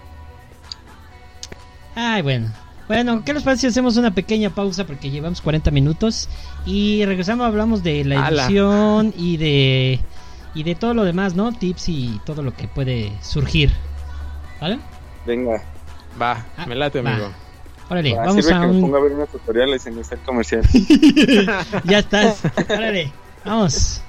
Ay, 1.94 2.22
bueno. 2.22 2.48
Bueno, 2.88 3.24
¿qué 3.24 3.34
les 3.34 3.42
parece 3.42 3.62
si 3.62 3.66
hacemos 3.66 3.96
una 3.96 4.12
pequeña 4.14 4.50
pausa 4.50 4.86
porque 4.86 5.10
llevamos 5.10 5.40
40 5.40 5.72
minutos 5.72 6.28
y 6.64 7.04
regresamos 7.04 7.44
hablamos 7.46 7.82
de 7.82 8.04
la 8.04 8.28
edición 8.28 9.12
y 9.16 9.36
de 9.38 10.00
y 10.54 10.62
de 10.62 10.74
todo 10.76 10.94
lo 10.94 11.04
demás, 11.04 11.34
¿no? 11.34 11.52
Tips 11.52 11.88
y 11.88 12.20
todo 12.24 12.42
lo 12.42 12.54
que 12.54 12.68
puede 12.68 13.10
surgir. 13.22 13.72
¿Vale? 14.60 14.78
Venga, 15.26 15.60
Va, 16.20 16.46
Ah, 16.56 16.64
me 16.66 16.76
late, 16.76 17.02
va. 17.02 17.10
amigo. 17.12 17.30
Órale, 17.88 18.14
va, 18.14 18.24
vamos 18.26 18.46
a 18.46 18.60
que 18.60 18.66
me 18.66 18.72
un 18.72 18.80
ponga 18.80 18.98
a 18.98 19.02
ver 19.02 19.12
unos 19.12 19.28
tutoriales 19.30 19.86
en 19.86 19.98
este 19.98 20.16
comercial. 20.18 20.62
Ya 21.84 21.98
estás. 22.00 22.40
Órale, 22.68 23.12
vamos. 23.44 24.05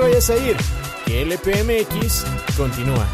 Vayas 0.00 0.30
a 0.30 0.36
ir, 0.36 0.56
que 1.04 1.22
LPMX 1.22 2.24
continúa. 2.56 3.06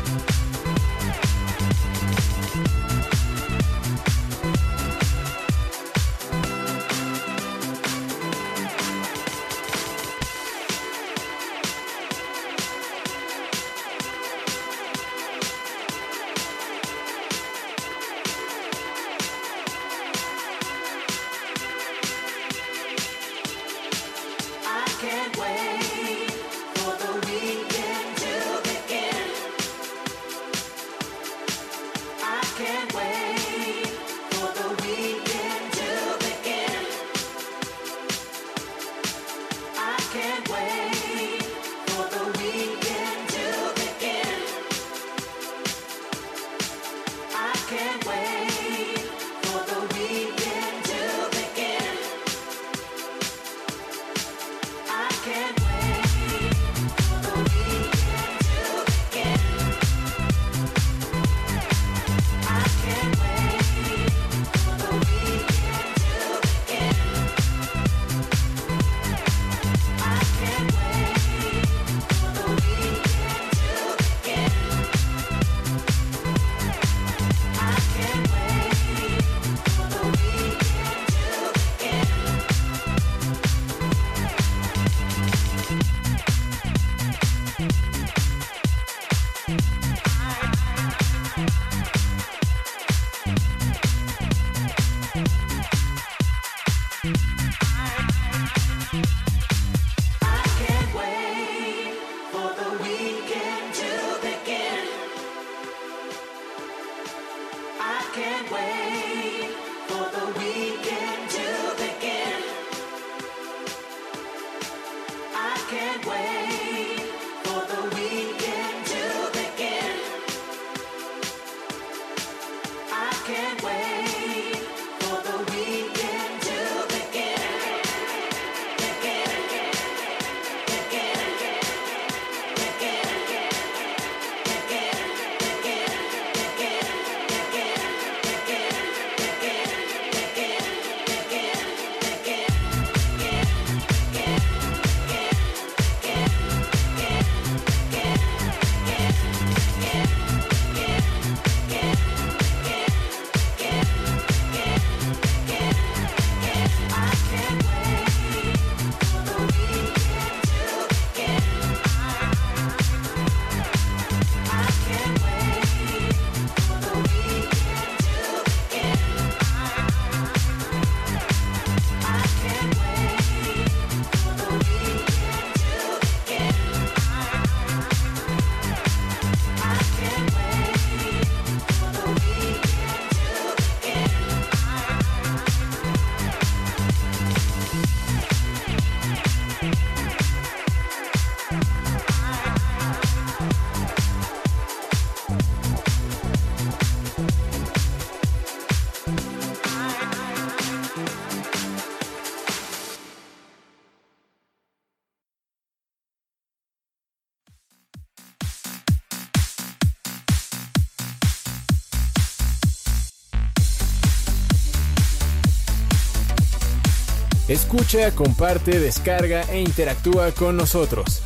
Escucha, 217.49 218.13
comparte, 218.13 218.81
descarga 218.81 219.43
e 219.53 219.61
interactúa 219.61 220.33
con 220.33 220.57
nosotros. 220.57 221.23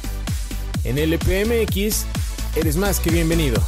En 0.85 0.99
LPMX, 0.99 2.05
eres 2.57 2.77
más 2.77 3.01
que 3.01 3.11
bienvenido. 3.11 3.63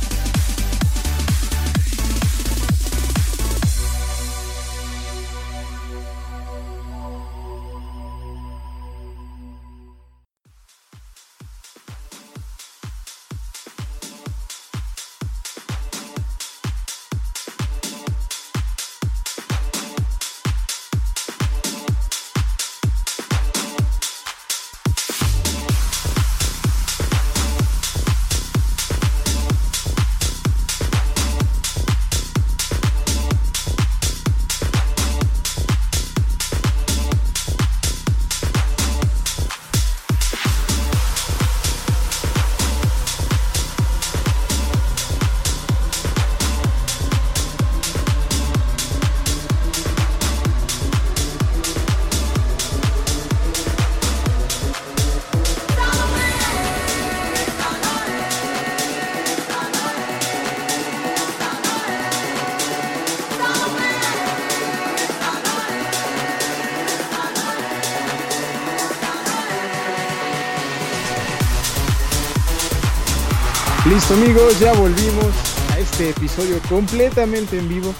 Amigos, 74.12 74.60
ya 74.60 74.74
volvimos 74.74 75.32
a 75.70 75.78
este 75.78 76.10
episodio 76.10 76.58
completamente 76.68 77.58
en 77.58 77.66
vivo, 77.66 77.94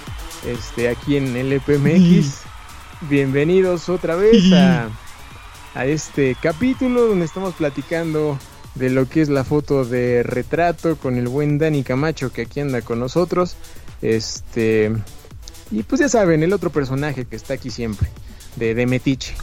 este 0.47 0.91
aquí 0.91 1.17
en 1.17 1.35
LPMX. 1.37 2.43
Bienvenidos 3.09 3.89
otra 3.89 4.15
vez 4.15 4.53
a, 4.53 4.91
a 5.75 5.87
este 5.87 6.37
capítulo 6.41 7.07
donde 7.07 7.25
estamos 7.25 7.55
platicando 7.55 8.39
de 8.75 8.91
lo 8.91 9.09
que 9.09 9.23
es 9.23 9.31
la 9.31 9.43
foto 9.43 9.87
de 9.87 10.23
retrato 10.23 10.97
con 10.97 11.17
el 11.17 11.29
buen 11.29 11.57
Dani 11.57 11.83
Camacho 11.83 12.31
que 12.31 12.43
aquí 12.43 12.61
anda 12.61 12.83
con 12.83 13.01
nosotros. 13.01 13.57
Este 14.03 14.93
y 15.71 15.83
pues 15.83 16.03
ya 16.03 16.11
saben, 16.11 16.43
el 16.43 16.53
otro 16.53 16.69
personaje 16.69 17.25
que 17.25 17.37
está 17.37 17.55
aquí 17.55 17.71
siempre, 17.71 18.09
de, 18.57 18.75
de 18.75 18.87
Metiche, 18.87 19.35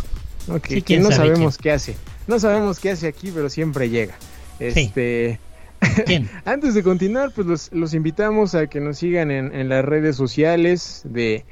¿no? 0.47 0.61
que, 0.61 0.70
Sí, 0.70 0.76
que 0.76 0.82
quién 0.84 1.01
no 1.01 1.09
sabe 1.09 1.30
sabemos 1.30 1.57
qué 1.57 1.72
hace. 1.72 1.95
No 2.28 2.39
sabemos 2.39 2.78
qué 2.78 2.91
hace 2.91 3.07
aquí, 3.07 3.32
pero 3.34 3.49
siempre 3.49 3.89
llega. 3.89 4.15
Este, 4.59 5.39
Antes 6.45 6.73
de 6.73 6.84
continuar, 6.84 7.32
pues 7.34 7.71
los, 7.71 7.93
invitamos 7.93 8.55
a 8.55 8.67
que 8.67 8.80
nos 8.80 8.97
sigan 8.97 9.32
en, 9.32 9.69
las 9.69 9.84
redes 9.86 10.15
sociales 10.15 11.01
de, 11.05 11.45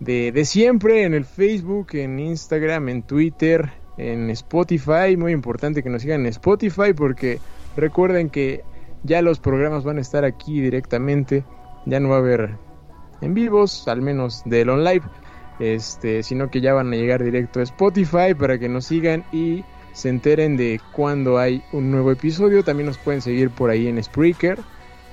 de, 0.00 0.32
de 0.32 0.44
siempre, 0.44 1.04
en 1.04 1.14
el 1.14 1.24
Facebook, 1.24 1.88
en 1.92 2.18
Instagram, 2.18 2.88
en 2.88 3.02
Twitter, 3.02 3.70
en 3.98 4.30
Spotify. 4.30 5.16
Muy 5.16 5.32
importante 5.32 5.82
que 5.82 5.90
nos 5.90 6.02
sigan 6.02 6.22
en 6.22 6.26
Spotify 6.26 6.92
porque 6.94 7.38
recuerden 7.76 8.30
que 8.30 8.62
ya 9.02 9.22
los 9.22 9.38
programas 9.38 9.84
van 9.84 9.98
a 9.98 10.00
estar 10.00 10.24
aquí 10.24 10.60
directamente. 10.60 11.44
Ya 11.84 12.00
no 12.00 12.10
va 12.10 12.16
a 12.16 12.18
haber 12.18 12.56
en 13.20 13.34
vivos, 13.34 13.88
al 13.88 14.02
menos 14.02 14.42
del 14.44 14.70
on 14.70 14.84
live, 14.84 15.04
este, 15.58 16.22
sino 16.22 16.50
que 16.50 16.60
ya 16.60 16.74
van 16.74 16.92
a 16.92 16.96
llegar 16.96 17.22
directo 17.22 17.60
a 17.60 17.62
Spotify 17.62 18.34
para 18.38 18.58
que 18.58 18.68
nos 18.68 18.86
sigan 18.86 19.24
y 19.32 19.64
se 19.96 20.10
enteren 20.10 20.58
de 20.58 20.78
cuando 20.92 21.38
hay 21.38 21.62
un 21.72 21.90
nuevo 21.90 22.12
episodio. 22.12 22.62
También 22.62 22.86
nos 22.86 22.98
pueden 22.98 23.22
seguir 23.22 23.48
por 23.48 23.70
ahí 23.70 23.88
en 23.88 24.02
Spreaker, 24.02 24.58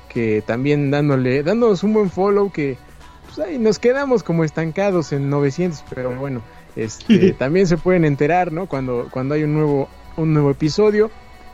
que 0.09 0.43
también 0.45 0.91
dándole, 0.91 1.41
dándonos 1.41 1.83
un 1.83 1.93
buen 1.93 2.09
follow, 2.11 2.51
que 2.51 2.77
pues 3.25 3.39
ahí 3.39 3.57
nos 3.57 3.79
quedamos 3.79 4.23
como 4.23 4.43
estancados 4.43 5.13
en 5.13 5.29
900, 5.29 5.85
pero 5.89 6.13
bueno, 6.15 6.41
este, 6.75 7.31
también 7.39 7.65
se 7.65 7.77
pueden 7.77 8.03
enterar, 8.03 8.51
¿no? 8.51 8.67
Cuando, 8.67 9.07
cuando 9.09 9.35
hay 9.35 9.43
un 9.43 9.53
nuevo, 9.53 9.87
un 10.17 10.33
nuevo 10.33 10.51
episodio. 10.51 11.09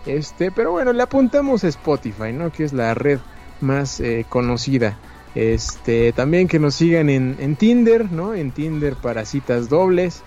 Este, 0.07 0.49
pero 0.49 0.71
bueno, 0.71 0.91
le 0.91 1.03
apuntamos 1.03 1.63
a 1.63 1.67
Spotify, 1.67 2.34
¿no? 2.34 2.51
Que 2.51 2.63
es 2.63 2.73
la 2.73 2.95
red 2.95 3.19
más 3.61 3.99
eh, 3.99 4.25
conocida. 4.27 4.97
Este, 5.36 6.13
también 6.13 6.47
que 6.47 6.57
nos 6.57 6.73
sigan 6.73 7.11
en, 7.11 7.36
en 7.38 7.55
Tinder, 7.55 8.11
¿no? 8.11 8.34
En 8.34 8.49
Tinder 8.49 8.95
para 8.95 9.23
citas 9.25 9.69
dobles. 9.69 10.23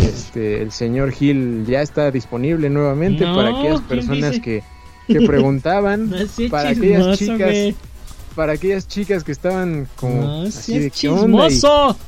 Este, 0.00 0.62
el 0.62 0.72
señor 0.72 1.12
Gil 1.12 1.64
ya 1.66 1.82
está 1.82 2.10
disponible 2.10 2.70
nuevamente 2.70 3.24
No, 3.24 3.34
para 3.36 3.50
aquellas 3.50 3.80
¿quién 3.80 3.88
personas 3.88 4.40
que, 4.40 4.62
que 5.06 5.20
preguntaban, 5.22 6.12
para 6.50 6.70
aquellas 6.70 7.18
chicas, 7.18 7.74
para 8.34 8.52
aquellas 8.54 8.88
chicas 8.88 9.24
que 9.24 9.32
estaban 9.32 9.88
como 9.96 10.22
No 10.22 10.42
así 10.48 10.78
de 10.78 10.90
¿qué 10.90 11.08
onda? 11.08 11.48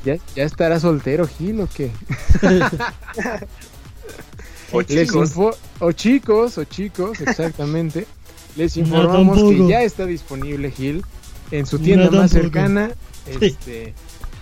¿Ya, 0.04 0.16
ya 0.34 0.44
estará 0.44 0.80
soltero 0.80 1.26
Gil 1.26 1.60
o 1.60 1.68
qué? 1.74 1.90
O 4.72 4.82
chicos. 4.82 5.30
info- 5.30 5.56
o 5.80 5.92
chicos, 5.92 6.58
o 6.58 6.64
chicos, 6.64 7.20
exactamente. 7.20 8.06
Les 8.56 8.76
No, 8.76 8.82
informamos 8.84 9.38
que 9.38 9.66
ya 9.68 9.82
está 9.82 10.06
disponible 10.06 10.70
Gil 10.70 11.04
en 11.50 11.66
su 11.66 11.78
tienda 11.78 12.06
No, 12.10 12.18
más 12.22 12.30
cercana. 12.30 12.90
Este, 13.40 13.94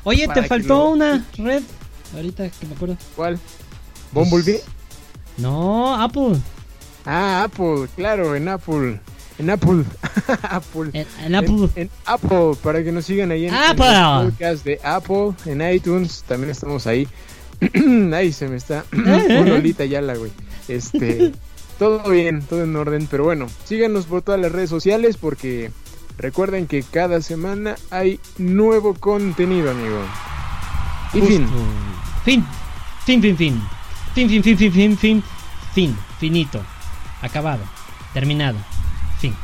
Oye, 0.04 0.26
te 0.28 0.42
faltó 0.44 0.68
lo- 0.74 0.90
una 0.90 1.26
red. 1.36 1.62
Ahorita 2.14 2.48
que 2.50 2.66
me 2.66 2.74
acuerdo. 2.74 2.96
¿Cuál? 3.16 3.38
¿Bumblebee? 4.12 4.60
No, 5.38 6.00
Apple. 6.00 6.36
Ah, 7.06 7.44
Apple, 7.44 7.88
claro, 7.96 8.36
en 8.36 8.48
Apple. 8.48 9.00
En 9.38 9.50
Apple. 9.50 9.84
Apple. 10.42 10.90
En, 10.92 11.06
en 11.24 11.34
Apple. 11.34 11.68
En, 11.74 11.82
en 11.82 11.90
Apple, 12.04 12.52
para 12.62 12.84
que 12.84 12.92
nos 12.92 13.06
sigan 13.06 13.30
ahí 13.30 13.46
en, 13.46 13.54
en 13.54 13.60
Apple. 13.60 13.86
los 13.86 14.30
podcasts 14.32 14.64
de 14.64 14.80
Apple, 14.84 15.32
en 15.46 15.74
iTunes, 15.74 16.24
también 16.28 16.50
estamos 16.50 16.86
ahí. 16.86 17.08
ahí 18.14 18.32
se 18.32 18.48
me 18.48 18.56
está 18.56 18.84
Eh, 18.92 19.40
una 19.40 19.54
olita 19.54 19.84
ya 19.84 20.00
la 20.00 20.16
güey. 20.16 20.32
Este, 20.68 21.32
todo 21.78 22.08
bien, 22.10 22.42
todo 22.42 22.62
en 22.62 22.76
orden, 22.76 23.08
pero 23.10 23.24
bueno, 23.24 23.46
síganos 23.64 24.06
por 24.06 24.22
todas 24.22 24.40
las 24.40 24.52
redes 24.52 24.70
sociales 24.70 25.16
porque 25.16 25.70
recuerden 26.18 26.66
que 26.66 26.82
cada 26.82 27.20
semana 27.22 27.76
hay 27.90 28.20
nuevo 28.38 28.94
contenido, 28.94 29.70
amigo. 29.70 30.02
Y. 31.14 31.20
Justo. 31.20 31.34
Fin. 31.34 31.91
Fin, 32.24 32.44
fin, 33.04 33.20
fin. 33.36 33.60
Fin, 34.14 34.28
fin, 34.28 34.42
fin, 34.42 34.56
fin, 34.56 34.72
fin, 34.72 34.96
fin. 34.96 35.22
Fin. 35.74 35.96
Finito. 36.20 36.62
Acabado. 37.20 37.64
Terminado. 38.14 38.58
Fin. 39.18 39.34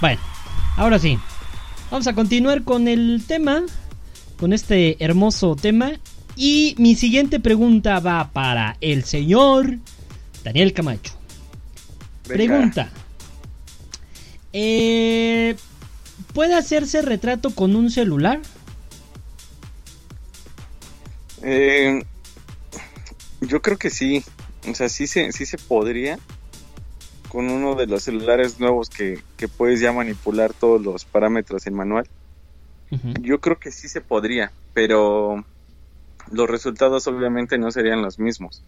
Bueno, 0.00 0.20
ahora 0.76 0.98
sí. 0.98 1.18
Vamos 1.90 2.06
a 2.06 2.14
continuar 2.14 2.64
con 2.64 2.88
el 2.88 3.22
tema. 3.26 3.62
Con 4.38 4.52
este 4.52 5.02
hermoso 5.04 5.54
tema. 5.54 5.92
Y 6.36 6.74
mi 6.78 6.96
siguiente 6.96 7.38
pregunta 7.38 8.00
va 8.00 8.30
para 8.32 8.76
el 8.80 9.04
señor 9.04 9.78
Daniel 10.42 10.72
Camacho. 10.72 11.12
Pregunta. 12.26 12.90
Eh, 14.52 15.56
¿Puede 16.32 16.54
hacerse 16.54 17.02
retrato 17.02 17.50
con 17.50 17.76
un 17.76 17.90
celular? 17.90 18.40
Eh, 21.44 22.02
yo 23.40 23.60
creo 23.62 23.76
que 23.78 23.90
sí. 23.90 24.24
O 24.68 24.74
sea, 24.74 24.88
sí 24.88 25.06
se, 25.06 25.30
sí 25.32 25.46
se 25.46 25.58
podría. 25.58 26.18
Con 27.28 27.50
uno 27.50 27.74
de 27.74 27.86
los 27.86 28.04
celulares 28.04 28.60
nuevos 28.60 28.88
que, 28.88 29.20
que 29.36 29.48
puedes 29.48 29.80
ya 29.80 29.92
manipular 29.92 30.52
todos 30.52 30.80
los 30.82 31.04
parámetros 31.04 31.66
en 31.66 31.74
manual. 31.74 32.06
Yo 33.20 33.40
creo 33.40 33.58
que 33.58 33.72
sí 33.72 33.88
se 33.88 34.00
podría, 34.00 34.52
pero 34.72 35.44
los 36.30 36.48
resultados 36.48 37.06
obviamente 37.08 37.58
no 37.58 37.70
serían 37.72 38.02
los 38.02 38.18
mismos. 38.20 38.62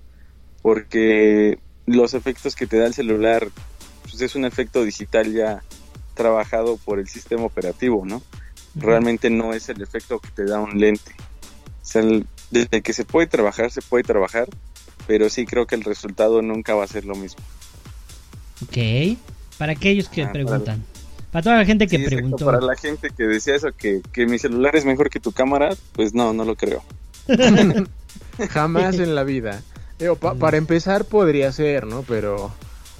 Porque 0.62 1.58
los 1.86 2.14
efectos 2.14 2.56
que 2.56 2.66
te 2.66 2.78
da 2.78 2.86
el 2.86 2.94
celular 2.94 3.48
pues 4.02 4.20
es 4.20 4.34
un 4.34 4.44
efecto 4.44 4.82
digital 4.82 5.32
ya 5.32 5.62
trabajado 6.14 6.76
por 6.78 6.98
el 6.98 7.08
sistema 7.08 7.44
operativo, 7.44 8.04
¿no? 8.04 8.20
Realmente 8.74 9.30
no 9.30 9.52
es 9.52 9.68
el 9.68 9.80
efecto 9.82 10.18
que 10.18 10.30
te 10.30 10.44
da 10.44 10.58
un 10.58 10.78
lente. 10.80 11.12
O 11.82 11.84
sea, 11.84 12.02
el- 12.02 12.26
desde 12.50 12.82
que 12.82 12.92
se 12.92 13.04
puede 13.04 13.26
trabajar, 13.26 13.70
se 13.70 13.82
puede 13.82 14.04
trabajar, 14.04 14.48
pero 15.06 15.28
sí 15.30 15.46
creo 15.46 15.66
que 15.66 15.74
el 15.74 15.84
resultado 15.84 16.42
nunca 16.42 16.74
va 16.74 16.84
a 16.84 16.88
ser 16.88 17.04
lo 17.04 17.14
mismo. 17.14 17.42
Ok. 18.62 19.16
Para 19.58 19.72
aquellos 19.72 20.08
que 20.08 20.22
Ah, 20.22 20.32
preguntan. 20.32 20.84
Para 21.32 21.42
toda 21.42 21.56
la 21.56 21.64
gente 21.64 21.86
que 21.86 21.96
Sí, 21.96 22.02
exacto, 22.04 22.16
preguntó. 22.16 22.46
Para 22.46 22.60
la 22.60 22.76
gente 22.76 23.10
que 23.16 23.24
decía 23.24 23.54
eso, 23.56 23.68
que, 23.76 24.00
que 24.12 24.26
mi 24.26 24.38
celular 24.38 24.74
es 24.76 24.84
mejor 24.84 25.10
que 25.10 25.20
tu 25.20 25.32
cámara, 25.32 25.74
pues 25.92 26.14
no, 26.14 26.32
no 26.32 26.44
lo 26.44 26.56
creo. 26.56 26.82
Jamás 28.50 28.98
en 28.98 29.14
la 29.14 29.24
vida. 29.24 29.62
Digo, 29.98 30.16
pa- 30.16 30.34
para 30.34 30.56
empezar 30.56 31.04
podría 31.04 31.50
ser, 31.52 31.86
¿no? 31.86 32.02
Pero 32.02 32.52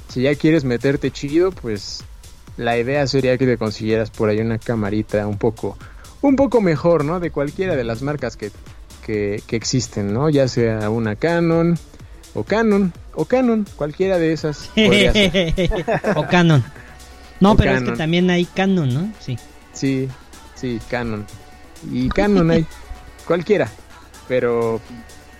si 0.08 0.22
ya 0.22 0.34
quieres 0.34 0.64
meterte 0.64 1.10
chido, 1.10 1.52
pues 1.52 2.02
la 2.56 2.78
idea 2.78 3.06
sería 3.06 3.36
que 3.36 3.46
te 3.46 3.58
consiguieras 3.58 4.10
por 4.10 4.28
ahí 4.30 4.38
una 4.38 4.58
camarita 4.58 5.26
un 5.26 5.36
poco, 5.38 5.76
un 6.22 6.36
poco 6.36 6.60
mejor, 6.60 7.04
¿no? 7.04 7.20
De 7.20 7.30
cualquiera 7.30 7.76
de 7.76 7.84
las 7.84 8.00
marcas 8.02 8.36
que, 8.36 8.50
que, 9.06 9.40
que 9.46 9.54
existen, 9.56 10.12
¿no? 10.12 10.28
Ya 10.28 10.48
sea 10.48 10.90
una 10.90 11.14
Canon 11.14 11.78
o 12.34 12.42
Canon 12.42 12.92
o 13.14 13.24
Canon, 13.24 13.64
cualquiera 13.76 14.18
de 14.18 14.32
esas 14.32 14.68
podría 14.74 15.12
ser. 15.12 15.70
o 16.16 16.26
Canon. 16.26 16.64
No, 17.38 17.52
O 17.52 17.56
pero 17.56 17.76
es 17.76 17.82
que 17.82 17.92
también 17.92 18.28
hay 18.30 18.44
Canon, 18.46 18.92
¿no? 18.92 19.12
Sí. 19.20 19.38
Sí, 19.72 20.08
sí, 20.54 20.80
Canon. 20.90 21.24
Y 21.92 22.08
Canon 22.08 22.50
hay 22.50 22.66
cualquiera, 23.26 23.70
pero 24.26 24.80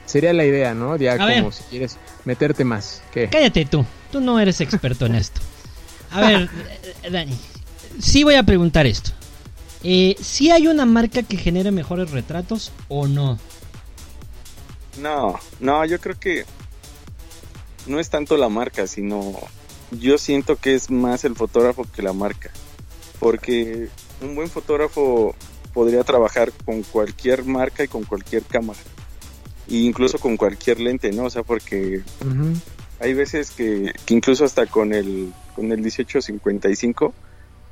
sería 0.05 0.33
la 0.33 0.45
idea, 0.45 0.75
¿no? 0.75 0.97
Ya 0.97 1.15
A 1.15 1.19
como 1.19 1.29
ver. 1.29 1.53
si 1.53 1.63
quieres 1.65 1.97
meterte 2.25 2.65
más. 2.65 3.03
¿Qué? 3.13 3.29
Cállate 3.29 3.65
tú, 3.65 3.85
tú 4.13 4.21
no 4.21 4.39
eres 4.39 4.61
experto 4.61 5.07
en 5.07 5.17
esto. 5.17 5.41
A 6.13 6.21
ver, 6.21 6.49
Dani, 7.11 7.37
sí 7.99 8.23
voy 8.25 8.35
a 8.37 8.43
preguntar 8.45 8.87
esto. 8.87 9.11
Eh, 9.83 10.17
¿Sí 10.21 10.51
hay 10.51 10.67
una 10.67 10.85
marca 10.87 11.23
que 11.23 11.37
genere 11.37 11.71
mejores 11.71 12.11
retratos 12.11 12.73
o 12.89 13.07
no? 13.07 13.39
No, 14.99 15.39
no, 15.61 15.85
yo 15.85 16.01
creo 16.01 16.19
que 16.19 16.45
no 17.87 18.01
es 18.01 18.11
tanto 18.11 18.37
la 18.37 18.49
marca, 18.49 18.87
sino 18.87 19.35
yo 19.91 20.19
siento 20.19 20.57
que 20.57 20.75
es 20.75 20.91
más 20.91 21.25
el 21.25 21.37
fotógrafo 21.37 21.85
que 21.85 22.03
la 22.03 22.13
marca. 22.13 22.51
Porque 23.19 23.89
un 24.21 24.35
buen 24.35 24.49
fotógrafo 24.49 25.35
podría 25.73 26.05
trabajar 26.05 26.53
con 26.65 26.83
cualquier 26.83 27.45
marca 27.45 27.85
y 27.85 27.89
con 27.89 28.05
cualquier 28.05 28.43
cámara. 28.43 28.81
E 29.69 29.77
incluso 29.77 30.19
con 30.19 30.37
cualquier 30.37 30.81
lente, 30.81 31.13
¿no? 31.13 31.25
O 31.25 31.31
sea, 31.31 31.43
porque 31.43 32.03
hay 33.01 33.15
veces 33.15 33.51
que, 33.51 33.93
que 34.05 34.15
incluso 34.15 34.45
hasta 34.45 34.67
con 34.67 34.93
el, 34.93 35.33
con 35.55 35.67
el 35.73 35.79
1855 35.79 37.15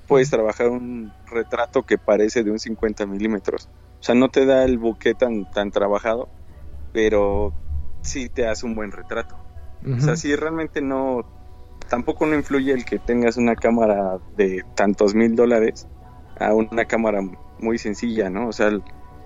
puedes 0.07 0.31
trabajar 0.31 0.69
un 0.69 1.13
retrato 1.27 1.83
que 1.83 1.99
parece 1.99 2.43
de 2.43 2.51
un 2.51 2.59
50 2.59 3.07
milímetros. 3.07 3.69
O 4.01 4.03
sea, 4.03 4.15
no 4.15 4.29
te 4.29 4.45
da 4.45 4.65
el 4.65 4.79
buque 4.79 5.15
tan, 5.15 5.51
tan 5.51 5.71
trabajado, 5.71 6.29
pero 6.95 7.53
sí 8.03 8.29
te 8.31 8.47
hace 8.47 8.65
un 8.65 8.77
buen 8.77 8.93
retrato. 8.93 9.37
O 9.85 10.01
sea, 10.01 10.17
sí 10.17 10.35
realmente 10.35 10.81
no, 10.81 11.27
tampoco 11.91 12.25
no 12.25 12.35
influye 12.35 12.73
el 12.73 12.87
que 12.87 12.99
tengas 12.99 13.37
una 13.37 13.55
cámara 13.55 14.19
de 14.35 14.65
tantos 14.75 15.15
mil 15.15 15.37
dólares 15.37 15.87
a 16.41 16.55
una 16.55 16.87
cámara 16.87 17.21
muy 17.59 17.77
sencilla, 17.77 18.31
¿no? 18.31 18.49
O 18.49 18.53
sea, 18.53 18.71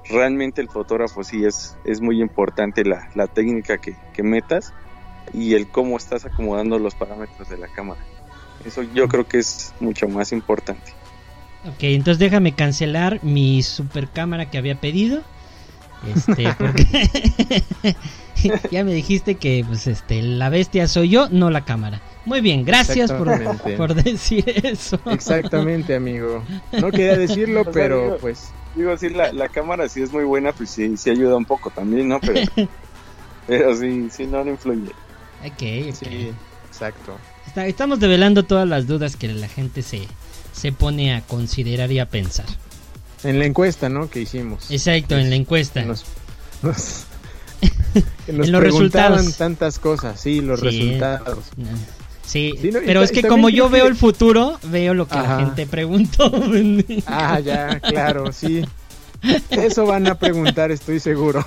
realmente 0.09 0.61
el 0.61 0.69
fotógrafo 0.69 1.23
sí 1.23 1.45
es, 1.45 1.77
es 1.85 2.01
muy 2.01 2.21
importante 2.21 2.85
la, 2.85 3.09
la 3.15 3.29
técnica 3.29 3.79
que, 3.79 3.97
que 4.13 4.25
metas 4.25 4.75
y 5.33 5.55
el 5.55 5.69
cómo 5.69 5.97
estás 5.97 6.25
acomodando 6.25 6.79
los 6.81 6.97
parámetros 6.97 7.49
de 7.49 7.59
la 7.59 7.69
cámara. 7.69 8.01
Eso 8.65 8.83
yo 8.83 9.07
creo 9.07 9.29
que 9.29 9.39
es 9.39 9.75
mucho 9.79 10.09
más 10.09 10.33
importante. 10.33 10.93
Ok, 11.67 11.83
entonces 11.83 12.19
déjame 12.19 12.53
cancelar 12.53 13.23
mi 13.23 13.63
super 13.63 14.09
cámara 14.09 14.51
que 14.51 14.59
había 14.59 14.81
pedido. 14.81 15.23
Este, 16.07 16.55
porque 16.59 17.97
ya 18.71 18.85
me 18.85 18.93
dijiste 18.95 19.37
que 19.37 19.65
pues 19.67 19.87
este 19.87 20.23
la 20.23 20.49
bestia 20.49 20.89
soy 20.89 21.09
yo, 21.11 21.29
no 21.31 21.51
la 21.51 21.65
cámara. 21.65 22.01
Muy 22.25 22.41
bien, 22.41 22.65
gracias 22.65 23.11
por, 23.11 23.95
decir 23.95 24.45
eso. 24.65 25.01
Exactamente, 25.07 25.95
amigo. 25.95 26.45
No 26.73 26.91
quería 26.91 27.17
decirlo, 27.17 27.65
pero 27.73 28.19
pues 28.21 28.53
Digo, 28.75 28.97
sí, 28.97 29.09
la, 29.09 29.33
la 29.33 29.49
cámara 29.49 29.89
sí 29.89 30.03
es 30.03 30.13
muy 30.13 30.25
buena, 30.25 30.53
pues 30.53 30.71
sí, 30.71 30.97
sí 30.97 31.11
ayuda 31.11 31.37
un 31.37 31.45
poco 31.45 31.71
también, 31.71 32.09
¿no? 32.09 32.21
Pero, 32.21 32.41
pero 33.47 33.77
sí, 33.77 34.09
sí, 34.11 34.27
no, 34.27 34.45
no 34.45 34.53
influye. 34.53 34.91
Ok, 35.45 35.89
ok. 35.89 35.95
sí, 35.95 36.33
exacto. 36.69 37.17
Está- 37.47 37.67
estamos 37.67 37.99
develando 37.99 38.45
todas 38.45 38.69
las 38.69 38.87
dudas 38.87 39.17
que 39.17 39.29
la 39.29 39.49
gente 39.49 39.83
se, 39.83 40.07
se 40.53 40.71
pone 40.71 41.15
a 41.15 41.23
considerar 41.23 41.91
y 41.91 41.99
a 41.99 42.07
pensar. 42.07 42.47
En 43.25 43.39
la 43.39 43.45
encuesta, 43.47 43.89
¿no? 43.89 44.09
Que 44.11 44.21
hicimos. 44.21 44.71
Exacto, 44.71 45.17
en 45.17 45.31
la 45.31 45.37
encuesta. 45.37 45.83
Nos, 45.85 46.05
nos, 46.63 47.05
que 48.27 48.33
nos 48.33 48.47
En 48.47 48.53
los 48.53 48.61
preguntaban 48.61 49.13
resultados. 49.19 49.37
tantas 49.37 49.79
cosas, 49.79 50.21
sí, 50.21 50.41
los 50.41 50.61
Sí. 50.61 50.67
resultados. 50.67 51.45
Sí, 52.25 52.55
Sí, 52.61 52.71
no, 52.71 52.83
y 52.83 52.87
pero 52.87 53.03
es 53.03 53.11
que 53.11 53.23
como 53.23 53.49
yo 53.49 53.71
veo 53.71 53.87
el 53.87 53.97
futuro, 53.97 54.59
veo 54.65 54.93
lo 54.93 55.09
que 55.09 55.15
la 55.17 55.39
gente 55.41 55.67
preguntó. 55.67 56.31
Ah, 57.07 57.41
ya, 57.41 57.81
claro, 57.81 58.33
sí. 58.33 58.63
Eso 59.51 59.87
van 59.87 60.07
a 60.07 60.19
preguntar, 60.19 60.71
estoy 60.71 61.01
seguro. 61.01 61.45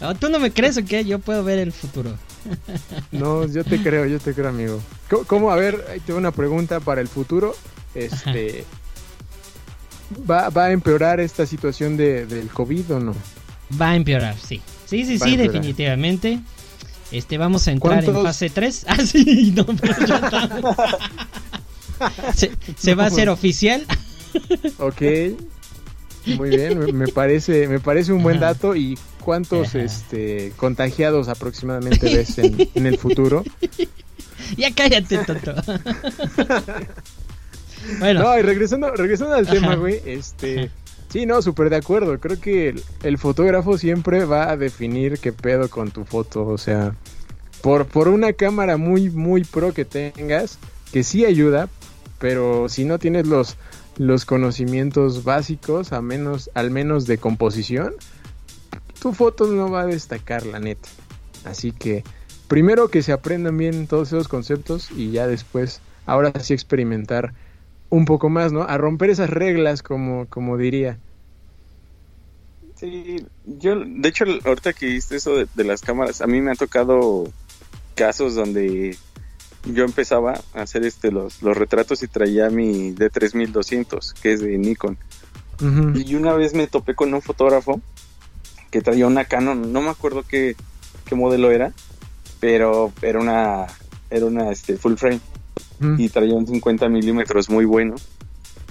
No, 0.00 0.14
¿Tú 0.16 0.28
no 0.28 0.38
me 0.40 0.50
crees 0.52 0.76
o 0.78 0.84
qué? 0.84 1.04
Yo 1.04 1.18
puedo 1.18 1.44
ver 1.44 1.58
el 1.58 1.72
futuro. 1.72 2.16
No, 3.12 3.46
yo 3.46 3.64
te 3.64 3.80
creo, 3.82 4.06
yo 4.06 4.18
te 4.18 4.32
creo, 4.34 4.48
amigo. 4.48 4.80
¿Cómo, 5.08 5.24
cómo? 5.24 5.50
a 5.50 5.56
ver, 5.56 5.84
ahí 5.92 6.00
tengo 6.00 6.18
una 6.18 6.32
pregunta 6.32 6.80
para 6.80 7.00
el 7.00 7.08
futuro. 7.08 7.54
Este, 7.94 8.64
¿va, 10.28 10.48
va 10.50 10.66
a 10.66 10.72
empeorar 10.72 11.20
esta 11.20 11.46
situación 11.46 11.96
de, 11.96 12.26
del 12.26 12.48
COVID 12.48 12.94
o 12.94 13.00
no? 13.00 13.14
Va 13.80 13.90
a 13.90 13.96
empeorar, 13.96 14.36
sí. 14.38 14.60
Sí, 14.86 15.04
sí, 15.04 15.18
Va 15.18 15.26
sí, 15.26 15.36
definitivamente. 15.36 16.40
Este, 17.12 17.38
vamos 17.38 17.66
a 17.68 17.72
entrar 17.72 17.98
en 17.98 18.04
¿Cuántos? 18.04 18.22
fase 18.24 18.50
3. 18.50 18.84
Ah, 18.88 18.96
sí, 19.04 19.52
no, 19.56 19.66
pero 19.66 19.94
ya 20.06 20.16
está. 20.16 20.98
Se, 22.34 22.52
se 22.76 22.94
va 22.94 23.04
a 23.04 23.06
hacer 23.08 23.28
oficial. 23.28 23.84
Ok, 24.78 25.02
muy 26.26 26.50
bien, 26.50 26.96
me- 26.96 27.08
parece, 27.08 27.66
me 27.68 27.80
parece 27.80 28.12
un 28.12 28.22
buen 28.22 28.38
dato. 28.40 28.74
¿Y 28.76 28.96
cuántos 29.24 29.74
este, 29.74 30.52
contagiados 30.56 31.28
aproximadamente 31.28 32.14
ves 32.14 32.38
en, 32.38 32.68
en 32.74 32.86
el 32.86 32.98
futuro? 32.98 33.44
Ya 34.56 34.74
cállate, 34.74 35.18
tonto. 35.18 35.54
bueno, 37.98 38.22
No, 38.22 38.38
y 38.38 38.42
regresando, 38.42 38.90
regresando 38.94 39.34
al 39.34 39.44
Ajá. 39.44 39.52
tema, 39.52 39.76
güey, 39.76 40.00
este... 40.04 40.70
Sí, 41.08 41.26
no, 41.26 41.42
súper 41.42 41.70
de 41.70 41.76
acuerdo. 41.76 42.20
Creo 42.20 42.40
que 42.40 42.68
el, 42.68 42.82
el 43.02 43.18
fotógrafo 43.18 43.76
siempre 43.76 44.24
va 44.26 44.48
a 44.48 44.56
definir 44.56 45.18
qué 45.18 45.32
pedo 45.32 45.68
con 45.68 45.90
tu 45.90 46.04
foto. 46.04 46.46
O 46.46 46.56
sea, 46.56 46.94
por, 47.62 47.86
por 47.86 48.06
una 48.06 48.32
cámara 48.32 48.76
muy, 48.76 49.10
muy 49.10 49.42
pro 49.42 49.74
que 49.74 49.84
tengas, 49.84 50.58
que 50.92 51.02
sí 51.02 51.24
ayuda, 51.24 51.68
pero 52.20 52.68
si 52.68 52.84
no 52.84 53.00
tienes 53.00 53.26
los, 53.26 53.56
los 53.96 54.24
conocimientos 54.24 55.24
básicos, 55.24 55.92
a 55.92 56.00
menos, 56.00 56.48
al 56.54 56.70
menos 56.70 57.06
de 57.06 57.18
composición, 57.18 57.92
tu 59.02 59.12
foto 59.12 59.46
no 59.46 59.68
va 59.68 59.82
a 59.82 59.86
destacar, 59.86 60.46
la 60.46 60.60
neta. 60.60 60.88
Así 61.44 61.72
que 61.72 62.04
primero 62.46 62.88
que 62.88 63.02
se 63.02 63.10
aprendan 63.12 63.58
bien 63.58 63.88
todos 63.88 64.08
esos 64.12 64.28
conceptos 64.28 64.90
y 64.92 65.10
ya 65.10 65.26
después, 65.26 65.80
ahora 66.06 66.32
sí 66.40 66.54
experimentar 66.54 67.34
un 67.90 68.04
poco 68.04 68.30
más, 68.30 68.52
¿no? 68.52 68.62
A 68.62 68.78
romper 68.78 69.10
esas 69.10 69.28
reglas, 69.28 69.82
como, 69.82 70.26
como 70.26 70.56
diría. 70.56 70.98
Sí, 72.76 73.26
yo, 73.44 73.78
de 73.84 74.08
hecho, 74.08 74.24
ahorita 74.44 74.72
que 74.72 74.86
viste 74.86 75.16
eso 75.16 75.36
de, 75.36 75.46
de 75.54 75.64
las 75.64 75.82
cámaras, 75.82 76.22
a 76.22 76.26
mí 76.26 76.40
me 76.40 76.52
ha 76.52 76.54
tocado 76.54 77.30
casos 77.94 78.34
donde 78.34 78.96
yo 79.66 79.84
empezaba 79.84 80.40
a 80.54 80.62
hacer 80.62 80.86
este 80.86 81.12
los, 81.12 81.42
los 81.42 81.56
retratos 81.56 82.02
y 82.02 82.08
traía 82.08 82.48
mi 82.48 82.94
D3200, 82.94 84.14
que 84.14 84.32
es 84.32 84.40
de 84.40 84.56
Nikon. 84.56 84.96
Y 85.94 86.14
una 86.14 86.32
vez 86.32 86.54
me 86.54 86.66
topé 86.68 86.94
con 86.94 87.12
un 87.12 87.20
fotógrafo 87.20 87.82
que 88.70 88.80
traía 88.80 89.06
una 89.06 89.26
Canon, 89.26 89.74
no 89.74 89.82
me 89.82 89.90
acuerdo 89.90 90.22
qué, 90.26 90.56
qué 91.04 91.14
modelo 91.14 91.50
era, 91.50 91.74
pero 92.40 92.90
era 93.02 93.20
una, 93.20 93.66
era 94.08 94.24
una 94.24 94.50
este, 94.50 94.78
full 94.78 94.94
frame 94.94 95.20
Ujú. 95.80 95.94
y 95.98 96.08
traía 96.08 96.34
un 96.34 96.46
50 96.46 96.88
milímetros 96.88 97.48
muy 97.50 97.64
bueno. 97.64 97.94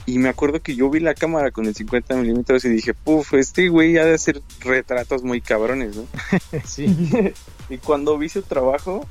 Y 0.06 0.18
me 0.18 0.30
acuerdo 0.30 0.60
que 0.62 0.76
yo 0.76 0.90
vi 0.90 1.00
la 1.00 1.14
cámara 1.14 1.52
con 1.52 1.66
el 1.68 1.76
50 1.76 2.16
milímetros 2.16 2.66
y 2.66 2.70
dije, 2.70 2.94
puf, 2.94 3.34
este 3.36 3.70
güey 3.70 3.98
ha 3.98 4.06
de 4.06 4.16
hacer 4.16 4.42
retratos 4.62 5.24
muy 5.24 5.40
cabrones, 5.42 5.96
¿no? 5.98 6.04
Sí. 6.66 6.96
y 7.70 7.78
cuando 7.78 8.18
vi 8.18 8.30
su 8.30 8.42
trabajo, 8.42 9.06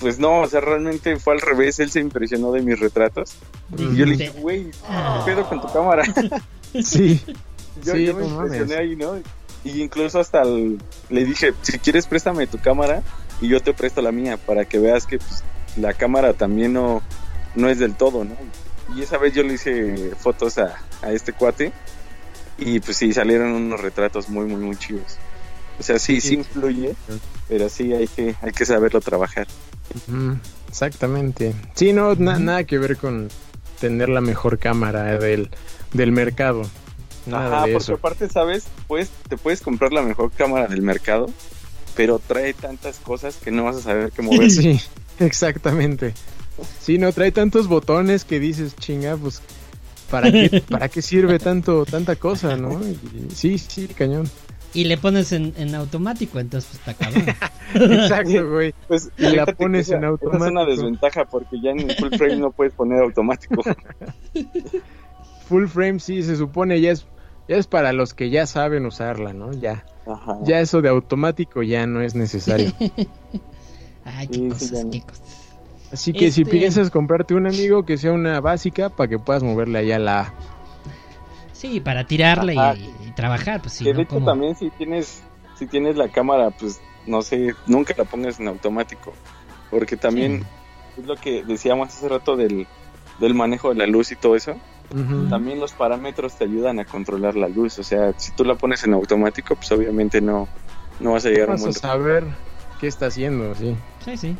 pues 0.00 0.18
no, 0.18 0.40
o 0.40 0.46
sea, 0.48 0.60
realmente 0.60 1.16
fue 1.16 1.34
al 1.34 1.40
revés, 1.40 1.78
él 1.80 1.90
se 1.90 2.00
impresionó 2.00 2.50
de 2.52 2.62
mis 2.62 2.78
retratos. 2.80 3.34
Y 3.76 3.94
yo 3.96 4.06
le 4.06 4.16
dije, 4.16 4.30
güey, 4.40 4.70
¿qué 4.70 5.22
pedo 5.26 5.48
con 5.48 5.60
tu 5.60 5.68
cámara? 5.72 6.02
Sí. 6.82 7.20
yo, 7.84 7.92
Sí, 7.92 8.06
yo 8.06 8.14
me 8.14 8.24
impresioné 8.26 8.74
ahí, 8.76 8.96
¿no? 8.96 9.16
Y 9.62 9.82
incluso 9.82 10.18
hasta 10.18 10.40
el- 10.42 10.80
le 11.10 11.24
dije, 11.26 11.52
si 11.60 11.78
quieres 11.78 12.06
préstame 12.06 12.46
tu 12.46 12.58
cámara 12.58 13.02
y 13.42 13.48
yo 13.48 13.60
te 13.60 13.74
presto 13.74 14.00
la 14.00 14.10
mía 14.10 14.38
para 14.38 14.64
que 14.64 14.78
veas 14.78 15.06
que 15.06 15.18
pues, 15.18 15.44
la 15.76 15.92
cámara 15.92 16.32
también 16.32 16.72
no, 16.72 17.02
no 17.54 17.68
es 17.68 17.78
del 17.78 17.94
todo, 17.94 18.24
¿no? 18.24 18.36
Y 18.96 19.02
esa 19.02 19.18
vez 19.18 19.32
yo 19.34 19.42
le 19.42 19.54
hice 19.54 20.12
fotos 20.18 20.58
a, 20.58 20.76
a 21.02 21.12
este 21.12 21.32
cuate 21.32 21.72
y 22.58 22.80
pues 22.80 22.96
sí, 22.96 23.12
salieron 23.12 23.52
unos 23.52 23.80
retratos 23.80 24.28
muy, 24.28 24.46
muy, 24.46 24.60
muy 24.62 24.76
chidos. 24.76 25.16
O 25.78 25.82
sea, 25.82 25.98
sí, 25.98 26.20
sí 26.20 26.34
influye, 26.34 26.94
pero 27.48 27.68
sí 27.68 27.92
hay 27.94 28.06
que, 28.06 28.34
hay 28.42 28.52
que 28.52 28.64
saberlo 28.66 29.00
trabajar. 29.00 29.46
Exactamente. 30.68 31.54
Sí, 31.74 31.92
no, 31.92 32.14
na- 32.14 32.38
nada 32.38 32.64
que 32.64 32.78
ver 32.78 32.96
con 32.96 33.28
tener 33.80 34.08
la 34.08 34.20
mejor 34.20 34.58
cámara 34.58 35.18
del, 35.18 35.50
del 35.92 36.12
mercado. 36.12 36.62
Nada 37.26 37.56
Ajá, 37.58 37.66
de 37.66 37.72
porque 37.72 37.84
eso. 37.84 37.94
aparte, 37.94 38.28
¿sabes? 38.28 38.64
Pues 38.88 39.10
te 39.28 39.36
puedes 39.36 39.60
comprar 39.60 39.92
la 39.92 40.02
mejor 40.02 40.30
cámara 40.32 40.66
del 40.66 40.82
mercado, 40.82 41.30
pero 41.96 42.18
trae 42.18 42.52
tantas 42.54 42.98
cosas 42.98 43.36
que 43.36 43.50
no 43.50 43.64
vas 43.64 43.76
a 43.76 43.80
saber 43.80 44.12
qué 44.12 44.22
mover. 44.22 44.50
Sí, 44.50 44.80
exactamente. 45.18 46.14
Sí, 46.80 46.98
no 46.98 47.12
trae 47.12 47.32
tantos 47.32 47.66
botones 47.68 48.24
que 48.24 48.38
dices, 48.40 48.76
chinga, 48.76 49.16
pues 49.16 49.40
¿para 50.10 50.30
qué, 50.30 50.62
para 50.70 50.88
qué 50.88 51.00
sirve 51.02 51.38
tanto 51.38 51.84
tanta 51.84 52.16
cosa, 52.16 52.56
no? 52.56 52.80
Y- 52.86 52.98
sí, 53.34 53.58
sí, 53.58 53.88
cañón. 53.88 54.28
Y 54.74 54.84
le 54.84 54.96
pones 54.96 55.32
en, 55.32 55.52
en 55.58 55.74
automático, 55.74 56.38
entonces 56.40 56.70
pues 56.82 56.96
está 56.96 57.04
cabrón. 57.12 57.36
Exacto, 58.00 58.48
güey. 58.50 58.74
Pues 58.88 59.10
Y 59.18 59.26
la 59.36 59.44
pones 59.46 59.88
esa- 59.88 59.96
en 59.96 60.04
Esa 60.04 60.06
es 60.06 60.10
automático. 60.22 60.50
una 60.50 60.64
desventaja 60.64 61.24
porque 61.26 61.60
ya 61.60 61.70
en 61.72 61.90
el 61.90 61.96
full 61.96 62.08
frame 62.16 62.36
no 62.36 62.50
puedes 62.52 62.72
poner 62.72 63.02
automático. 63.02 63.62
Full 65.48 65.66
frame 65.66 66.00
sí 66.00 66.22
se 66.22 66.36
supone 66.36 66.80
ya 66.80 66.92
es 66.92 67.06
ya 67.48 67.56
es 67.56 67.66
para 67.66 67.92
los 67.92 68.14
que 68.14 68.30
ya 68.30 68.46
saben 68.46 68.86
usarla, 68.86 69.32
¿no? 69.32 69.52
Ya. 69.52 69.84
Ajá. 70.06 70.38
Ya 70.44 70.60
eso 70.60 70.80
de 70.80 70.88
automático 70.88 71.62
ya 71.62 71.86
no 71.86 72.00
es 72.00 72.14
necesario. 72.14 72.72
Ay, 74.04 74.28
qué 74.28 74.34
Sí, 74.34 74.40
sí, 74.40 74.48
cosas, 74.48 74.84
no. 74.84 74.90
qué 74.90 75.00
cosas. 75.02 75.22
Así 75.92 76.12
que 76.12 76.30
si 76.32 76.42
Este- 76.42 76.50
piensas 76.58 76.90
comprarte 76.90 77.34
un 77.34 77.46
amigo 77.46 77.84
que 77.84 77.98
sea 77.98 78.12
una 78.12 78.40
básica 78.40 78.88
para 78.88 79.08
que 79.08 79.18
puedas 79.18 79.42
moverle 79.42 79.78
allá 79.78 79.98
la 79.98 80.20
A. 80.20 80.34
Sí, 81.52 81.80
para 81.80 82.04
tirarla 82.06 82.74
y, 82.74 82.94
y 83.06 83.10
trabajar, 83.12 83.60
pues 83.60 83.74
sí, 83.74 83.84
que 83.84 83.90
de 83.90 83.96
¿no? 83.96 84.00
hecho 84.02 84.14
Como- 84.14 84.26
también 84.26 84.56
si 84.56 84.70
tienes 84.70 85.22
si 85.58 85.66
tienes 85.66 85.96
la 85.96 86.08
cámara, 86.08 86.50
pues 86.50 86.80
no 87.06 87.22
sé, 87.22 87.54
nunca 87.66 87.94
la 87.96 88.04
pongas 88.04 88.40
en 88.40 88.48
automático, 88.48 89.12
porque 89.70 89.96
también 89.96 90.44
es 90.98 91.04
lo 91.06 91.14
que 91.16 91.44
decíamos 91.44 91.90
hace 91.90 92.08
rato 92.08 92.36
del, 92.36 92.66
del 93.20 93.34
manejo 93.34 93.68
de 93.68 93.76
la 93.76 93.86
luz 93.86 94.10
y 94.12 94.16
todo 94.16 94.34
eso. 94.34 94.52
Ujú. 94.92 95.28
También 95.28 95.60
los 95.60 95.72
parámetros 95.72 96.34
te 96.36 96.44
ayudan 96.44 96.80
a 96.80 96.84
controlar 96.84 97.36
la 97.36 97.48
luz, 97.48 97.78
o 97.78 97.84
sea, 97.84 98.12
si 98.16 98.32
tú 98.32 98.44
la 98.44 98.56
pones 98.56 98.82
en 98.84 98.94
automático, 98.94 99.54
pues 99.54 99.70
obviamente 99.72 100.20
no 100.20 100.48
no 101.00 101.12
vas 101.12 101.24
a 101.26 101.28
llegar 101.28 101.50
a 101.50 101.54
un 101.54 101.62
Vas 101.62 101.76
a 101.76 101.80
saber 101.80 102.24
qué 102.80 102.86
está 102.88 103.06
haciendo, 103.06 103.54
sí. 103.54 103.76
Sí, 104.04 104.16
sí. 104.16 104.36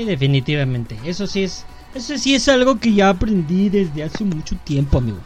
Sí, 0.00 0.06
definitivamente. 0.06 0.98
Eso 1.04 1.26
sí 1.26 1.42
es, 1.42 1.66
eso 1.94 2.16
sí 2.16 2.34
es 2.34 2.48
algo 2.48 2.80
que 2.80 2.94
ya 2.94 3.10
aprendí 3.10 3.68
desde 3.68 4.02
hace 4.02 4.24
mucho 4.24 4.56
tiempo, 4.64 4.96
amigo. 4.96 5.18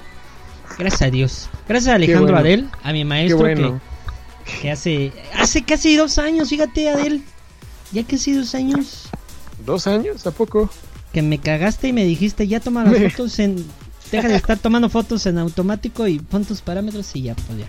Gracias 0.77 1.03
a 1.03 1.11
Dios. 1.11 1.49
Gracias 1.69 1.93
a 1.93 1.95
Alejandro 1.95 2.35
bueno. 2.35 2.39
Adel, 2.39 2.69
a 2.83 2.93
mi 2.93 3.05
maestro 3.05 3.39
bueno. 3.39 3.81
que, 4.45 4.63
que 4.63 4.71
hace 4.73 5.13
hace 5.39 5.63
casi 5.63 5.95
dos 5.95 6.19
años, 6.19 6.49
fíjate 6.49 6.89
Adel. 6.89 7.23
Ya 7.93 8.03
casi 8.03 8.33
dos 8.33 8.53
años 8.57 9.09
¿Dos 9.65 9.87
años? 9.87 10.27
¿A 10.27 10.33
poco? 10.33 10.69
que 11.13 11.23
me 11.23 11.39
cagaste 11.39 11.87
y 11.89 11.93
me 11.93 12.05
dijiste 12.05 12.49
ya 12.49 12.59
toma 12.59 12.83
las 12.83 13.13
fotos 13.13 13.39
en 13.39 13.65
deja 14.11 14.27
de 14.27 14.35
estar 14.35 14.59
tomando 14.59 14.89
fotos 14.89 15.25
en 15.27 15.39
automático 15.39 16.09
y 16.09 16.19
pon 16.19 16.45
tus 16.45 16.63
parámetros 16.63 17.15
y 17.15 17.23
ya 17.23 17.37
pues 17.37 17.61
ya. 17.61 17.69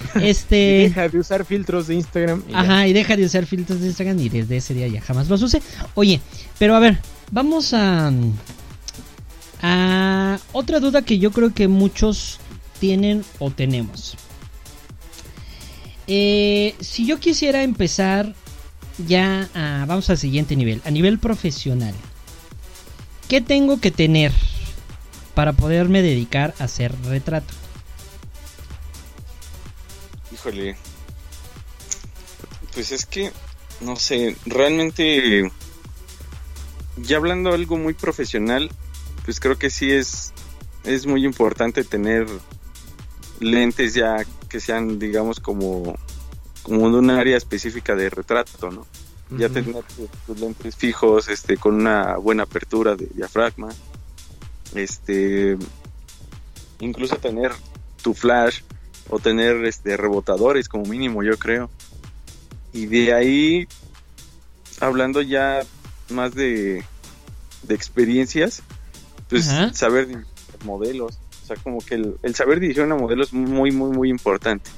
Y 0.14 0.28
Este 0.28 0.56
Deja 0.56 1.08
de 1.08 1.18
usar 1.18 1.44
filtros 1.44 1.86
de 1.86 1.94
Instagram. 1.94 2.42
y. 2.48 2.54
Ajá, 2.54 2.86
y 2.86 2.92
deja 2.92 3.16
de 3.16 3.24
usar 3.24 3.46
filtros 3.46 3.80
de 3.80 3.86
Instagram 3.88 4.18
y 4.20 4.28
desde 4.28 4.56
ese 4.56 4.74
día 4.74 4.88
ya 4.88 5.00
jamás 5.00 5.28
los 5.28 5.42
use. 5.42 5.62
Oye, 5.94 6.20
pero 6.58 6.74
a 6.74 6.78
ver, 6.78 6.98
vamos 7.30 7.72
a... 7.74 8.12
A 9.62 10.38
otra 10.52 10.80
duda 10.80 11.02
que 11.02 11.18
yo 11.18 11.32
creo 11.32 11.52
que 11.52 11.68
muchos 11.68 12.38
tienen 12.78 13.24
o 13.38 13.50
tenemos. 13.50 14.16
Eh, 16.06 16.74
si 16.80 17.06
yo 17.06 17.20
quisiera 17.20 17.62
empezar 17.62 18.34
ya 19.06 19.48
a... 19.54 19.84
Vamos 19.86 20.08
al 20.10 20.18
siguiente 20.18 20.56
nivel, 20.56 20.80
a 20.84 20.90
nivel 20.90 21.18
profesional. 21.18 21.94
¿Qué 23.28 23.40
tengo 23.40 23.80
que 23.80 23.90
tener 23.90 24.32
para 25.34 25.52
poderme 25.52 26.02
dedicar 26.02 26.54
a 26.58 26.64
hacer 26.64 26.94
retrato? 27.04 27.54
Híjole. 30.40 30.74
Pues 32.72 32.92
es 32.92 33.04
que, 33.04 33.30
no 33.82 33.96
sé, 33.96 34.36
realmente, 34.46 35.50
ya 36.96 37.18
hablando 37.18 37.52
algo 37.52 37.76
muy 37.76 37.92
profesional, 37.92 38.70
pues 39.26 39.38
creo 39.38 39.58
que 39.58 39.68
sí 39.68 39.90
es, 39.90 40.32
es 40.84 41.06
muy 41.06 41.26
importante 41.26 41.84
tener 41.84 42.26
lentes 43.38 43.92
ya 43.92 44.24
que 44.48 44.60
sean, 44.60 44.98
digamos, 44.98 45.40
como, 45.40 45.98
como 46.62 46.90
de 46.90 46.96
un 46.96 47.10
área 47.10 47.36
específica 47.36 47.94
de 47.94 48.08
retrato, 48.08 48.70
¿no? 48.70 48.86
Ya 49.36 49.48
tener 49.48 49.84
tus, 49.84 50.10
tus 50.26 50.40
lentes 50.40 50.74
fijos, 50.74 51.28
este, 51.28 51.58
con 51.58 51.74
una 51.74 52.16
buena 52.16 52.44
apertura 52.44 52.96
de 52.96 53.06
diafragma, 53.12 53.68
este, 54.74 55.58
incluso 56.80 57.16
tener 57.16 57.52
tu 58.02 58.14
flash 58.14 58.62
o 59.10 59.18
tener 59.18 59.64
este 59.66 59.96
rebotadores 59.96 60.68
como 60.68 60.84
mínimo 60.84 61.22
yo 61.22 61.36
creo 61.36 61.70
y 62.72 62.86
de 62.86 63.12
ahí 63.12 63.68
hablando 64.80 65.20
ya 65.20 65.60
más 66.10 66.34
de, 66.34 66.84
de 67.62 67.74
experiencias 67.74 68.62
pues 69.28 69.48
Ajá. 69.48 69.72
saber 69.74 70.24
modelos 70.64 71.18
o 71.42 71.46
sea 71.46 71.56
como 71.56 71.80
que 71.80 71.96
el, 71.96 72.16
el 72.22 72.34
saber 72.34 72.60
dirigir 72.60 72.84
una 72.84 72.96
modelo 72.96 73.22
es 73.22 73.32
muy 73.32 73.72
muy 73.72 73.90
muy 73.90 74.10
importante 74.10 74.70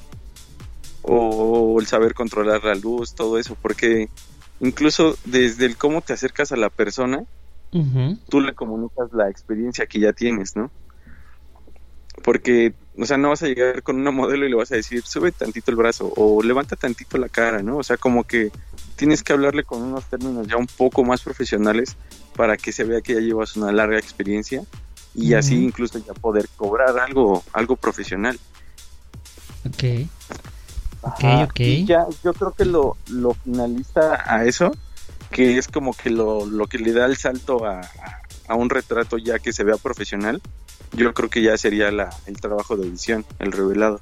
o 1.03 1.77
el 1.79 1.87
saber 1.87 2.13
controlar 2.13 2.63
la 2.63 2.75
luz 2.75 3.13
todo 3.13 3.37
eso 3.37 3.55
porque 3.61 4.09
incluso 4.59 5.17
desde 5.25 5.65
el 5.65 5.77
cómo 5.77 6.01
te 6.01 6.13
acercas 6.13 6.51
a 6.51 6.55
la 6.55 6.69
persona 6.69 7.23
Ujú. 7.73 8.17
tú 8.29 8.39
le 8.41 8.53
comunicas 8.53 9.11
la 9.13 9.29
experiencia 9.29 9.87
que 9.87 9.99
ya 9.99 10.13
tienes, 10.13 10.55
¿no? 10.55 10.69
Porque, 12.23 12.73
o 12.97 13.05
sea, 13.05 13.17
no 13.17 13.29
vas 13.29 13.43
a 13.43 13.47
llegar 13.47 13.83
con 13.83 13.97
una 13.99 14.11
modelo 14.11 14.45
y 14.45 14.49
le 14.49 14.55
vas 14.55 14.71
a 14.71 14.75
decir, 14.75 15.03
sube 15.03 15.31
tantito 15.31 15.69
el 15.71 15.77
brazo 15.77 16.11
o 16.15 16.41
levanta 16.41 16.75
tantito 16.75 17.17
la 17.17 17.27
cara, 17.29 17.61
¿no? 17.61 17.77
O 17.77 17.83
sea, 17.83 17.97
como 17.97 18.23
que 18.23 18.49
tienes 18.95 19.23
que 19.23 19.33
hablarle 19.33 19.63
con 19.63 19.81
unos 19.81 20.05
términos 20.05 20.47
ya 20.47 20.55
un 20.57 20.67
poco 20.67 21.03
más 21.03 21.21
profesionales 21.21 21.97
para 22.35 22.55
que 22.57 22.71
se 22.71 22.85
vea 22.85 23.01
que 23.01 23.13
ya 23.15 23.19
llevas 23.19 23.55
una 23.57 23.71
larga 23.71 23.97
experiencia 23.99 24.63
y 25.13 25.33
así 25.33 25.55
incluso 25.65 25.99
ya 25.99 26.13
poder 26.13 26.47
cobrar 26.55 26.97
algo, 26.97 27.43
algo 27.53 27.75
profesional. 27.75 28.39
Ok. 29.67 30.07
Ajá, 31.03 31.43
ok. 31.43 31.59
Y 31.59 31.85
ya, 31.85 32.05
yo 32.23 32.33
creo 32.33 32.51
que 32.51 32.65
lo, 32.65 32.95
lo 33.09 33.33
finaliza 33.33 34.23
a 34.25 34.45
eso, 34.45 34.71
que 35.29 35.57
es 35.57 35.67
como 35.67 35.93
que 35.93 36.09
lo, 36.09 36.45
lo 36.45 36.67
que 36.67 36.77
le 36.79 36.93
da 36.93 37.05
el 37.05 37.17
salto 37.17 37.65
a, 37.65 37.81
a- 37.81 38.19
a 38.47 38.55
un 38.55 38.69
retrato 38.69 39.17
ya 39.17 39.39
que 39.39 39.53
se 39.53 39.63
vea 39.63 39.77
profesional. 39.77 40.41
Yo 40.93 41.13
creo 41.13 41.29
que 41.29 41.41
ya 41.41 41.57
sería 41.57 41.91
la, 41.91 42.09
el 42.25 42.39
trabajo 42.39 42.77
de 42.77 42.87
edición, 42.87 43.25
el 43.39 43.51
revelado. 43.51 43.99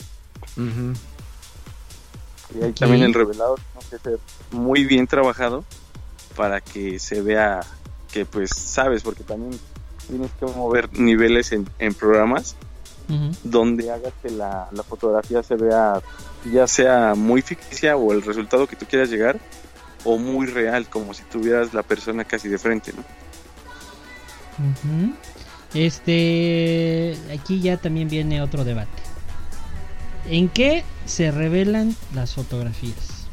Y 2.53 2.63
ahí 2.63 2.73
también 2.73 3.03
el 3.03 3.13
revelado 3.13 3.55
tiene 3.55 3.87
que 3.89 4.09
ser 4.09 4.19
muy 4.51 4.83
bien 4.83 5.07
trabajado 5.07 5.63
para 6.35 6.59
que 6.61 6.99
se 6.99 7.21
vea 7.21 7.61
que 8.11 8.25
pues 8.25 8.51
sabes, 8.55 9.03
porque 9.03 9.23
también 9.23 9.57
tienes 10.07 10.31
que 10.39 10.45
mover 10.45 10.91
niveles 10.99 11.51
en, 11.53 11.67
en 11.79 11.93
programas 11.93 12.55
donde 13.43 13.91
hagas 13.91 14.13
que 14.21 14.29
la, 14.29 14.69
la 14.71 14.83
fotografía 14.83 15.43
se 15.43 15.55
vea 15.55 16.01
ya 16.45 16.65
sea 16.65 17.13
muy 17.13 17.41
ficticia 17.41 17.97
o 17.97 18.13
el 18.13 18.21
resultado 18.21 18.67
que 18.67 18.75
tú 18.75 18.85
quieras 18.85 19.09
llegar 19.09 19.37
o 20.03 20.17
muy 20.17 20.47
real, 20.47 20.87
como 20.89 21.13
si 21.13 21.23
tuvieras 21.23 21.73
la 21.73 21.83
persona 21.83 22.23
casi 22.23 22.49
de 22.49 22.57
frente, 22.57 22.93
¿no? 22.93 23.03
Este, 25.73 27.15
aquí 27.33 27.61
ya 27.61 27.77
también 27.77 28.09
viene 28.09 28.41
otro 28.41 28.63
debate. 28.63 28.89
¿En 30.29 30.49
qué 30.49 30.83
se 31.05 31.31
revelan 31.31 31.95
las 32.13 32.33
fotografías? 32.33 33.25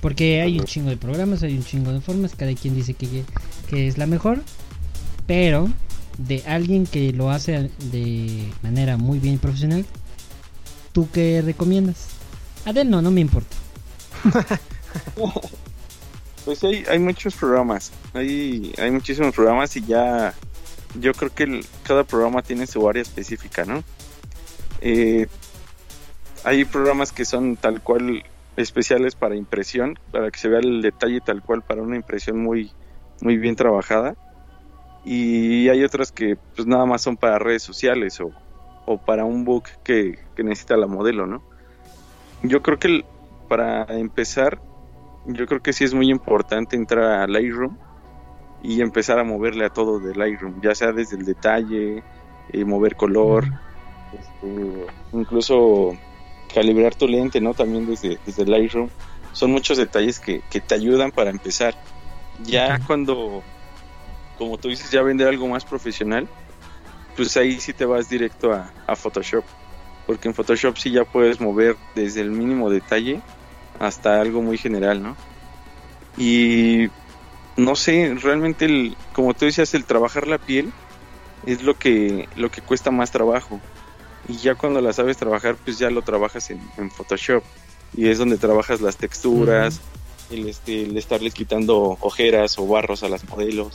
Porque 0.00 0.42
hay 0.42 0.58
un 0.58 0.66
chingo 0.66 0.90
de 0.90 0.96
programas, 0.96 1.42
hay 1.42 1.56
un 1.56 1.64
chingo 1.64 1.92
de 1.92 2.00
formas, 2.00 2.34
cada 2.34 2.54
quien 2.54 2.74
dice 2.74 2.94
que, 2.94 3.24
que 3.68 3.88
es 3.88 3.96
la 3.98 4.06
mejor, 4.06 4.42
pero 5.26 5.68
de 6.18 6.42
alguien 6.46 6.86
que 6.86 7.12
lo 7.12 7.30
hace 7.30 7.70
de 7.90 8.52
manera 8.62 8.96
muy 8.96 9.18
bien 9.18 9.38
profesional, 9.38 9.84
¿tú 10.92 11.08
qué 11.12 11.42
recomiendas? 11.42 12.08
Adel 12.64 12.90
no, 12.90 13.02
no 13.02 13.10
me 13.10 13.20
importa. 13.20 13.56
Pues 16.44 16.62
hay, 16.62 16.84
hay 16.88 17.00
muchos 17.00 17.34
programas, 17.34 17.90
hay, 18.14 18.72
hay 18.78 18.92
muchísimos 18.92 19.34
programas 19.34 19.76
y 19.76 19.84
ya 19.84 20.32
yo 20.94 21.12
creo 21.12 21.34
que 21.34 21.44
el- 21.44 21.66
cada 21.84 22.04
programa 22.04 22.42
tiene 22.42 22.66
su 22.66 22.88
área 22.88 23.02
específica, 23.02 23.64
¿no? 23.64 23.82
Eh, 24.80 25.26
hay 26.44 26.64
programas 26.64 27.12
que 27.12 27.24
son 27.24 27.56
tal 27.56 27.82
cual 27.82 28.22
especiales 28.56 29.14
para 29.14 29.36
impresión, 29.36 29.98
para 30.12 30.30
que 30.30 30.38
se 30.38 30.48
vea 30.48 30.60
el 30.60 30.80
detalle 30.82 31.20
tal 31.20 31.42
cual 31.42 31.62
para 31.62 31.82
una 31.82 31.96
impresión 31.96 32.38
muy, 32.38 32.72
muy 33.20 33.36
bien 33.36 33.56
trabajada. 33.56 34.14
Y 35.04 35.68
hay 35.68 35.84
otros 35.84 36.10
que 36.10 36.36
pues 36.54 36.66
nada 36.66 36.84
más 36.84 37.02
son 37.02 37.16
para 37.16 37.38
redes 37.38 37.62
sociales 37.62 38.20
o, 38.20 38.32
o 38.86 38.98
para 38.98 39.24
un 39.24 39.44
book 39.44 39.64
que, 39.84 40.18
que 40.34 40.42
necesita 40.42 40.76
la 40.76 40.86
modelo, 40.86 41.26
¿no? 41.26 41.42
Yo 42.42 42.62
creo 42.62 42.78
que 42.78 42.88
el- 42.88 43.04
para 43.48 43.84
empezar 43.98 44.58
yo 45.26 45.46
creo 45.46 45.60
que 45.60 45.72
sí 45.72 45.84
es 45.84 45.94
muy 45.94 46.10
importante 46.10 46.76
entrar 46.76 47.20
a 47.22 47.26
Lightroom 47.26 47.76
y 48.66 48.80
empezar 48.80 49.20
a 49.20 49.24
moverle 49.24 49.64
a 49.64 49.70
todo 49.70 50.00
de 50.00 50.12
Lightroom, 50.12 50.60
ya 50.60 50.74
sea 50.74 50.90
desde 50.90 51.16
el 51.16 51.24
detalle, 51.24 52.02
eh, 52.52 52.64
mover 52.64 52.96
color, 52.96 53.44
este, 54.12 54.86
incluso 55.12 55.96
calibrar 56.52 56.96
tu 56.96 57.06
lente, 57.06 57.40
¿no? 57.40 57.54
También 57.54 57.86
desde, 57.86 58.18
desde 58.26 58.44
Lightroom. 58.44 58.88
Son 59.32 59.52
muchos 59.52 59.78
detalles 59.78 60.18
que, 60.18 60.42
que 60.50 60.60
te 60.60 60.74
ayudan 60.74 61.12
para 61.12 61.30
empezar. 61.30 61.76
Ya 62.42 62.80
cuando, 62.84 63.44
como 64.36 64.58
tú 64.58 64.68
dices, 64.68 64.90
ya 64.90 65.02
vender 65.02 65.28
algo 65.28 65.46
más 65.46 65.64
profesional, 65.64 66.26
pues 67.14 67.36
ahí 67.36 67.60
sí 67.60 67.72
te 67.72 67.84
vas 67.84 68.08
directo 68.08 68.52
a, 68.52 68.72
a 68.88 68.96
Photoshop. 68.96 69.44
Porque 70.08 70.26
en 70.26 70.34
Photoshop 70.34 70.76
sí 70.76 70.90
ya 70.90 71.04
puedes 71.04 71.40
mover 71.40 71.76
desde 71.94 72.20
el 72.20 72.32
mínimo 72.32 72.68
detalle 72.68 73.20
hasta 73.78 74.20
algo 74.20 74.42
muy 74.42 74.58
general, 74.58 75.02
¿no? 75.04 75.16
Y 76.18 76.88
no 77.56 77.74
sé, 77.76 78.14
realmente 78.20 78.66
el, 78.66 78.96
como 79.12 79.34
tú 79.34 79.46
decías, 79.46 79.74
el 79.74 79.84
trabajar 79.84 80.26
la 80.28 80.38
piel 80.38 80.72
es 81.46 81.62
lo 81.62 81.78
que, 81.78 82.28
lo 82.36 82.50
que 82.50 82.60
cuesta 82.60 82.90
más 82.90 83.10
trabajo. 83.10 83.60
Y 84.28 84.36
ya 84.38 84.54
cuando 84.54 84.80
la 84.80 84.92
sabes 84.92 85.16
trabajar, 85.16 85.56
pues 85.64 85.78
ya 85.78 85.90
lo 85.90 86.02
trabajas 86.02 86.50
en, 86.50 86.60
en 86.76 86.90
Photoshop. 86.90 87.42
Y 87.96 88.08
es 88.08 88.18
donde 88.18 88.36
trabajas 88.36 88.80
las 88.80 88.96
texturas, 88.96 89.80
el, 90.30 90.48
este, 90.48 90.82
el 90.82 90.96
estarle 90.96 91.30
quitando 91.30 91.96
ojeras 92.00 92.58
o 92.58 92.66
barros 92.66 93.02
a 93.02 93.08
las 93.08 93.28
modelos. 93.28 93.74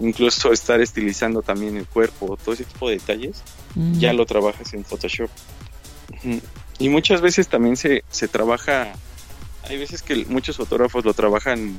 Incluso 0.00 0.52
estar 0.52 0.80
estilizando 0.80 1.42
también 1.42 1.76
el 1.76 1.86
cuerpo, 1.86 2.38
todo 2.42 2.54
ese 2.54 2.64
tipo 2.64 2.88
de 2.88 2.94
detalles, 2.94 3.42
ya 3.98 4.12
lo 4.12 4.24
trabajas 4.26 4.72
en 4.72 4.84
Photoshop. 4.84 5.30
Y 6.78 6.88
muchas 6.88 7.20
veces 7.20 7.46
también 7.46 7.76
se, 7.76 8.02
se 8.08 8.26
trabaja, 8.26 8.94
hay 9.68 9.78
veces 9.78 10.02
que 10.02 10.24
muchos 10.24 10.56
fotógrafos 10.56 11.04
lo 11.04 11.12
trabajan 11.12 11.76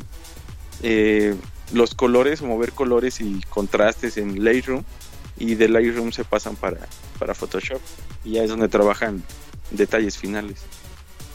eh, 0.82 1.36
los 1.71 1.95
colores, 1.95 2.41
mover 2.41 2.71
colores 2.71 3.21
y 3.21 3.41
contrastes 3.49 4.17
en 4.17 4.43
Lightroom 4.43 4.84
y 5.38 5.55
de 5.55 5.69
Lightroom 5.69 6.11
se 6.11 6.24
pasan 6.24 6.55
para, 6.55 6.88
para 7.19 7.34
Photoshop 7.34 7.82
y 8.24 8.34
ya 8.34 8.43
es 8.43 8.49
donde 8.49 8.67
trabajan 8.67 9.24
detalles 9.71 10.17
finales. 10.17 10.61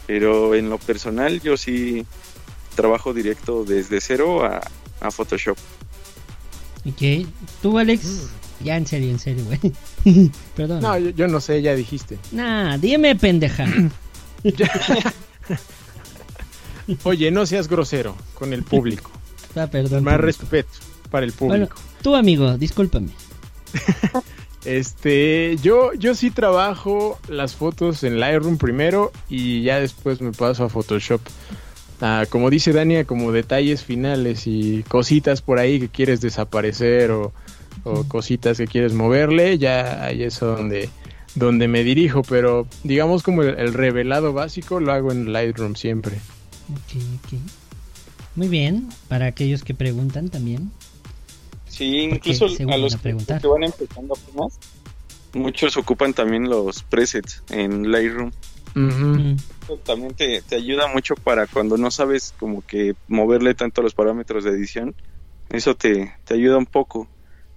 Pero 0.07 0.55
en 0.55 0.69
lo 0.69 0.77
personal 0.77 1.41
yo 1.41 1.57
sí 1.57 2.05
trabajo 2.75 3.13
directo 3.13 3.65
desde 3.65 4.01
cero 4.01 4.43
a, 4.43 4.61
a 5.01 5.11
Photoshop. 5.11 5.57
Ok. 6.85 7.27
¿Tú, 7.61 7.77
Alex? 7.77 8.29
Ya, 8.63 8.77
en 8.77 8.87
serio, 8.87 9.09
en 9.09 9.19
serio, 9.19 9.45
güey. 9.45 10.31
Perdón. 10.55 10.81
No, 10.81 10.97
yo, 10.97 11.09
yo 11.11 11.27
no 11.27 11.39
sé, 11.39 11.61
ya 11.61 11.75
dijiste. 11.75 12.17
Nah, 12.31 12.77
dime, 12.77 13.15
pendeja. 13.15 13.65
Oye, 17.03 17.31
no 17.31 17.45
seas 17.45 17.67
grosero 17.67 18.15
con 18.33 18.53
el 18.53 18.63
público. 18.63 19.11
Ah, 19.55 19.67
perdón. 19.67 20.03
Más 20.03 20.15
público. 20.15 20.25
respeto 20.25 20.69
para 21.09 21.25
el 21.25 21.33
Bueno, 21.39 21.67
público. 21.67 21.75
tú, 22.01 22.15
amigo, 22.15 22.57
discúlpame. 22.57 23.09
Este, 24.65 25.55
yo, 25.63 25.93
yo 25.93 26.13
sí 26.15 26.31
trabajo 26.31 27.17
las 27.29 27.55
fotos 27.55 28.03
en 28.03 28.19
Lightroom 28.19 28.57
primero 28.57 29.11
y 29.29 29.63
ya 29.63 29.79
después 29.79 30.19
me 30.21 30.33
paso 30.33 30.65
a 30.65 30.69
Photoshop. 30.69 31.21
Ah, 32.01 32.25
como 32.29 32.49
dice 32.49 32.73
Dania, 32.73 33.05
como 33.05 33.31
detalles 33.31 33.83
finales 33.85 34.47
y 34.47 34.83
cositas 34.83 35.41
por 35.41 35.59
ahí 35.59 35.79
que 35.79 35.87
quieres 35.87 36.19
desaparecer 36.19 37.11
o, 37.11 37.31
o 37.83 38.03
cositas 38.03 38.57
que 38.57 38.67
quieres 38.67 38.93
moverle, 38.93 39.57
ya 39.57 40.03
ahí 40.03 40.23
es 40.23 40.39
donde, 40.41 40.89
donde 41.35 41.69
me 41.69 41.83
dirijo, 41.85 42.21
pero 42.23 42.67
digamos 42.83 43.23
como 43.23 43.43
el, 43.43 43.57
el 43.59 43.73
revelado 43.73 44.33
básico 44.33 44.81
lo 44.81 44.91
hago 44.91 45.11
en 45.13 45.31
Lightroom 45.31 45.75
siempre. 45.75 46.19
Muy 48.35 48.47
bien, 48.47 48.89
para 49.07 49.27
aquellos 49.27 49.63
que 49.63 49.73
preguntan 49.73 50.29
también. 50.29 50.71
Sí, 51.67 51.97
incluso 51.99 52.45
a 52.45 52.77
los 52.77 52.95
que, 52.95 53.01
preguntar. 53.01 53.41
que 53.41 53.47
van 53.47 53.63
empezando 53.63 54.15
apenas, 54.15 54.59
muchos 55.33 55.77
ocupan 55.77 56.13
también 56.13 56.49
los 56.49 56.83
presets 56.83 57.43
en 57.49 57.91
Lightroom. 57.91 58.31
Mm, 58.75 59.35
también 59.83 60.13
te, 60.13 60.41
te 60.41 60.55
ayuda 60.55 60.87
mucho 60.87 61.15
para 61.15 61.47
cuando 61.47 61.77
no 61.77 61.89
sabes 61.91 62.33
como 62.39 62.65
que 62.65 62.95
moverle 63.07 63.55
tanto 63.55 63.81
los 63.81 63.93
parámetros 63.93 64.43
de 64.43 64.51
edición. 64.51 64.95
Eso 65.49 65.75
te, 65.75 66.13
te 66.25 66.33
ayuda 66.35 66.57
un 66.57 66.65
poco. 66.65 67.07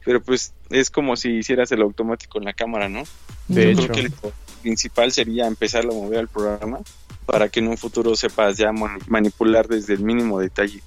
Pero 0.05 0.23
pues 0.23 0.53
es 0.71 0.91
como 0.91 1.17
si 1.17 1.31
hicieras 1.31 1.71
el 1.71 1.83
automático 1.83 2.39
en 2.39 2.45
la 2.45 2.53
cámara, 2.53 2.89
¿no? 2.89 3.05
De 3.49 3.75
Yo 3.75 3.83
hecho. 3.83 3.93
creo 3.93 4.11
que 4.11 4.27
lo 4.27 4.33
principal 4.63 5.13
sería 5.13 5.47
empezar 5.47 5.85
a 5.85 5.89
mover 5.89 6.21
al 6.21 6.29
programa 6.29 6.81
para 7.27 7.49
que 7.49 7.61
en 7.61 7.69
un 7.69 7.77
futuro 7.79 8.15
sepas 8.17 8.57
ya 8.57 8.73
man- 8.73 8.99
manipular 9.07 9.69
desde 9.69 9.95
el 9.95 10.01
mínimo 10.01 10.39
detalle. 10.41 10.83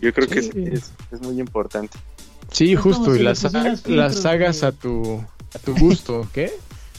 Yo 0.00 0.12
creo 0.12 0.26
que 0.28 0.38
es, 0.40 0.50
es, 0.54 0.92
es 1.12 1.20
muy 1.20 1.38
importante. 1.40 1.98
Sí, 2.50 2.72
Es 2.72 2.80
justo, 2.80 3.14
y 3.14 3.20
las, 3.20 3.42
las 3.86 4.24
hagas 4.26 4.60
de- 4.60 4.66
a 4.66 4.72
tu, 4.72 5.22
a 5.54 5.58
tu 5.58 5.74
gusto, 5.76 6.26
¿qué? 6.34 6.52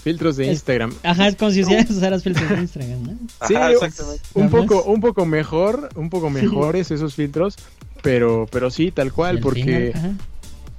Filtros 0.03 0.35
de 0.37 0.47
Instagram. 0.47 0.93
Ajá, 1.03 1.27
es 1.27 1.35
como 1.35 1.51
si 1.51 1.61
usaras, 1.61 1.89
usaras 1.89 2.23
filtros 2.23 2.49
de 2.49 2.55
Instagram, 2.57 3.03
¿no? 3.03 3.17
Sí, 3.47 3.55
Ajá, 3.55 3.67
o- 3.67 3.71
exactamente. 3.71 4.23
un 4.33 4.49
poco, 4.49 4.83
un 4.83 5.01
poco 5.01 5.25
mejor, 5.25 5.89
un 5.95 6.09
poco 6.09 6.29
mejores 6.29 6.89
esos 6.91 7.13
filtros, 7.15 7.55
pero, 8.01 8.47
pero 8.51 8.71
sí, 8.71 8.91
tal 8.91 9.11
cual, 9.13 9.37
Al 9.37 9.41
porque 9.43 9.91
final, 9.93 10.17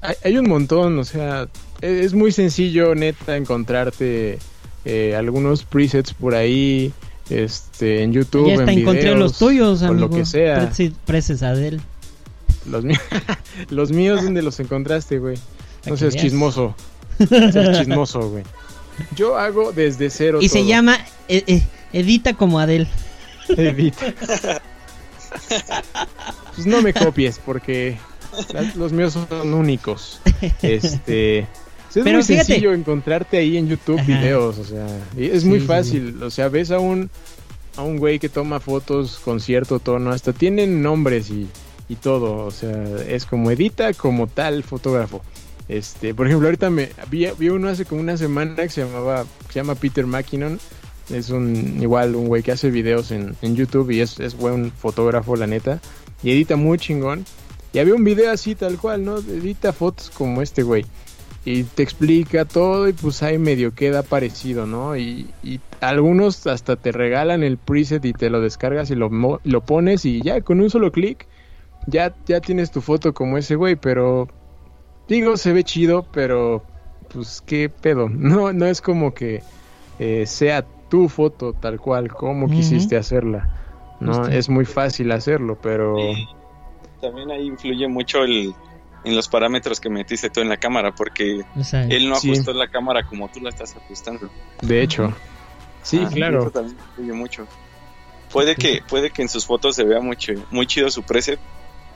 hay, 0.01 0.15
hay 0.25 0.39
un 0.39 0.49
montón, 0.49 0.99
o 0.99 1.05
sea, 1.05 1.49
e- 1.81 2.01
es 2.05 2.15
muy 2.15 2.33
sencillo, 2.33 2.95
neta, 2.97 3.37
encontrarte 3.37 4.39
eh, 4.85 5.15
algunos 5.15 5.63
presets 5.65 6.15
por 6.15 6.35
ahí, 6.35 6.93
este, 7.31 8.03
en 8.03 8.13
YouTube, 8.13 8.49
Ya 8.49 8.55
hasta 8.55 8.73
en 8.73 8.81
encontré 8.81 9.03
videos, 9.03 9.19
los 9.19 9.39
tuyos, 9.39 9.83
o 9.83 9.87
amigo. 9.87 10.09
lo 10.09 10.11
que 10.15 10.25
sea. 10.25 10.71
Preces 11.05 11.43
Adel. 11.43 11.81
Los, 12.71 12.85
míos, 12.85 13.01
los 13.71 13.93
míos, 13.93 14.23
¿dónde 14.23 14.43
los 14.43 14.61
encontraste, 14.61 15.19
güey? 15.19 15.37
No 15.87 15.97
seas 15.97 16.15
chismoso. 16.15 16.75
Seas 17.29 17.79
chismoso, 17.79 18.31
güey. 18.31 18.45
Yo 19.17 19.39
hago 19.39 19.73
desde 19.73 20.11
cero 20.11 20.39
Y 20.43 20.49
se 20.49 20.67
llama 20.67 20.99
eh, 21.29 21.43
eh, 21.47 21.63
Edita 21.93 22.35
como 22.35 22.61
Adel. 22.61 22.87
Evita. 23.49 24.15
Pues 26.55 26.67
no 26.67 26.83
me 26.83 26.93
copies 26.93 27.41
porque 27.45 27.99
los 28.77 28.93
míos 28.93 29.15
son 29.15 29.55
únicos. 29.55 30.21
Este, 30.63 31.47
es 32.01 32.05
Pero 32.05 32.19
muy 32.19 32.25
fíjate. 32.25 32.47
sencillo 32.47 32.73
encontrarte 32.73 33.37
ahí 33.39 33.57
en 33.57 33.69
YouTube 33.69 33.99
Ajá. 34.01 34.07
videos, 34.07 34.59
o 34.59 34.65
sea, 34.65 34.87
es 35.17 35.43
Sí, 35.43 35.49
muy 35.49 35.61
sí, 35.61 35.67
fácil, 35.67 36.23
o 36.23 36.31
sea, 36.31 36.49
ves 36.49 36.71
a 36.71 36.79
un 36.79 37.11
a 37.77 37.83
un 37.83 37.97
güey 37.97 38.19
que 38.19 38.29
toma 38.29 38.61
fotos 38.61 39.19
con 39.25 39.41
cierto 39.41 39.79
tono, 39.79 40.11
hasta 40.11 40.33
tienen 40.35 40.83
nombres 40.83 41.31
y, 41.31 41.49
y 41.89 41.97
todo, 41.97 42.45
o 42.47 42.51
sea, 42.51 42.85
es 43.09 43.25
como 43.25 43.51
edita 43.51 43.95
como 43.95 44.27
tal 44.27 44.63
fotógrafo. 44.63 45.23
Este, 45.69 46.13
por 46.15 46.27
ejemplo, 46.27 46.49
ahorita 46.49 46.69
me 46.69 46.91
vi, 47.11 47.27
vi 47.39 47.49
uno 47.49 47.69
hace 47.69 47.87
como 47.87 48.01
una 48.03 48.17
semana 48.19 48.57
que 48.57 48.69
se 48.69 48.85
llamaba 48.85 49.25
se 49.49 49.55
llama 49.55 49.75
Peter 49.75 50.07
Mackinnon. 50.07 50.59
Es 51.09 51.31
un 51.31 51.79
igual 51.81 52.15
un 52.15 52.27
güey 52.29 52.43
que 52.43 52.53
hace 52.53 52.71
videos 52.71 53.11
en, 53.11 53.37
en 53.43 53.57
YouTube 53.57 53.91
y 53.91 54.01
es, 54.01 54.21
es 54.21 54.37
buen 54.37 54.71
fotógrafo, 54.71 55.35
la 55.37 55.47
neta. 55.47 55.81
Y 56.23 56.31
edita 56.33 56.57
muy 56.57 56.79
chingón. 56.79 57.25
Y 57.73 57.79
había 57.79 57.95
un 57.95 58.05
video 58.05 58.31
así 58.31 58.55
tal 58.55 58.77
cual, 58.79 59.05
¿no? 59.05 59.19
Edita 59.19 59.73
fotos 59.73 60.11
como 60.11 60.43
este 60.43 60.63
güey. 60.63 60.85
Y 61.45 61.65
te 61.65 61.83
explica 61.83 62.45
todo 62.45 62.89
y 62.89 62.93
pues 62.93 63.23
ahí 63.23 63.39
medio 63.39 63.75
queda 63.75 64.05
parecido, 64.09 64.67
¿no? 64.67 64.97
Y, 64.97 65.35
y 65.43 65.61
algunos 65.81 66.47
hasta 66.47 66.77
te 66.77 66.93
regalan 66.93 67.43
el 67.43 67.59
preset 67.59 68.05
y 68.05 68.15
te 68.15 68.31
lo 68.31 68.41
descargas 68.41 68.91
y 68.91 68.95
lo, 68.95 69.11
mo- 69.11 69.41
lo 69.45 69.65
pones 69.65 70.05
y 70.05 70.23
ya 70.23 70.41
con 70.43 70.61
un 70.61 70.71
solo 70.71 70.93
clic 70.93 71.29
ya, 71.87 72.17
ya 72.27 72.41
tienes 72.43 72.71
tu 72.73 72.81
foto 72.81 73.15
como 73.15 73.39
ese 73.39 73.57
güey, 73.57 73.77
pero 73.77 74.29
digo, 75.09 75.37
se 75.37 75.53
ve 75.53 75.65
chido, 75.65 76.09
pero 76.13 76.65
pues 77.09 77.41
qué 77.43 77.69
pedo. 77.71 78.09
No, 78.11 78.53
no 78.53 78.67
es 78.67 78.81
como 78.81 79.15
que 79.15 79.43
eh, 79.99 80.27
sea 80.27 80.69
tu 80.89 81.09
foto 81.09 81.55
tal 81.55 81.81
cual, 81.81 82.09
como 82.09 82.49
quisiste 82.49 82.97
hacerla. 82.97 83.51
No, 84.01 84.27
es 84.27 84.49
muy 84.49 84.65
fácil 84.65 85.13
hacerlo, 85.13 85.59
pero 85.61 85.97
también 87.01 87.31
ahí 87.31 87.47
influye 87.47 87.89
mucho 87.89 88.25
el, 88.25 88.53
en 89.05 89.17
los 89.17 89.29
parámetros 89.29 89.81
que 89.81 89.91
metiste 89.91 90.31
tú 90.31 90.41
en 90.41 90.49
la 90.49 90.57
cámara, 90.57 90.93
porque 90.93 91.43
O 91.59 91.65
sea, 91.65 91.85
él 91.85 92.09
no 92.09 92.17
Sí. 92.17 92.31
ajustó 92.31 92.53
la 92.53 92.69
cámara 92.69 93.03
como 93.03 93.29
tú 93.29 93.41
la 93.41 93.49
estás 93.51 93.75
ajustando. 93.77 94.31
de 94.61 94.83
hecho, 94.83 95.13
sí, 95.83 95.99
Ah, 96.01 96.05
Eso 96.07 96.15
claro. 96.17 96.51
también 96.51 96.77
influye 96.89 97.13
mucho. 97.13 97.47
Puede 98.31 98.55
que, 98.57 98.81
puede 98.89 99.11
que 99.11 99.23
en 99.23 99.29
sus 99.29 99.45
fotos 99.45 99.77
se 99.77 99.85
vea 99.85 100.01
mucho, 100.01 100.33
muy 100.51 100.67
chido 100.67 100.89
su 100.91 101.03
preset, 101.03 101.39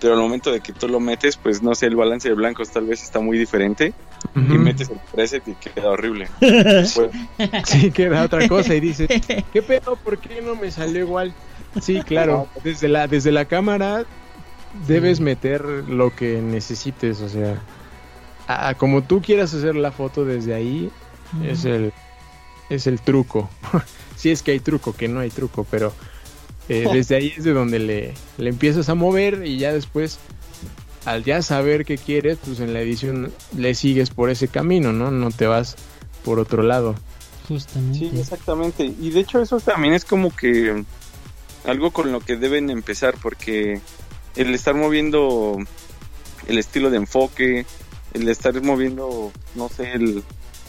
pero 0.01 0.13
al 0.15 0.21
momento 0.21 0.53
de 0.53 0.61
que 0.61 0.73
tú 0.73 0.87
lo 0.89 1.01
metes, 1.01 1.37
pues 1.39 1.63
no 1.63 1.75
sé, 1.75 1.87
el 1.87 1.97
balance 1.97 2.29
de 2.29 2.35
blancos 2.35 2.71
tal 2.71 2.85
vez 2.85 3.03
está 3.03 3.21
muy 3.21 3.39
diferente 3.39 3.95
y 4.35 4.39
Ujú. 4.41 4.59
metes 4.59 4.91
el 4.91 4.99
preset 5.13 5.47
y 5.49 5.55
queda 5.55 5.89
horrible. 5.91 6.29
Pues, 6.95 7.11
Sí, 7.65 7.91
queda 7.91 8.25
otra 8.25 8.47
cosa 8.49 8.75
y 8.75 8.81
dices, 8.81 9.09
¿qué 9.53 9.63
pedo? 9.63 9.97
¿Por 9.97 10.19
qué 10.19 10.43
no 10.43 10.55
me 10.57 10.71
salió 10.71 11.01
igual? 11.01 11.33
Sí, 11.81 12.03
claro, 12.03 12.49
desde 12.63 12.89
la, 12.89 13.07
desde 13.09 13.33
la 13.33 13.47
cámara 13.47 14.05
debes 14.87 15.21
meter 15.21 15.65
lo 15.65 16.15
que 16.15 16.41
necesites, 16.41 17.21
o 17.21 17.29
sea, 17.29 17.61
a- 18.47 18.69
a 18.69 18.75
como 18.75 19.03
tú 19.03 19.21
quieras 19.23 19.53
hacer 19.55 19.75
la 19.77 19.93
foto 19.93 20.25
desde 20.25 20.55
ahí, 20.55 20.91
es 21.45 21.65
el, 21.65 21.93
es 22.71 22.87
el 22.87 23.01
truco. 23.01 23.49
si 24.17 24.31
es 24.31 24.43
que 24.43 24.53
hay 24.53 24.61
truco, 24.61 24.95
que 24.95 25.09
no 25.09 25.21
hay 25.21 25.31
truco, 25.31 25.67
pero 25.71 25.93
eh, 26.69 26.87
desde 26.93 27.17
ahí 27.17 27.33
es 27.37 27.45
de 27.45 27.53
donde 27.53 27.79
le, 27.79 28.15
le 28.39 28.49
empiezas 28.51 28.89
a 28.89 28.95
mover 28.95 29.47
y 29.47 29.59
ya 29.59 29.73
después, 29.73 30.19
al 31.05 31.25
ya 31.25 31.43
saber 31.43 31.85
qué 31.85 31.99
quieres, 31.99 32.39
pues 32.45 32.61
en 32.61 32.73
la 32.73 32.81
edición 32.81 33.33
le 33.57 33.75
sigues 33.75 34.11
por 34.11 34.31
ese 34.31 34.49
camino, 34.49 34.93
¿no? 34.93 35.11
No 35.11 35.31
te 35.31 35.47
vas 35.47 35.77
por 36.25 36.39
otro 36.39 36.63
lado. 36.63 36.95
Justamente. 37.49 37.99
Sí, 37.99 38.11
exactamente. 38.19 38.85
Y 38.85 39.11
de 39.11 39.21
hecho 39.21 39.41
eso 39.41 39.61
también 39.61 39.95
es 39.95 40.05
como 40.05 40.35
que 40.35 40.83
algo 41.65 41.93
con 41.93 42.11
lo 42.11 42.19
que 42.21 42.37
deben 42.37 42.71
empezar 42.71 43.15
porque 43.23 43.81
el 44.37 44.55
estar 44.55 44.75
moviendo 44.75 45.57
el 46.47 46.59
estilo 46.59 46.91
de 46.91 46.99
enfoque, 46.99 47.67
el 48.13 48.29
estar 48.29 48.61
moviendo, 48.63 49.33
no 49.55 49.69
sé, 49.69 49.93
el 49.93 50.23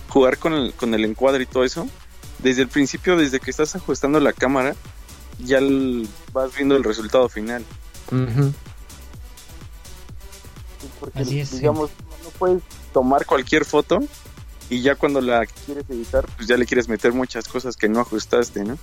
jugar 0.09 0.37
con 0.37 0.53
el, 0.53 0.73
con 0.73 0.93
el 0.93 1.05
encuadre 1.05 1.43
y 1.43 1.47
todo 1.47 1.63
eso, 1.63 1.87
desde 2.39 2.61
el 2.63 2.67
principio, 2.69 3.17
desde 3.17 3.39
que 3.39 3.51
estás 3.51 3.75
ajustando 3.75 4.19
la 4.19 4.33
cámara, 4.33 4.75
ya 5.39 5.57
el- 5.59 6.07
vas 6.33 6.55
viendo 6.55 6.75
el 6.75 6.83
resultado 6.83 7.29
final. 7.29 7.63
Porque, 10.99 11.19
Así 11.19 11.39
es, 11.39 11.51
digamos, 11.59 11.89
no 12.23 12.29
puedes 12.37 12.63
tomar 12.93 13.25
cualquier 13.25 13.65
foto 13.65 13.99
y 14.69 14.81
ya 14.81 14.95
cuando 14.95 15.21
la 15.21 15.45
quieres 15.45 15.85
editar, 15.89 16.25
pues 16.35 16.47
ya 16.47 16.57
le 16.57 16.65
quieres 16.65 16.87
meter 16.87 17.13
muchas 17.13 17.47
cosas 17.47 17.75
que 17.75 17.87
no 17.89 17.99
ajustaste, 18.01 18.63
¿no? 18.63 18.77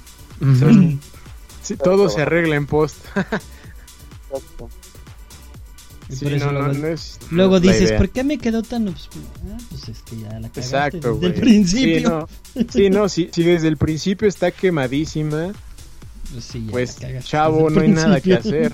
Sí, 1.62 1.76
todo 1.76 2.08
se 2.10 2.22
arregla 2.22 2.56
en 2.56 2.66
post. 2.66 2.96
Exacto. 4.34 4.68
Y 6.10 6.16
Sí, 6.16 6.24
por 6.26 6.34
eso 6.34 6.46
no, 6.46 6.52
no, 6.52 6.58
luego, 6.68 6.78
no 6.80 6.86
es- 6.88 7.18
no 7.30 7.36
luego 7.36 7.56
es 7.56 7.64
la 7.64 7.72
dices. 7.72 7.92
¿por 7.92 8.10
qué 8.10 8.24
me 8.24 8.36
quedó 8.38 8.62
tan 8.62 8.86
obscuro? 8.88 9.24
Ah, 9.50 9.56
pues 9.70 9.88
este, 9.88 10.16
ya 10.20 10.28
la 10.38 10.48
cagaste 10.50 10.60
Exacto, 10.60 11.14
desde 11.14 11.26
el 11.26 11.32
güey. 11.32 11.40
principio. 11.40 11.98
Sí, 11.98 12.02
no, 12.04 12.66
sí, 12.70 12.90
no, 12.90 13.08
si, 13.08 13.30
si 13.32 13.42
desde 13.42 13.68
el 13.68 13.78
principio 13.78 14.28
está 14.28 14.50
quemadísima, 14.50 15.52
Pues, 16.30 16.44
sí, 16.44 16.66
ya 16.66 16.72
pues 16.72 16.98
chavo, 17.26 17.70
no 17.70 17.80
hay 17.80 17.88
nada 17.88 18.20
que 18.20 18.34
hacer. 18.34 18.72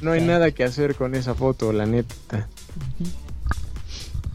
No 0.00 0.12
hay 0.12 0.22
nada 0.22 0.50
que 0.52 0.64
hacer 0.64 0.94
con 0.94 1.14
esa 1.14 1.34
foto, 1.34 1.70
la 1.72 1.84
neta. 1.86 2.48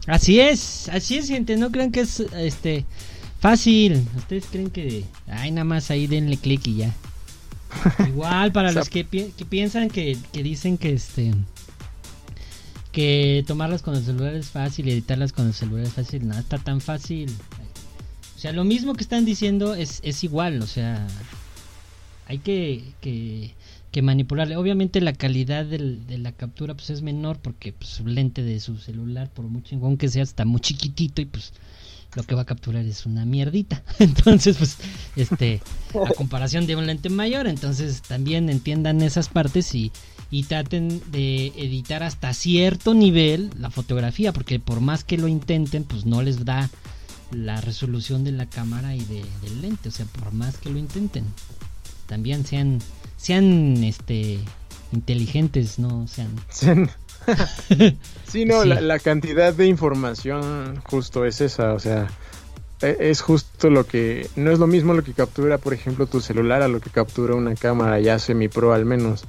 Así 0.06 0.40
es, 0.40 0.88
así 0.88 1.18
es, 1.18 1.28
gente. 1.28 1.56
No 1.56 1.70
crean 1.70 1.90
que 1.92 2.00
es 2.00 2.20
este 2.20 2.84
fácil. 3.40 4.06
Ustedes 4.16 4.46
creen 4.50 4.70
que, 4.70 5.04
ay, 5.28 5.50
nada 5.50 5.64
más 5.64 5.90
ahí 5.90 6.06
denle 6.06 6.36
clic 6.36 6.66
y 6.66 6.76
ya. 6.76 6.94
Igual 8.06 8.52
para 8.52 8.68
O 8.68 8.72
sea, 8.72 8.80
los 8.80 8.88
que, 8.90 9.04
pi- 9.04 9.32
que 9.36 9.44
piensan 9.44 9.88
que, 9.88 10.16
que 10.32 10.42
dicen 10.42 10.76
que 10.78 10.92
este 10.92 11.32
que 12.92 13.44
tomarlas 13.46 13.82
con 13.82 13.94
el 13.94 14.04
celular 14.04 14.34
es 14.34 14.48
fácil 14.50 14.88
y 14.88 14.92
editarlas 14.92 15.32
con 15.32 15.46
el 15.46 15.54
celular 15.54 15.84
es 15.86 15.92
fácil, 15.92 16.26
no 16.26 16.36
está 16.38 16.58
tan 16.58 16.80
fácil. 16.80 17.30
O 18.36 18.38
sea, 18.38 18.52
lo 18.52 18.64
mismo 18.64 18.94
que 18.94 19.02
están 19.02 19.24
diciendo 19.24 19.74
es, 19.74 20.00
es 20.02 20.24
igual, 20.24 20.60
o 20.62 20.66
sea, 20.66 21.06
hay 22.26 22.38
que, 22.38 22.82
que, 23.00 23.54
que 23.92 24.02
manipularle. 24.02 24.56
Obviamente 24.56 25.00
la 25.00 25.12
calidad 25.12 25.64
del- 25.66 26.04
de 26.06 26.18
la 26.18 26.32
captura 26.32 26.74
pues 26.74 26.90
es 26.90 27.02
menor 27.02 27.38
porque 27.38 27.72
pues, 27.72 27.90
su 27.90 28.06
lente 28.06 28.42
de 28.42 28.58
su 28.58 28.76
celular, 28.78 29.30
por 29.30 29.44
muy 29.44 29.62
chingón 29.62 29.96
que 29.96 30.08
sea, 30.08 30.22
está 30.24 30.44
muy 30.44 30.60
chiquitito 30.60 31.22
y 31.22 31.26
pues 31.26 31.52
lo 32.14 32.22
que 32.22 32.34
va 32.34 32.42
a 32.42 32.46
capturar 32.46 32.84
es 32.84 33.06
una 33.06 33.24
mierdita. 33.24 33.82
Entonces, 33.98 34.56
pues, 34.56 34.76
este, 35.16 35.60
a 35.94 36.12
comparación 36.14 36.66
de 36.66 36.76
un 36.76 36.86
lente 36.86 37.08
mayor, 37.08 37.46
entonces 37.46 38.02
también 38.02 38.48
entiendan 38.48 39.02
esas 39.02 39.28
partes 39.28 39.74
y, 39.74 39.92
y 40.30 40.44
traten 40.44 41.02
de 41.10 41.48
editar 41.56 42.02
hasta 42.02 42.32
cierto 42.32 42.94
nivel 42.94 43.50
la 43.58 43.70
fotografía, 43.70 44.32
porque 44.32 44.60
por 44.60 44.80
más 44.80 45.04
que 45.04 45.18
lo 45.18 45.28
intenten, 45.28 45.84
pues 45.84 46.06
no 46.06 46.22
les 46.22 46.44
da 46.44 46.70
la 47.32 47.60
resolución 47.60 48.24
de 48.24 48.32
la 48.32 48.46
cámara 48.46 48.94
y 48.94 49.04
de, 49.04 49.24
del 49.42 49.62
lente, 49.62 49.88
o 49.88 49.92
sea, 49.92 50.06
por 50.06 50.32
más 50.32 50.56
que 50.58 50.70
lo 50.70 50.78
intenten. 50.78 51.24
También 52.06 52.44
sean, 52.44 52.78
sean, 53.16 53.82
este, 53.84 54.38
inteligentes, 54.92 55.78
no 55.78 56.06
sean... 56.08 56.30
Sí, 58.26 58.44
no, 58.44 58.62
Sí. 58.62 58.68
La, 58.68 58.80
la 58.80 58.98
cantidad 58.98 59.52
de 59.52 59.66
información 59.66 60.80
justo 60.84 61.24
es 61.24 61.40
esa, 61.40 61.74
o 61.74 61.80
sea, 61.80 62.06
e- 62.80 62.96
es 63.00 63.20
justo 63.22 63.70
lo 63.70 63.86
que, 63.86 64.28
no 64.36 64.50
es 64.52 64.58
lo 64.58 64.66
mismo 64.66 64.94
lo 64.94 65.02
que 65.02 65.12
captura, 65.12 65.58
por 65.58 65.74
ejemplo, 65.74 66.06
tu 66.06 66.20
celular 66.20 66.62
a 66.62 66.68
lo 66.68 66.80
que 66.80 66.90
captura 66.90 67.34
una 67.34 67.54
cámara 67.54 67.98
ya 68.00 68.18
semi-pro 68.18 68.72
al 68.72 68.84
menos. 68.84 69.24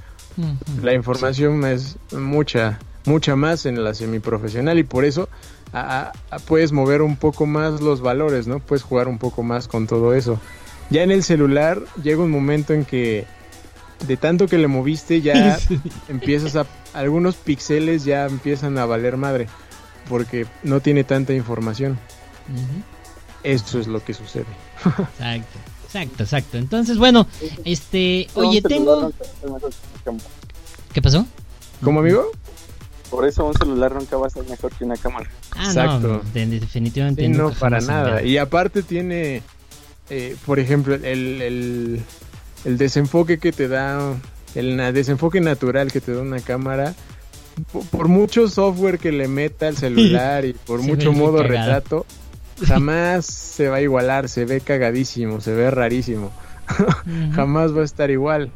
La 0.82 0.94
información 0.94 1.62
es 1.66 1.96
mucha, 2.16 2.78
mucha 3.04 3.36
más 3.36 3.66
en 3.66 3.82
la 3.84 3.92
semiprofesional 3.92 4.78
y 4.78 4.82
por 4.84 5.04
eso 5.04 5.28
a- 5.74 6.12
a- 6.30 6.38
puedes 6.38 6.72
mover 6.72 7.02
un 7.02 7.16
poco 7.16 7.44
más 7.44 7.80
los 7.82 8.00
valores, 8.00 8.46
¿no? 8.46 8.58
Puedes 8.60 8.82
jugar 8.82 9.08
un 9.08 9.18
poco 9.18 9.42
más 9.42 9.68
con 9.68 9.86
todo 9.86 10.14
eso. 10.14 10.40
Ya 10.90 11.02
en 11.02 11.10
el 11.10 11.22
celular 11.22 11.82
llega 12.02 12.22
un 12.22 12.30
momento 12.30 12.72
en 12.72 12.84
que 12.84 13.26
de 14.06 14.16
tanto 14.16 14.46
que 14.48 14.58
le 14.58 14.66
moviste 14.68 15.20
ya 15.20 15.58
empiezas 16.08 16.56
a 16.56 16.66
algunos 16.92 17.36
píxeles 17.36 18.04
ya 18.04 18.26
empiezan 18.26 18.76
a 18.78 18.86
valer 18.86 19.16
madre 19.16 19.46
porque 20.08 20.46
no 20.62 20.80
tiene 20.80 21.04
tanta 21.04 21.32
información. 21.32 21.92
Ujú. 22.52 22.82
Eso 23.44 23.78
es 23.80 23.86
lo 23.86 24.04
que 24.04 24.14
sucede. 24.14 24.46
Exacto, 24.84 25.58
exacto, 25.84 26.22
exacto. 26.22 26.58
Entonces, 26.58 26.98
bueno, 26.98 27.26
este, 27.64 28.28
oye, 28.34 28.62
tengo... 28.62 29.12
¿Qué 30.92 31.00
pasó? 31.02 31.26
¿Cómo 31.82 32.00
amigo? 32.00 32.30
Por 33.10 33.26
eso 33.26 33.44
un 33.44 33.54
celular 33.54 33.94
nunca 33.94 34.16
va 34.16 34.26
a 34.26 34.30
ser 34.30 34.44
mejor 34.48 34.72
que 34.72 34.84
una 34.84 34.96
cámara. 34.96 35.28
Ah, 35.56 35.64
Exacto. 35.66 36.08
no, 36.08 36.22
de- 36.32 36.46
definitivamente 36.46 37.22
Sí, 37.22 37.28
no, 37.28 37.50
para 37.52 37.80
nada. 37.80 38.22
Y 38.22 38.38
aparte 38.38 38.82
tiene, 38.82 39.42
eh, 40.08 40.36
por 40.46 40.58
ejemplo, 40.58 40.94
el, 40.94 41.02
el, 41.42 42.02
el 42.64 42.78
desenfoque 42.78 43.38
que 43.38 43.52
te 43.52 43.68
da, 43.68 44.14
el 44.54 44.76
desenfoque 44.94 45.40
natural 45.40 45.90
que 45.92 46.00
te 46.00 46.14
da 46.14 46.22
una 46.22 46.40
cámara, 46.40 46.94
po- 47.72 47.84
por, 47.90 48.08
mucho 48.08 48.48
software 48.48 48.98
que 48.98 49.12
le 49.12 49.28
meta 49.28 49.68
al 49.68 49.76
celular 49.76 50.44
y 50.46 50.52
por 50.52 50.80
Se 50.80 50.86
mucho 50.86 51.12
modo 51.12 51.38
cagado. 51.42 51.48
retrato, 51.48 52.06
jamás 52.66 53.26
se 53.26 53.68
va 53.68 53.76
a 53.76 53.80
igualar, 53.82 54.28
se 54.28 54.44
ve 54.44 54.60
cagadísimo, 54.60 55.40
se 55.40 55.52
ve 55.54 55.70
rarísimo. 55.70 56.30
Jamás 57.34 57.76
va 57.76 57.82
a 57.82 57.84
estar 57.84 58.10
igual. 58.10 58.50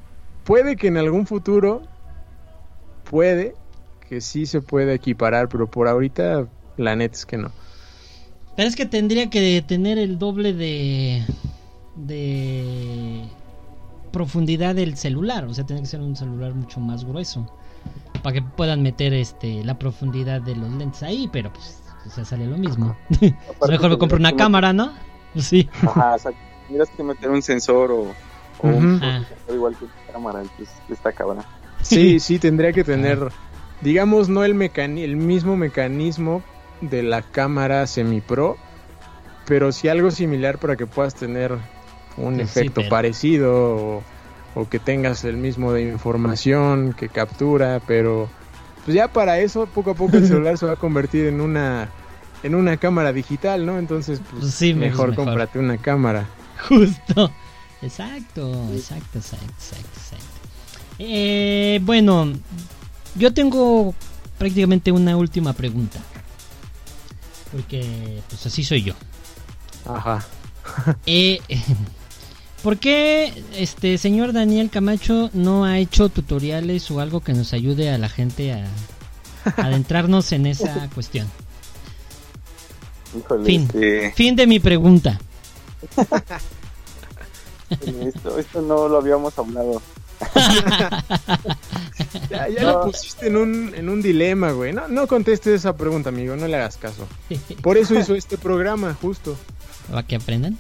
Puede 0.45 0.77
que 0.77 0.87
en 0.87 0.97
algún 0.97 1.27
futuro, 1.27 1.83
puede 3.11 3.55
que 4.09 4.21
sí 4.21 4.47
se 4.47 4.61
pueda 4.61 4.95
equiparar, 4.95 5.49
pero 5.49 5.67
por 5.69 5.89
ahorita 5.89 6.47
la 6.77 6.95
neta 6.97 7.17
es 7.17 7.27
que 7.27 7.37
no. 7.37 7.51
Pero 8.57 8.69
es 8.69 8.77
que 8.77 8.87
tendría 8.87 9.29
que 9.29 9.63
tener 9.67 9.99
el 9.99 10.19
doble 10.19 10.53
de 10.53 11.25
de 11.97 13.25
profundidad 14.17 14.75
del 14.75 14.97
celular, 14.97 15.45
o 15.45 15.53
sea, 15.53 15.67
tiene 15.67 15.83
que 15.83 15.89
ser 15.89 16.01
un 16.01 16.17
celular 16.17 16.55
mucho 16.55 16.81
más 16.81 17.05
grueso 17.05 17.47
para 18.23 18.33
que 18.33 18.41
puedan 18.41 18.83
meter 18.83 19.12
este 19.12 19.62
la 19.62 19.79
profundidad 19.79 20.41
de 20.41 20.57
los 20.57 20.71
lentes 20.71 21.03
ahí, 21.03 21.29
pero 21.31 21.53
pues 21.53 21.83
o 22.07 22.11
sea, 22.11 22.25
sale 22.25 22.47
lo 22.47 22.57
mismo. 22.57 22.97
Pues 23.11 23.35
mejor 23.71 23.91
me 23.91 23.99
compro 23.99 24.17
una 24.17 24.35
cámara, 24.35 24.73
¿no? 24.73 24.95
Pues 25.35 25.45
sí. 25.49 25.69
Ajá, 25.83 26.14
exacto. 26.14 26.41
Tendrías 26.67 26.89
que 26.97 27.03
meter 27.03 27.29
un 27.29 27.43
sensor 27.43 27.91
o, 27.93 28.14
o 28.62 28.67
un. 28.67 29.03
Ah. 29.03 29.23
igual 29.53 29.77
que 29.77 29.85
una 29.85 29.95
cámara. 30.11 30.41
Entonces, 30.41 30.75
está 30.89 31.12
cabrón. 31.12 31.45
Sí, 31.83 32.19
sí, 32.19 32.39
tendría 32.39 32.73
que 32.73 32.85
tener, 32.85 33.19
digamos, 33.83 34.31
no 34.31 34.45
el, 34.45 34.55
mecani 34.55 35.03
el 35.03 35.17
mismo 35.17 35.59
mecanismo 35.59 36.43
de 36.81 37.03
la 37.03 37.21
cámara 37.21 37.87
semi-pro, 37.87 38.57
pero 39.45 39.73
sí 39.73 39.89
algo 39.89 40.11
similar 40.11 40.57
para 40.57 40.77
que 40.77 40.87
puedas 40.87 41.14
tener 41.14 41.59
un 42.17 42.37
Sí, 42.37 42.41
efecto 42.43 42.81
pero- 42.83 42.89
parecido 42.91 43.53
o, 43.77 44.03
o 44.55 44.69
que 44.69 44.79
tengas 44.79 45.25
el 45.25 45.37
mismo 45.37 45.73
de 45.73 45.83
información 45.83 46.95
que 46.99 47.09
captura, 47.09 47.81
pero 47.87 48.29
pues 48.85 48.95
ya 48.95 49.09
para 49.09 49.39
eso 49.41 49.67
poco 49.67 49.91
a 49.91 49.95
poco 49.95 50.17
el 50.17 50.27
celular 50.29 50.57
se 50.59 50.67
va 50.67 50.73
a 50.73 50.77
convertir 50.77 51.27
en 51.27 51.41
una 51.41 51.91
en 52.43 52.55
una 52.55 52.77
cámara 52.77 53.12
digital, 53.12 53.67
¿no? 53.67 53.79
Entonces, 53.79 54.21
pues, 54.31 54.43
Pues 54.43 54.55
sí, 54.55 54.73
mejor, 54.75 55.11
mejor. 55.11 55.25
cómprate 55.25 55.59
una 55.59 55.79
cámara. 55.79 56.27
Justo. 56.69 57.31
Exacto, 57.83 58.53
exacto, 58.73 59.19
exacto, 59.19 59.19
exacto, 59.19 59.87
exacto. 59.97 60.27
Eh, 60.99 61.81
bueno, 61.83 62.33
yo 63.17 63.33
tengo 63.35 63.95
prácticamente 64.39 64.93
una 64.93 65.17
última 65.17 65.53
pregunta. 65.55 65.99
Porque, 67.53 68.21
pues 68.29 68.47
así 68.47 68.62
soy 68.64 68.83
yo. 68.83 68.95
Ajá. 69.87 70.25
Eh, 71.07 71.41
¿Por 72.67 72.79
qué 72.79 73.33
este 73.55 73.97
señor 73.97 74.33
Daniel 74.33 74.71
Camacho 74.71 75.31
no 75.33 75.64
ha 75.64 75.79
hecho 75.79 76.09
tutoriales 76.09 76.91
o 76.91 76.99
algo 76.99 77.21
que 77.21 77.33
nos 77.33 77.53
ayude 77.53 77.93
a 77.93 77.97
la 77.99 78.09
gente 78.09 78.53
a 78.55 78.67
adentrarnos 79.57 80.33
en 80.33 80.47
esa 80.47 80.91
cuestión? 80.93 81.29
Híjole, 83.17 83.45
Fin. 83.45 83.62
este, 83.73 84.11
Fin 84.17 84.35
de 84.35 84.49
mi 84.49 84.59
pregunta. 84.59 85.21
esto, 88.03 88.37
esto 88.37 88.61
no 88.62 88.89
lo 88.89 88.97
habíamos 88.99 89.39
hablado. 89.39 89.81
Ya, 92.31 92.49
ya 92.49 92.62
No. 92.62 92.73
lo 92.73 92.81
pusiste 92.87 93.29
en 93.29 93.37
un, 93.37 93.75
en 93.77 93.89
un 93.89 94.03
dilema, 94.03 94.51
güey. 94.51 94.73
No, 94.73 94.89
no 94.89 95.07
contestes 95.07 95.55
esa 95.55 95.77
pregunta, 95.77 96.09
amigo, 96.09 96.35
no 96.35 96.49
le 96.49 96.57
hagas 96.57 96.77
caso. 96.79 97.07
Por 97.62 97.77
eso 97.79 97.95
hizo 97.97 98.17
este 98.17 98.37
programa, 98.37 98.97
justo. 99.01 99.37
para 99.89 100.03
que 100.03 100.17
aprendan. 100.17 100.59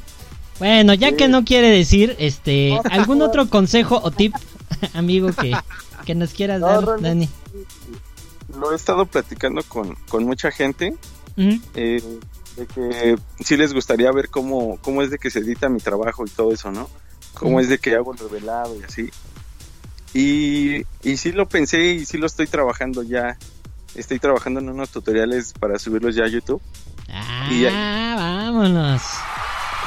Bueno, 0.58 0.94
ya 0.94 1.16
que 1.16 1.28
no 1.28 1.44
quiere 1.44 1.68
decir, 1.70 2.16
este, 2.18 2.78
algún 2.90 3.22
otro 3.22 3.48
consejo 3.48 4.00
o 4.02 4.10
tip, 4.10 4.34
amigo, 4.94 5.30
que, 5.32 5.54
que 6.04 6.14
nos 6.14 6.32
quieras 6.32 6.60
No, 6.60 6.66
dar, 6.66 7.00
Dani. 7.00 7.28
Lo 8.58 8.72
he 8.72 8.76
estado 8.76 9.06
platicando 9.06 9.62
con, 9.64 9.94
con 10.08 10.24
mucha 10.24 10.50
gente. 10.50 10.94
Eh, 11.36 12.02
de 12.56 12.66
que 12.66 13.16
sí 13.44 13.56
les 13.58 13.74
gustaría 13.74 14.10
ver 14.12 14.30
cómo, 14.30 14.78
cómo 14.80 15.02
es 15.02 15.10
de 15.10 15.18
que 15.18 15.30
se 15.30 15.40
edita 15.40 15.68
mi 15.68 15.80
trabajo 15.80 16.24
y 16.24 16.30
todo 16.30 16.52
eso, 16.54 16.72
¿no? 16.72 16.88
Cómo 17.34 17.60
es 17.60 17.68
de 17.68 17.78
que 17.78 17.94
hago 17.94 18.14
el 18.14 18.18
revelado 18.18 18.74
y 18.80 18.82
así. 18.82 19.10
Y, 20.14 20.86
y 21.02 21.18
sí 21.18 21.32
lo 21.32 21.46
pensé 21.46 21.84
y 21.92 22.06
sí 22.06 22.16
lo 22.16 22.26
estoy 22.26 22.46
trabajando 22.46 23.02
ya. 23.02 23.36
Estoy 23.94 24.18
trabajando 24.18 24.60
en 24.60 24.70
unos 24.70 24.88
tutoriales 24.88 25.52
para 25.52 25.78
subirlos 25.78 26.14
ya 26.14 26.24
a 26.24 26.28
YouTube. 26.28 26.62
Ah, 27.10 27.48
Y 27.50 27.64
vámonos. 27.64 29.02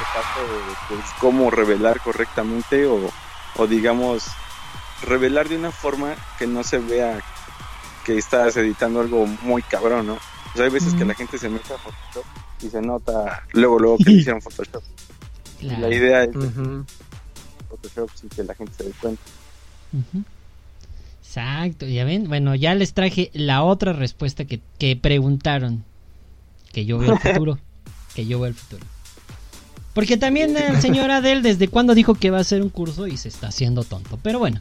Parte 0.04 0.40
de 0.40 0.74
pues, 0.88 1.00
cómo 1.20 1.50
revelar 1.50 2.00
correctamente 2.00 2.86
o, 2.86 3.10
o 3.56 3.66
digamos 3.66 4.24
revelar 5.02 5.48
de 5.48 5.56
una 5.56 5.72
forma 5.72 6.14
que 6.38 6.46
no 6.46 6.62
se 6.62 6.78
vea 6.78 7.20
que 8.04 8.18
estás 8.18 8.56
editando 8.56 9.00
algo 9.00 9.26
muy 9.26 9.62
cabrón, 9.62 10.06
¿no? 10.06 10.14
O 10.14 10.56
sea, 10.56 10.64
hay 10.64 10.70
veces 10.70 10.94
que 10.94 11.04
la 11.04 11.14
gente 11.14 11.38
se 11.38 11.48
mete 11.48 11.72
a 11.72 11.78
Photoshop 11.78 12.24
y 12.62 12.68
se 12.68 12.82
nota 12.82 13.44
luego 13.52 13.78
luego 13.78 13.98
que 13.98 14.04
le 14.04 14.12
hicieron 14.12 14.42
Photoshop. 14.42 14.82
Claro. 15.60 15.88
La 15.88 15.94
idea 15.94 16.24
es. 16.24 16.30
Photoshop 17.68 18.10
sin 18.14 18.28
que 18.30 18.44
la 18.44 18.54
gente 18.54 18.72
se 18.76 18.84
dé 18.84 18.90
cuenta. 19.00 19.22
Exacto, 21.22 21.86
ya 21.86 22.04
ven. 22.04 22.28
Bueno, 22.28 22.54
ya 22.54 22.74
les 22.74 22.92
traje 22.92 23.30
la 23.34 23.62
otra 23.62 23.92
respuesta 23.92 24.44
que, 24.44 24.60
que 24.78 24.96
preguntaron. 24.96 25.84
Que 26.72 26.84
yo 26.84 26.98
veo 26.98 27.12
el 27.12 27.18
futuro. 27.34 27.58
que 28.14 28.26
yo 28.26 28.40
veo 28.40 28.48
el 28.48 28.54
futuro. 28.54 28.84
Porque 29.94 30.16
también 30.16 30.56
el 30.56 30.80
señor 30.80 31.10
Adel 31.10 31.42
desde 31.42 31.68
cuando 31.68 31.94
dijo 31.94 32.14
que 32.14 32.30
va 32.30 32.38
a 32.38 32.42
hacer 32.42 32.62
un 32.62 32.68
curso 32.70 33.06
y 33.06 33.16
se 33.16 33.28
está 33.28 33.48
haciendo 33.48 33.82
tonto. 33.84 34.18
Pero 34.22 34.38
bueno, 34.38 34.60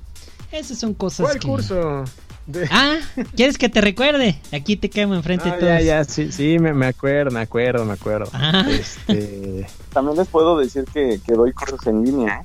esas 0.52 0.80
son 0.80 0.94
cosas 0.94 1.26
¿Cuál 1.28 1.40
que... 1.40 1.48
curso? 1.48 2.04
De- 2.48 2.68
Ah, 2.72 2.98
¿quieres 3.36 3.60
que 3.60 3.70
te 3.70 3.80
recuerde? 3.80 4.40
Aquí 4.52 4.76
te 4.76 4.90
quemo 4.90 5.14
enfrente 5.14 5.50
Ah, 5.50 5.54
de 5.54 5.60
todos. 5.60 5.72
ya, 5.72 5.82
ya, 5.82 6.04
sí, 6.04 6.32
sí, 6.32 6.58
me, 6.58 6.74
me 6.74 6.88
acuerdo, 6.88 7.30
me 7.30 7.42
acuerdo, 7.42 7.86
me 7.86 7.94
acuerdo. 7.94 8.28
Ah. 8.34 8.66
Este, 8.68 9.68
También 9.94 10.18
les 10.18 10.28
puedo 10.28 10.58
decir 10.58 10.86
que, 10.92 11.20
que 11.24 11.34
doy 11.34 11.52
cursos 11.54 11.86
en 11.86 12.04
línea. 12.04 12.42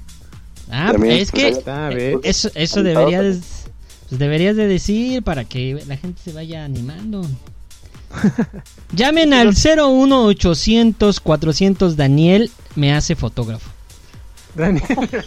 Ah, 0.70 0.90
También, 0.92 1.16
es 1.16 1.30
pues, 1.30 1.62
que 1.64 2.18
eso, 2.22 2.50
eso 2.54 2.82
debería 2.82 3.22
de, 3.22 3.30
pues 4.08 4.18
deberías 4.20 4.56
de 4.56 4.66
decir 4.66 5.22
para 5.22 5.44
que 5.46 5.82
la 5.86 5.96
gente 5.96 6.20
se 6.22 6.32
vaya 6.34 6.64
animando. 6.66 7.26
Llamen 8.92 9.34
al 9.34 9.54
01800 9.54 11.20
400 11.20 11.96
Daniel 11.96 12.50
me 12.76 12.94
hace 12.94 13.16
fotógrafo. 13.16 13.70
Daniel, 14.54 14.84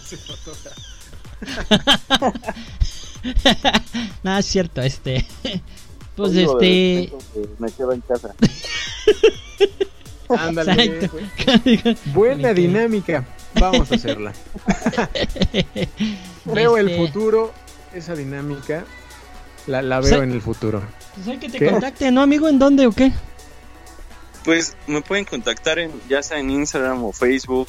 no, 4.23 4.37
es 4.37 4.45
cierto, 4.45 4.81
este. 4.81 5.25
Pues 6.15 6.35
este. 6.35 7.11
Me 7.59 7.71
quedo 7.71 7.93
en 7.93 8.01
casa. 8.01 8.33
ándale. 10.29 11.09
Buena 12.05 12.49
Me 12.49 12.53
dinámica. 12.53 13.25
Vamos 13.59 13.91
a 13.91 13.95
hacerla. 13.95 14.33
Veo 16.45 16.77
el 16.77 16.89
Este, 16.89 17.05
futuro, 17.05 17.53
esa 17.93 18.15
dinámica. 18.15 18.85
La, 19.67 19.81
la 19.81 19.99
veo 19.99 20.23
en 20.23 20.31
el 20.31 20.41
futuro. 20.41 20.81
Pues 21.17 21.27
hay 21.27 21.37
que 21.39 21.49
te 21.49 21.57
¿Qué? 21.57 21.69
contacte, 21.69 22.11
¿no, 22.11 22.21
amigo? 22.21 22.47
¿En 22.47 22.59
dónde 22.59 22.85
o 22.85 22.91
qué? 22.91 23.11
Pues 24.45 24.77
me 24.85 25.01
pueden 25.01 25.25
contactar 25.25 25.79
en, 25.79 25.91
ya 26.07 26.21
sea 26.21 26.39
en 26.39 26.49
Instagram 26.49 27.03
o 27.03 27.11
Facebook. 27.11 27.67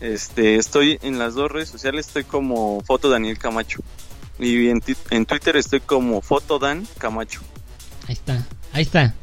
Este, 0.00 0.56
estoy 0.56 0.98
en 1.02 1.18
las 1.18 1.34
dos 1.34 1.50
redes 1.50 1.68
sociales, 1.68 2.08
estoy 2.08 2.24
como 2.24 2.80
Foto 2.80 3.08
Daniel 3.08 3.38
Camacho. 3.38 3.80
Y 4.38 4.68
en, 4.68 4.80
Twitter 4.80 5.56
estoy 5.56 5.80
como 5.80 6.20
Foto 6.22 6.58
Dan 6.58 6.88
Camacho. 6.98 7.40
Ahí 8.08 8.14
está, 8.14 8.46
ahí 8.72 8.82
está. 8.82 9.14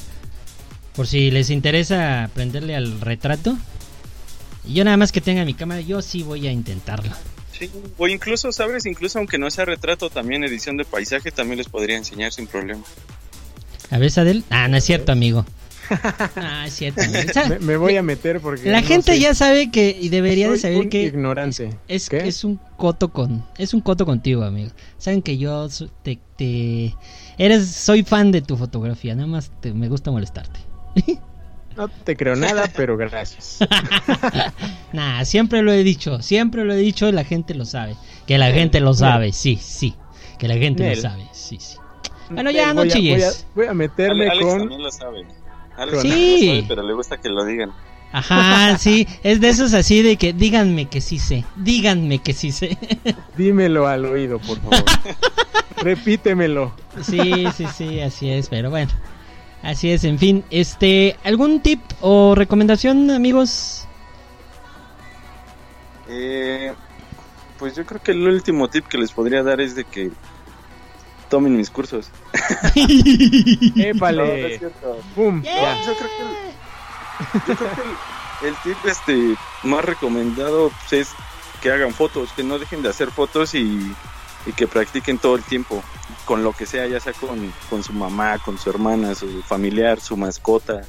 Por 0.96 1.08
si 1.08 1.32
les 1.32 1.50
interesa 1.50 2.26
aprenderle 2.26 2.76
al 2.76 3.02
retrato. 3.02 3.58
Y 4.66 4.76
yo 4.76 4.86
nada 4.86 4.96
más 4.96 5.12
que 5.12 5.20
tenga 5.20 5.44
mi 5.44 5.56
cámara, 5.56 5.82
yo 5.82 6.02
sí 6.02 6.24
voy 6.24 6.48
a 6.48 6.52
intentarlo. 6.52 7.12
Sí, 7.52 7.70
o 7.98 8.08
incluso, 8.08 8.52
¿sabes? 8.52 8.86
Incluso 8.86 9.18
aunque 9.20 9.38
no 9.38 9.50
sea 9.52 9.66
retrato, 9.66 10.10
también 10.10 10.44
edición 10.44 10.78
de 10.78 10.86
paisaje, 10.86 11.32
también 11.32 11.58
les 11.58 11.68
podría 11.68 11.98
enseñar 11.98 12.32
sin 12.32 12.48
problema. 12.48 12.84
A 13.92 13.98
ver, 13.98 14.12
Adel. 14.18 14.44
Ah, 14.50 14.68
no 14.68 14.78
es 14.78 14.84
cierto, 14.84 15.12
amigo. 15.12 15.46
Ah, 16.36 16.66
es 16.68 16.74
cierto. 16.74 17.02
amigo. 17.02 17.20
O 17.30 17.34
sea, 17.34 17.46
Me, 17.50 17.60
me 17.60 17.78
voy 17.78 17.98
a 17.98 18.04
meter 18.04 18.40
porque. 18.40 18.70
la 18.70 18.82
no 18.82 18.88
gente 18.88 19.14
sé. 19.14 19.20
ya 19.20 19.34
sabe 19.34 19.72
que 19.72 19.98
y 20.00 20.10
debería 20.10 20.50
de 20.52 20.58
saber 20.60 20.78
un 20.78 20.90
que 20.90 21.04
ignorante. 21.04 21.76
es, 21.88 22.10
¿Qué? 22.10 22.28
es 22.28 22.44
un 22.44 22.60
coto 22.78 23.10
con 23.12 23.44
es 23.58 23.74
un 23.74 23.82
coto 23.82 24.06
contigo, 24.06 24.44
amigo. 24.44 24.70
Saben 25.00 25.24
que 25.24 25.38
yo 25.40 25.68
te, 26.04 26.20
te- 26.36 26.94
eres 27.40 27.68
soy 27.72 28.04
fan 28.04 28.32
de 28.32 28.42
tu 28.44 28.56
fotografía, 28.56 29.16
nada 29.16 29.28
más 29.28 29.52
te- 29.62 29.74
me 29.74 29.88
gusta 29.90 30.12
molestarte. 30.12 30.60
No 31.78 31.88
te 31.88 32.18
creo 32.18 32.36
nada, 32.36 32.70
pero 32.76 32.98
gracias. 32.98 33.60
Nah, 34.92 35.24
siempre 35.24 35.62
lo 35.62 35.72
he 35.72 35.82
dicho, 35.84 36.22
siempre 36.22 36.66
lo 36.66 36.74
he 36.74 36.78
dicho 36.78 37.08
y 37.08 37.14
la 37.14 37.24
gente 37.24 37.54
lo 37.54 37.64
sabe. 37.64 37.96
Que 38.28 38.38
la 38.38 38.52
gente 38.52 38.82
lo 38.82 38.94
sabe, 38.94 39.32
sí, 39.32 39.58
sí. 39.62 39.96
Que 40.40 40.48
la 40.50 40.56
gente 40.58 40.84
Nel. 40.84 40.96
lo 40.98 41.02
sabe, 41.02 41.24
sí, 41.32 41.58
sí. 41.62 41.78
Bueno, 42.30 42.52
ya, 42.52 42.74
Voy 42.74 42.76
no 42.76 42.82
a- 42.82 42.84
voy 42.84 42.90
a- 42.90 42.94
chilles. 42.94 43.48
Voy 43.56 43.66
a, 43.68 43.74
meterme 43.74 44.30
Alex 44.30 44.46
con. 44.46 44.60
también 44.60 44.82
lo 44.84 44.92
sabe. 44.92 45.26
Alex 45.78 46.02
Sí. 46.02 46.10
también 46.10 46.32
lo 46.34 46.46
sabe, 46.62 46.66
pero 46.68 46.84
le 46.84 46.94
gusta 46.94 47.18
que 47.18 47.30
lo 47.30 47.46
digan. 47.46 47.72
Ajá, 48.12 48.78
sí, 48.80 49.08
es 49.24 49.40
de 49.42 49.50
esos 49.50 49.74
así 49.74 50.02
de 50.02 50.18
que 50.18 50.34
díganme 50.34 50.88
que 50.88 51.00
sí 51.02 51.20
sé, 51.20 51.46
díganme 51.56 52.20
que 52.20 52.34
sí 52.34 52.52
sé. 52.52 52.78
Dímelo 53.38 53.88
al 53.88 54.06
oído, 54.06 54.40
por 54.40 54.60
favor. 54.60 54.84
Repítemelo. 55.78 56.74
Sí, 57.02 57.46
sí, 57.56 57.66
sí, 57.76 58.02
así 58.02 58.30
es, 58.30 58.50
pero 58.50 58.70
bueno. 58.70 58.92
Así 59.62 59.92
es, 59.92 60.04
en 60.06 60.18
fin, 60.20 60.44
este, 60.52 61.18
¿algún 61.24 61.60
tip 61.62 61.82
o 62.02 62.34
recomendación, 62.36 63.12
amigos? 63.12 63.86
Eh, 66.10 66.74
pues 67.58 67.76
yo 67.76 67.86
creo 67.86 68.02
que 68.02 68.12
el 68.12 68.28
último 68.28 68.68
tip 68.70 68.86
que 68.88 68.98
les 68.98 69.12
podría 69.12 69.44
dar 69.44 69.62
es 69.62 69.76
de 69.76 69.84
que 69.84 70.12
tomen 71.30 71.56
mis 71.56 71.70
cursos. 71.70 72.10
No, 72.76 72.84
no 72.84 73.84
es 73.84 73.96
Épale. 73.96 74.58
cierto. 74.60 74.98
Yeah. 75.16 75.42
Ya. 75.44 75.86
Yo 75.86 75.96
creo 75.96 76.10
que 76.18 76.24
el, 76.24 77.42
yo 77.48 77.56
creo 77.56 77.76
que 77.76 77.82
el, 77.82 78.48
el 78.50 78.56
tip 78.64 78.78
este 78.86 79.36
más 79.64 79.86
recomendado 79.86 80.72
pues, 80.90 80.94
es 80.94 81.10
que 81.62 81.72
hagan 81.72 81.94
fotos, 81.94 82.32
que 82.34 82.44
no 82.44 82.58
dejen 82.60 82.82
de 82.82 82.90
hacer 82.90 83.12
fotos 83.12 83.54
y, 83.56 83.96
y 84.46 84.52
que 84.56 84.68
practiquen 84.68 85.18
todo 85.18 85.36
el 85.36 85.44
tiempo 85.44 85.84
con 86.26 86.44
lo 86.44 86.54
que 86.54 86.66
sea, 86.66 86.88
ya 86.88 87.00
sea 87.00 87.14
con, 87.14 87.54
con 87.70 87.84
su 87.84 87.94
mamá, 87.94 88.38
con 88.40 88.58
su 88.58 88.70
hermana, 88.70 89.16
su 89.16 89.42
familiar, 89.44 90.00
su 90.00 90.16
mascota 90.18 90.82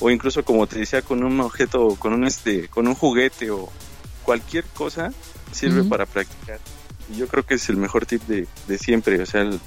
o 0.00 0.10
incluso 0.10 0.44
como 0.44 0.66
te 0.66 0.78
decía 0.78 1.02
con 1.02 1.24
un 1.24 1.40
objeto, 1.40 1.96
con 1.98 2.12
un 2.12 2.24
este, 2.24 2.68
con 2.68 2.86
un 2.86 2.94
juguete 2.94 3.50
o 3.50 3.68
cualquier 4.22 4.64
cosa 4.64 5.12
sirve 5.52 5.84
para 5.84 6.06
practicar. 6.06 6.58
Y 7.12 7.16
yo 7.18 7.28
creo 7.28 7.44
que 7.44 7.54
es 7.54 7.68
el 7.68 7.76
mejor 7.76 8.06
tip 8.06 8.22
de, 8.26 8.46
de 8.66 8.78
siempre, 8.78 9.20
o 9.22 9.26
sea, 9.26 9.42
el, 9.42 9.60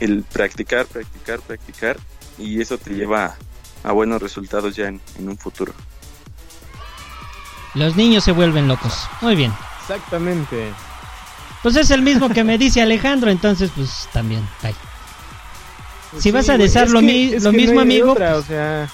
el 0.00 0.22
practicar, 0.24 0.86
practicar, 0.86 1.40
practicar 1.40 1.96
y 2.38 2.60
eso 2.60 2.78
te 2.78 2.90
lleva 2.94 3.36
a, 3.84 3.88
a 3.88 3.92
buenos 3.92 4.20
resultados 4.20 4.74
ya 4.76 4.88
en, 4.88 5.00
en 5.18 5.28
un 5.28 5.38
futuro. 5.38 5.72
Los 7.74 7.96
niños 7.96 8.24
se 8.24 8.32
vuelven 8.32 8.66
locos. 8.66 9.08
Muy 9.20 9.36
bien. 9.36 9.52
Exactamente. 9.82 10.72
Pues 11.62 11.76
es 11.76 11.90
el 11.90 12.02
mismo 12.02 12.28
que 12.30 12.42
me 12.42 12.58
dice 12.58 12.80
Alejandro, 12.82 13.30
entonces 13.30 13.70
pues 13.74 14.08
también. 14.12 14.46
bye. 14.62 14.74
Pues 16.10 16.22
Si 16.22 16.30
vas 16.32 16.48
a 16.48 16.56
desear 16.58 16.86
es 16.86 16.90
lo 16.92 17.00
que- 17.00 17.06
mi- 17.06 17.38
lo 17.38 17.52
mismo, 17.52 17.74
no 17.76 17.80
amigo, 17.82 18.12
otra, 18.12 18.32
pues- 18.32 18.44
o 18.44 18.48
sea, 18.48 18.88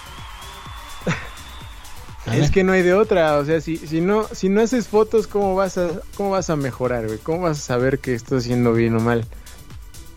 A 2.27 2.35
es 2.35 2.43
ver. 2.43 2.51
que 2.51 2.65
no 2.65 2.73
hay 2.73 2.83
de 2.83 2.93
otra, 2.95 3.39
o 3.39 3.45
sea, 3.45 3.61
si, 3.61 3.77
si 3.77 4.01
no 4.01 4.27
si 4.33 4.49
no 4.49 4.61
haces 4.61 4.89
fotos, 4.89 5.27
¿cómo 5.27 5.55
vas 5.55 5.79
a 5.79 5.89
cómo 6.17 6.31
vas 6.31 6.51
a 6.51 6.57
mejorar, 6.57 7.07
güey? 7.07 7.19
¿Cómo 7.19 7.43
vas 7.43 7.59
a 7.59 7.63
saber 7.63 7.99
que 8.01 8.15
estás 8.15 8.45
haciendo 8.45 8.73
bien 8.73 8.97
o 8.97 9.01
mal? 9.01 9.25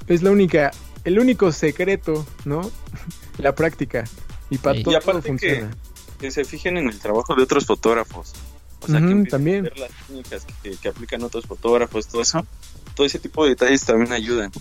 Es 0.07 0.23
la 0.23 0.31
única 0.31 0.72
el 1.03 1.19
único 1.19 1.52
secreto, 1.52 2.26
¿no? 2.45 2.61
La 3.38 3.56
práctica. 3.56 4.03
Y 4.49 4.57
para 4.57 4.77
Sí. 4.77 4.84
todo, 4.84 4.94
Y 4.94 4.98
aparte 4.98 5.22
todo 5.22 5.31
funciona. 5.31 5.72
Que 6.19 6.31
se 6.31 6.44
fijen 6.44 6.77
en 6.77 6.88
el 6.90 6.99
trabajo 6.99 7.36
de 7.36 7.44
otros 7.44 7.65
fotógrafos. 7.65 8.34
O 8.81 8.88
sea, 8.88 8.99
que 8.99 9.30
también. 9.30 9.68
a 9.68 9.69
ver 9.69 9.77
las 9.80 9.91
técnicas 10.07 10.45
que, 10.64 10.72
que 10.72 10.90
aplican 10.90 11.23
otros 11.23 11.45
fotógrafos, 11.45 12.07
todo 12.07 12.22
eso. 12.22 12.45
Todo 12.95 13.06
ese 13.07 13.19
tipo 13.19 13.44
de 13.44 13.52
detalles 13.52 13.86
también 13.86 14.11
ayudan. 14.11 14.52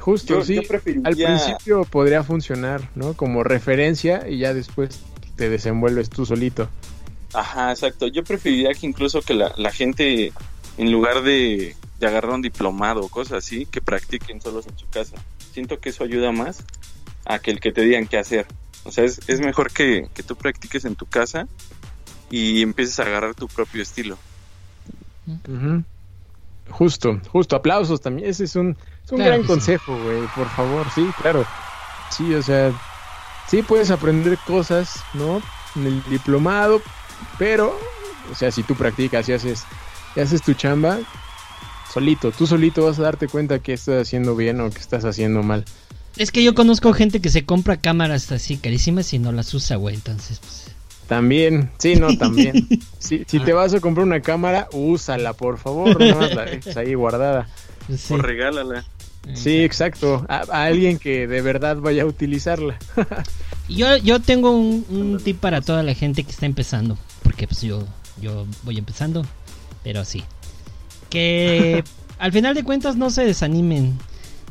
Justo, 0.00 0.34
Yo, 0.38 0.44
sí. 0.44 0.54
yo 0.56 0.62
preferiría... 0.62 1.08
Al 1.08 1.14
principio 1.16 1.84
podría 1.84 2.22
funcionar, 2.22 2.88
¿no? 2.94 3.14
Como 3.14 3.42
referencia 3.42 4.28
y 4.28 4.38
ya 4.38 4.52
después 4.54 5.00
te 5.36 5.48
desenvuelves 5.48 6.10
tú 6.10 6.26
solito. 6.26 6.68
Ajá, 7.32 7.70
exacto. 7.70 8.06
Yo 8.06 8.22
preferiría 8.24 8.72
que 8.74 8.86
incluso 8.86 9.20
que 9.22 9.34
la, 9.34 9.52
la 9.56 9.72
gente, 9.72 10.32
en 10.78 10.92
lugar 10.92 11.22
de, 11.22 11.76
de 11.98 12.06
agarrar 12.06 12.32
un 12.32 12.42
diplomado 12.42 13.00
o 13.00 13.08
cosas 13.08 13.44
así, 13.44 13.66
que 13.66 13.80
practiquen 13.80 14.40
solos 14.40 14.66
en 14.66 14.78
su 14.78 14.88
casa. 14.88 15.16
Siento 15.52 15.80
que 15.80 15.90
eso 15.90 16.04
ayuda 16.04 16.32
más 16.32 16.64
a 17.24 17.38
que 17.38 17.50
el 17.50 17.60
que 17.60 17.72
te 17.72 17.82
digan 17.82 18.06
qué 18.06 18.18
hacer. 18.18 18.46
O 18.84 18.92
sea, 18.92 19.04
es, 19.04 19.20
es 19.28 19.40
mejor 19.40 19.72
que, 19.72 20.08
que 20.14 20.22
tú 20.22 20.36
practiques 20.36 20.84
en 20.84 20.94
tu 20.94 21.06
casa 21.06 21.48
y 22.30 22.62
empieces 22.62 23.00
a 23.00 23.04
agarrar 23.04 23.34
tu 23.34 23.48
propio 23.48 23.82
estilo. 23.82 24.18
Justo, 26.70 27.20
justo, 27.28 27.56
aplausos 27.56 28.00
también. 28.00 28.28
Ese 28.28 28.44
es 28.44 28.56
un, 28.56 28.76
es 29.04 29.12
un 29.12 29.18
Claro 29.18 29.32
gran 29.32 29.46
consejo, 29.46 29.96
güey, 30.02 30.26
por 30.34 30.48
favor, 30.50 30.86
sí, 30.94 31.08
claro. 31.20 31.46
Sí, 32.10 32.34
o 32.34 32.42
sea, 32.42 32.72
sí 33.48 33.62
puedes 33.62 33.90
aprender 33.90 34.38
cosas, 34.46 35.02
¿no? 35.14 35.42
En 35.76 35.86
el 35.86 36.02
diplomado, 36.04 36.80
pero, 37.38 37.78
o 38.30 38.34
sea, 38.34 38.50
si 38.50 38.62
tú 38.62 38.74
practicas 38.74 39.28
y 39.28 39.32
haces, 39.32 39.64
y 40.16 40.20
haces 40.20 40.42
tu 40.42 40.54
chamba, 40.54 40.98
solito, 41.92 42.32
tú 42.32 42.46
solito 42.46 42.84
vas 42.84 42.98
a 42.98 43.02
darte 43.02 43.28
cuenta 43.28 43.58
que 43.58 43.72
estás 43.72 44.02
haciendo 44.02 44.36
bien 44.36 44.60
o 44.60 44.70
que 44.70 44.80
estás 44.80 45.04
haciendo 45.04 45.42
mal. 45.42 45.64
Es 46.16 46.30
que 46.30 46.44
yo 46.44 46.54
conozco 46.54 46.92
gente 46.92 47.20
que 47.20 47.28
se 47.28 47.44
compra 47.44 47.76
cámaras 47.76 48.30
así 48.30 48.56
carísimas 48.56 49.12
y 49.12 49.18
no 49.18 49.32
las 49.32 49.52
usa, 49.52 49.76
güey. 49.76 49.96
Entonces, 49.96 50.38
pues. 50.38 50.70
También, 51.08 51.70
sí, 51.78 51.96
no, 51.96 52.16
también. 52.16 52.68
Si, 52.98 53.22
si 53.26 53.38
te 53.38 53.52
vas 53.52 53.74
a 53.74 53.80
comprar 53.80 54.06
una 54.06 54.22
cámara, 54.22 54.66
úsala, 54.72 55.34
por 55.34 55.58
favor, 55.58 56.00
no 56.00 56.26
la 56.26 56.44
dejes 56.46 56.74
ahí 56.78 56.94
guardada. 56.94 57.46
Sí. 57.94 58.14
O 58.14 58.16
regálala. 58.16 58.86
Sí, 59.32 59.62
exacto. 59.64 60.24
A, 60.28 60.44
a 60.50 60.64
alguien 60.66 60.98
que 60.98 61.26
de 61.26 61.40
verdad 61.40 61.76
vaya 61.78 62.02
a 62.02 62.06
utilizarla. 62.06 62.76
Yo, 63.68 63.96
yo 63.96 64.20
tengo 64.20 64.50
un, 64.50 64.84
un 64.90 65.18
tip 65.24 65.40
para 65.40 65.62
toda 65.62 65.82
la 65.82 65.94
gente 65.94 66.22
que 66.22 66.30
está 66.30 66.44
empezando. 66.44 66.98
Porque 67.22 67.46
pues 67.46 67.62
yo, 67.62 67.82
yo 68.20 68.44
voy 68.62 68.76
empezando. 68.76 69.24
Pero 69.82 70.04
sí. 70.04 70.22
Que 71.08 71.82
al 72.18 72.32
final 72.32 72.54
de 72.54 72.62
cuentas 72.64 72.96
no 72.96 73.08
se 73.08 73.24
desanimen. 73.24 73.96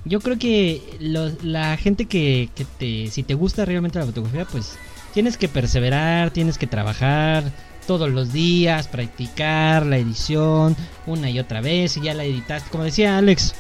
Yo 0.06 0.20
creo 0.20 0.40
que 0.40 0.82
lo- 1.00 1.32
la 1.44 1.78
gente 1.78 2.06
que, 2.06 2.50
que 2.56 2.66
te, 2.66 3.12
si 3.12 3.22
te 3.24 3.36
gusta 3.36 3.66
realmente 3.66 4.00
la 4.00 4.06
fotografía, 4.08 4.46
pues 4.46 4.78
tienes 5.14 5.38
que 5.38 5.48
perseverar, 5.48 6.32
tienes 6.32 6.58
que 6.58 6.66
trabajar 6.68 7.44
todos 7.86 8.10
los 8.10 8.34
días, 8.34 8.88
practicar 8.88 9.86
la 9.86 9.98
edición 9.98 10.76
una 11.06 11.30
y 11.30 11.38
otra 11.40 11.62
vez 11.62 11.98
y 11.98 12.02
ya 12.02 12.14
la 12.16 12.24
editaste. 12.24 12.70
Como 12.72 12.84
decía 12.84 13.18
Alex, 13.18 13.54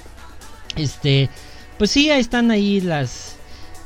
este, 0.75 1.29
pues 1.77 1.91
sí, 1.91 2.09
ahí 2.09 2.21
están 2.21 2.51
ahí 2.51 2.81
las 2.81 3.37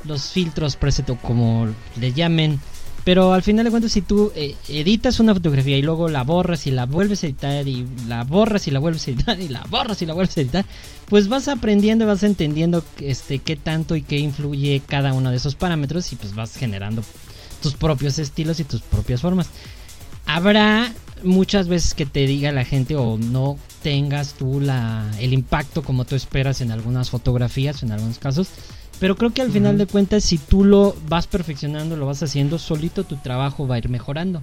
los 0.03 0.31
filtros 0.31 0.75
preset 0.75 1.09
o 1.09 1.15
como 1.17 1.67
le 1.99 2.13
llamen. 2.13 2.59
Pero 3.03 3.31
al 3.31 3.41
final 3.41 3.63
de 3.63 3.71
cuentas, 3.71 3.93
si 3.93 4.01
tú 4.01 4.33
eh, 4.35 4.55
editas 4.67 5.21
una 5.21 5.33
fotografía 5.33 5.77
y 5.77 5.81
luego 5.81 6.09
la 6.09 6.25
borras 6.25 6.67
y 6.67 6.71
la 6.71 6.85
vuelves 6.85 7.23
a 7.23 7.27
editar 7.27 7.65
y 7.65 7.87
la 8.05 8.25
borras 8.25 8.67
y 8.67 8.71
la 8.71 8.79
vuelves 8.79 9.07
a 9.07 9.11
editar 9.11 9.39
y 9.39 9.47
la 9.47 9.63
borras 9.69 10.01
y 10.01 10.05
la 10.05 10.13
vuelves 10.13 10.37
a 10.37 10.41
editar, 10.41 10.65
pues 11.07 11.29
vas 11.29 11.47
aprendiendo, 11.47 12.05
vas 12.05 12.23
entendiendo 12.23 12.83
este 12.99 13.39
qué 13.39 13.55
tanto 13.55 13.95
y 13.95 14.01
qué 14.01 14.17
influye 14.17 14.81
cada 14.85 15.13
uno 15.13 15.31
de 15.31 15.37
esos 15.37 15.55
parámetros 15.55 16.11
y 16.11 16.17
pues 16.17 16.35
vas 16.35 16.57
generando 16.57 17.01
tus 17.61 17.75
propios 17.75 18.19
estilos 18.19 18.59
y 18.59 18.65
tus 18.65 18.81
propias 18.81 19.21
formas. 19.21 19.47
Habrá 20.25 20.91
muchas 21.23 21.67
veces 21.67 21.93
que 21.93 22.05
te 22.05 22.25
diga 22.25 22.51
la 22.51 22.65
gente 22.65 22.95
o 22.95 23.17
no 23.17 23.57
tengas 23.83 24.33
tú 24.33 24.59
la, 24.59 25.09
el 25.19 25.33
impacto 25.33 25.83
como 25.83 26.05
tú 26.05 26.15
esperas 26.15 26.61
en 26.61 26.71
algunas 26.71 27.09
fotografías, 27.09 27.83
en 27.83 27.91
algunos 27.91 28.19
casos. 28.19 28.49
Pero 28.99 29.15
creo 29.15 29.31
que 29.31 29.41
al 29.41 29.51
final 29.51 29.77
de 29.77 29.85
cuentas, 29.85 30.23
si 30.23 30.37
tú 30.37 30.63
lo 30.63 30.95
vas 31.07 31.27
perfeccionando, 31.27 31.95
lo 31.95 32.07
vas 32.07 32.23
haciendo, 32.23 32.57
solito 32.57 33.03
tu 33.03 33.17
trabajo 33.17 33.67
va 33.67 33.75
a 33.75 33.77
ir 33.77 33.89
mejorando. 33.89 34.41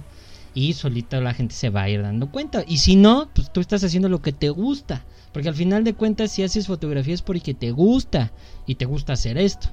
Y 0.53 0.73
solito 0.73 1.19
la 1.19 1.33
gente 1.33 1.53
se 1.53 1.69
va 1.69 1.83
a 1.83 1.89
ir 1.89 2.01
dando 2.01 2.31
cuenta. 2.31 2.63
Y 2.65 2.77
si 2.77 2.95
no, 2.95 3.27
pues 3.33 3.51
tú 3.51 3.59
estás 3.59 3.83
haciendo 3.83 4.07
lo 4.07 4.21
que 4.21 4.31
te 4.31 4.49
gusta. 4.49 5.03
Porque 5.33 5.49
al 5.49 5.55
final 5.55 5.83
de 5.83 5.93
cuentas, 5.93 6.31
si 6.31 6.43
haces 6.43 6.67
fotografías 6.67 7.21
porque 7.21 7.53
te 7.53 7.71
gusta. 7.71 8.31
Y 8.65 8.75
te 8.75 8.85
gusta 8.85 9.13
hacer 9.13 9.37
esto. 9.37 9.67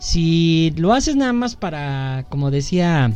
Si 0.00 0.74
lo 0.76 0.92
haces 0.92 1.14
nada 1.14 1.32
más 1.32 1.54
para, 1.54 2.26
como 2.28 2.50
decía 2.50 3.12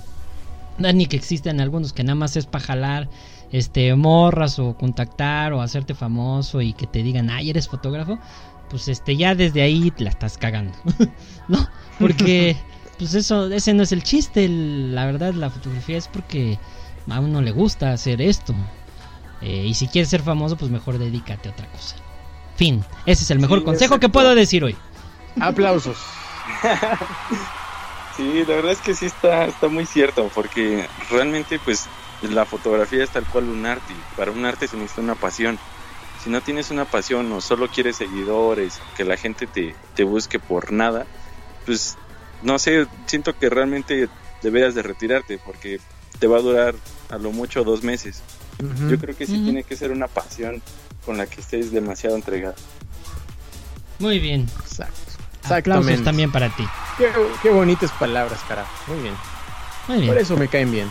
Dani, 0.78 1.06
que 1.06 1.16
existen 1.16 1.60
algunos 1.60 1.92
que 1.92 2.04
nada 2.04 2.14
más 2.14 2.36
es 2.36 2.46
para 2.46 2.64
jalar 2.64 3.08
este, 3.52 3.94
morras 3.94 4.58
o 4.58 4.74
contactar 4.76 5.52
o 5.52 5.60
hacerte 5.62 5.94
famoso 5.94 6.60
y 6.60 6.72
que 6.72 6.86
te 6.86 7.02
digan, 7.02 7.30
ay, 7.30 7.50
eres 7.50 7.68
fotógrafo, 7.68 8.18
pues 8.70 8.88
este, 8.88 9.16
ya 9.16 9.34
desde 9.34 9.62
ahí 9.62 9.92
la 9.98 10.10
estás 10.10 10.38
cagando, 10.38 10.76
¿no? 11.48 11.66
Porque, 11.98 12.56
pues 12.98 13.14
eso, 13.14 13.50
ese 13.50 13.74
no 13.74 13.82
es 13.82 13.92
el 13.92 14.02
chiste, 14.02 14.44
el- 14.44 14.94
la 14.94 15.06
verdad, 15.06 15.34
la 15.34 15.50
fotografía 15.50 15.96
es 15.98 16.08
porque 16.08 16.58
a 17.10 17.20
uno 17.20 17.40
le 17.40 17.50
gusta 17.50 17.92
hacer 17.92 18.20
esto. 18.20 18.54
Eh, 19.40 19.66
y 19.66 19.74
si 19.74 19.86
quieres 19.86 20.10
ser 20.10 20.20
famoso, 20.22 20.56
pues 20.56 20.70
mejor 20.70 20.98
dedícate 20.98 21.48
a 21.48 21.52
otra 21.52 21.66
cosa. 21.70 21.96
Fin, 22.56 22.84
ese 23.06 23.22
es 23.22 23.30
el 23.30 23.38
mejor 23.38 23.60
Sí, 23.60 23.64
consejo 23.64 23.98
que 24.00 24.08
puedo 24.08 24.34
decir 24.34 24.64
hoy. 24.64 24.76
Aplausos. 25.40 25.96
Sí, 28.18 28.44
la 28.48 28.56
verdad 28.56 28.72
es 28.72 28.80
que 28.80 28.94
sí 28.94 29.06
está, 29.06 29.44
está 29.44 29.68
muy 29.68 29.86
cierto, 29.86 30.28
porque 30.34 30.88
realmente 31.08 31.60
pues 31.60 31.86
la 32.22 32.44
fotografía 32.44 33.04
es 33.04 33.10
tal 33.10 33.24
cual 33.24 33.44
un 33.44 33.64
arte, 33.64 33.92
y 33.92 34.16
para 34.16 34.32
un 34.32 34.44
arte 34.44 34.66
se 34.66 34.76
necesita 34.76 35.02
una 35.02 35.14
pasión. 35.14 35.56
Si 36.24 36.28
no 36.28 36.40
tienes 36.40 36.72
una 36.72 36.84
pasión 36.84 37.30
o 37.30 37.40
solo 37.40 37.68
quieres 37.68 37.94
seguidores, 37.94 38.80
que 38.96 39.04
la 39.04 39.16
gente 39.16 39.46
te, 39.46 39.76
te 39.94 40.02
busque 40.02 40.40
por 40.40 40.72
nada, 40.72 41.06
pues 41.64 41.96
no 42.42 42.58
sé, 42.58 42.88
siento 43.06 43.38
que 43.38 43.48
realmente 43.50 44.08
deberías 44.42 44.74
de 44.74 44.82
retirarte, 44.82 45.38
porque 45.38 45.78
te 46.18 46.26
va 46.26 46.38
a 46.38 46.42
durar 46.42 46.74
a 47.10 47.18
lo 47.18 47.30
mucho 47.30 47.62
dos 47.62 47.84
meses. 47.84 48.20
Yo 48.90 48.98
creo 48.98 49.16
que 49.16 49.26
sí 49.26 49.44
tiene 49.44 49.62
que 49.62 49.76
ser 49.76 49.92
una 49.92 50.08
pasión 50.08 50.60
con 51.06 51.18
la 51.18 51.26
que 51.26 51.40
estés 51.40 51.70
demasiado 51.70 52.16
entregado. 52.16 52.56
Muy 54.00 54.18
bien. 54.18 54.48
Exacto. 54.58 55.07
Aplausos 55.52 56.02
también 56.04 56.30
para 56.32 56.48
ti. 56.50 56.64
Qué, 56.96 57.10
qué 57.42 57.50
bonitas 57.50 57.90
palabras, 57.92 58.40
carajo. 58.48 58.70
Muy 58.88 58.98
bien. 59.00 59.14
Muy 59.88 59.96
bien. 59.98 60.08
Por 60.08 60.18
eso 60.18 60.36
me 60.36 60.48
caen 60.48 60.70
bien. 60.70 60.88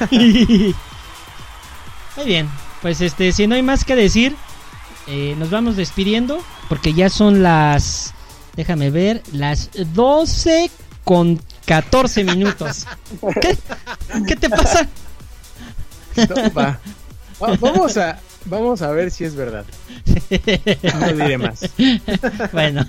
Muy 2.16 2.24
bien, 2.24 2.48
pues 2.82 3.00
este, 3.00 3.30
si 3.32 3.46
no 3.46 3.54
hay 3.54 3.62
más 3.62 3.84
que 3.84 3.94
decir, 3.94 4.34
eh, 5.06 5.34
nos 5.38 5.50
vamos 5.50 5.76
despidiendo 5.76 6.42
porque 6.68 6.94
ya 6.94 7.10
son 7.10 7.42
las, 7.42 8.14
déjame 8.54 8.90
ver, 8.90 9.22
las 9.32 9.70
12 9.74 10.70
con 11.04 11.40
14 11.66 12.24
minutos. 12.24 12.86
¿Qué? 13.40 13.56
¿Qué 14.26 14.36
te 14.36 14.48
pasa? 14.48 14.88
No, 16.16 16.50
va. 16.54 16.78
Va- 17.42 17.56
Vamos 17.60 17.96
a, 17.98 18.18
vamos 18.46 18.82
a 18.82 18.90
ver 18.90 19.10
si 19.10 19.24
es 19.24 19.34
verdad. 19.34 19.64
No 21.00 21.12
diré 21.12 21.38
más. 21.38 21.70
bueno, 22.52 22.86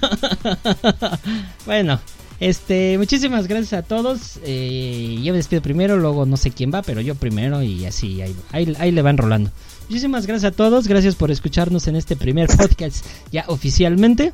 bueno, 1.65 1.99
este, 2.39 2.97
muchísimas 2.97 3.47
gracias 3.47 3.73
a 3.73 3.81
todos. 3.83 4.39
Eh, 4.43 5.19
yo 5.23 5.33
me 5.33 5.37
despido 5.37 5.61
primero, 5.61 5.97
luego 5.97 6.25
no 6.25 6.37
sé 6.37 6.51
quién 6.51 6.71
va, 6.73 6.81
pero 6.81 7.01
yo 7.01 7.15
primero 7.15 7.61
y 7.63 7.85
así 7.85 8.21
ahí, 8.21 8.35
ahí, 8.51 8.75
ahí 8.79 8.91
le 8.91 9.01
van 9.01 9.17
rolando. 9.17 9.51
Muchísimas 9.89 10.27
gracias 10.27 10.53
a 10.53 10.55
todos, 10.55 10.87
gracias 10.87 11.15
por 11.15 11.31
escucharnos 11.31 11.87
en 11.87 11.95
este 11.95 12.15
primer 12.15 12.47
podcast 12.47 13.05
ya 13.31 13.45
oficialmente. 13.47 14.33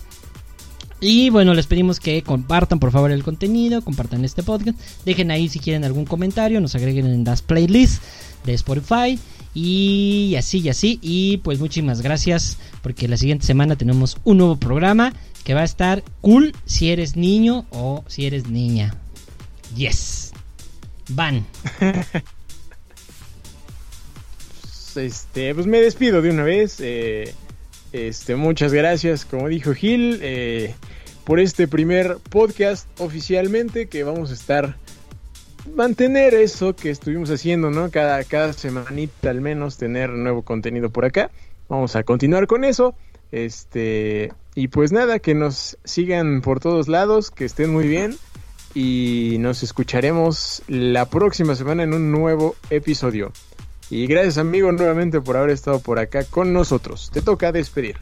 Y 0.99 1.29
bueno, 1.29 1.53
les 1.53 1.67
pedimos 1.67 1.99
que 1.99 2.23
compartan 2.23 2.79
por 2.79 2.91
favor 2.91 3.11
el 3.11 3.23
contenido, 3.23 3.81
compartan 3.81 4.23
este 4.23 4.41
podcast, 4.41 4.79
dejen 5.05 5.31
ahí 5.31 5.49
si 5.49 5.59
quieren 5.59 5.83
algún 5.83 6.05
comentario, 6.05 6.61
nos 6.61 6.75
agreguen 6.75 7.07
en 7.07 7.25
las 7.25 7.41
playlists 7.41 8.01
de 8.45 8.53
Spotify 8.53 9.19
y 9.53 10.35
así 10.37 10.59
y 10.59 10.69
así. 10.69 10.99
Y 11.01 11.37
pues 11.37 11.59
muchísimas 11.59 12.01
gracias 12.01 12.57
porque 12.81 13.07
la 13.07 13.17
siguiente 13.17 13.45
semana 13.45 13.75
tenemos 13.75 14.17
un 14.23 14.37
nuevo 14.37 14.57
programa 14.57 15.13
que 15.43 15.53
va 15.53 15.61
a 15.61 15.65
estar 15.65 16.03
cool 16.21 16.53
si 16.65 16.91
eres 16.91 17.15
niño 17.15 17.65
o 17.71 18.03
si 18.07 18.25
eres 18.25 18.47
niña. 18.47 18.95
Yes. 19.75 20.31
Van. 21.09 21.45
Este, 24.95 25.55
pues 25.55 25.65
me 25.65 25.81
despido 25.81 26.21
de 26.21 26.29
una 26.29 26.43
vez. 26.43 26.77
eh, 26.79 27.33
este, 27.93 28.35
muchas 28.35 28.73
gracias, 28.73 29.23
como 29.23 29.47
dijo 29.47 29.73
Gil, 29.73 30.19
eh, 30.21 30.73
por 31.23 31.39
este 31.39 31.67
primer 31.67 32.17
podcast 32.29 32.87
oficialmente 32.99 33.87
que 33.87 34.03
vamos 34.03 34.31
a 34.31 34.33
estar 34.33 34.77
mantener 35.75 36.33
eso 36.33 36.75
que 36.75 36.89
estuvimos 36.89 37.29
haciendo, 37.29 37.69
¿no? 37.69 37.89
Cada, 37.91 38.23
cada 38.23 38.53
semanita 38.53 39.29
al 39.29 39.41
menos 39.41 39.77
tener 39.77 40.09
nuevo 40.09 40.43
contenido 40.43 40.89
por 40.89 41.05
acá. 41.05 41.31
Vamos 41.69 41.95
a 41.95 42.03
continuar 42.03 42.47
con 42.47 42.63
eso. 42.63 42.95
Este, 43.31 44.31
y 44.55 44.67
pues 44.67 44.91
nada, 44.91 45.19
que 45.19 45.33
nos 45.33 45.77
sigan 45.83 46.41
por 46.41 46.59
todos 46.59 46.87
lados, 46.87 47.31
que 47.31 47.45
estén 47.45 47.71
muy 47.71 47.87
bien. 47.87 48.17
Y 48.75 49.37
nos 49.39 49.61
escucharemos 49.61 50.63
la 50.67 51.05
próxima 51.05 51.55
semana 51.55 51.83
en 51.83 51.93
un 51.93 52.11
nuevo 52.11 52.55
episodio. 52.69 53.31
Y 53.89 54.07
gracias 54.07 54.39
amigo 54.39 54.71
nuevamente 54.71 55.21
por 55.21 55.37
haber 55.37 55.51
estado 55.51 55.79
por 55.79 55.99
acá 55.99 56.23
con 56.23 56.53
nosotros. 56.53 57.11
Te 57.13 57.21
toca 57.21 57.51
despedir. 57.51 57.97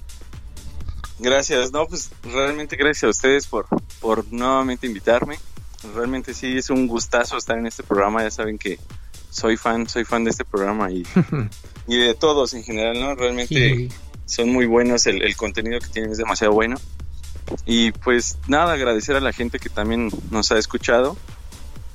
Gracias, 1.19 1.71
no, 1.71 1.85
pues 1.85 2.09
realmente 2.23 2.77
gracias 2.77 3.03
a 3.03 3.09
ustedes 3.09 3.47
por, 3.47 3.67
por 3.99 4.31
nuevamente 4.31 4.87
invitarme. 4.87 5.37
Realmente 5.95 6.33
sí 6.33 6.57
es 6.57 6.69
un 6.69 6.87
gustazo 6.87 7.37
estar 7.37 7.57
en 7.57 7.67
este 7.67 7.83
programa, 7.83 8.23
ya 8.23 8.31
saben 8.31 8.57
que 8.57 8.79
soy 9.29 9.57
fan, 9.57 9.87
soy 9.87 10.05
fan 10.05 10.23
de 10.23 10.31
este 10.31 10.45
programa 10.45 10.91
y, 10.91 11.03
y 11.87 11.97
de 11.97 12.13
todos 12.13 12.53
en 12.53 12.63
general, 12.63 12.99
¿no? 12.99 13.15
Realmente 13.15 13.89
son 14.25 14.49
muy 14.49 14.65
buenos, 14.65 15.07
el, 15.07 15.23
el 15.23 15.35
contenido 15.35 15.79
que 15.79 15.87
tienen 15.87 16.11
es 16.11 16.17
demasiado 16.17 16.53
bueno. 16.53 16.77
Y 17.65 17.91
pues 17.91 18.37
nada, 18.47 18.73
agradecer 18.73 19.15
a 19.15 19.19
la 19.19 19.33
gente 19.33 19.59
que 19.59 19.69
también 19.69 20.09
nos 20.29 20.51
ha 20.51 20.57
escuchado, 20.57 21.17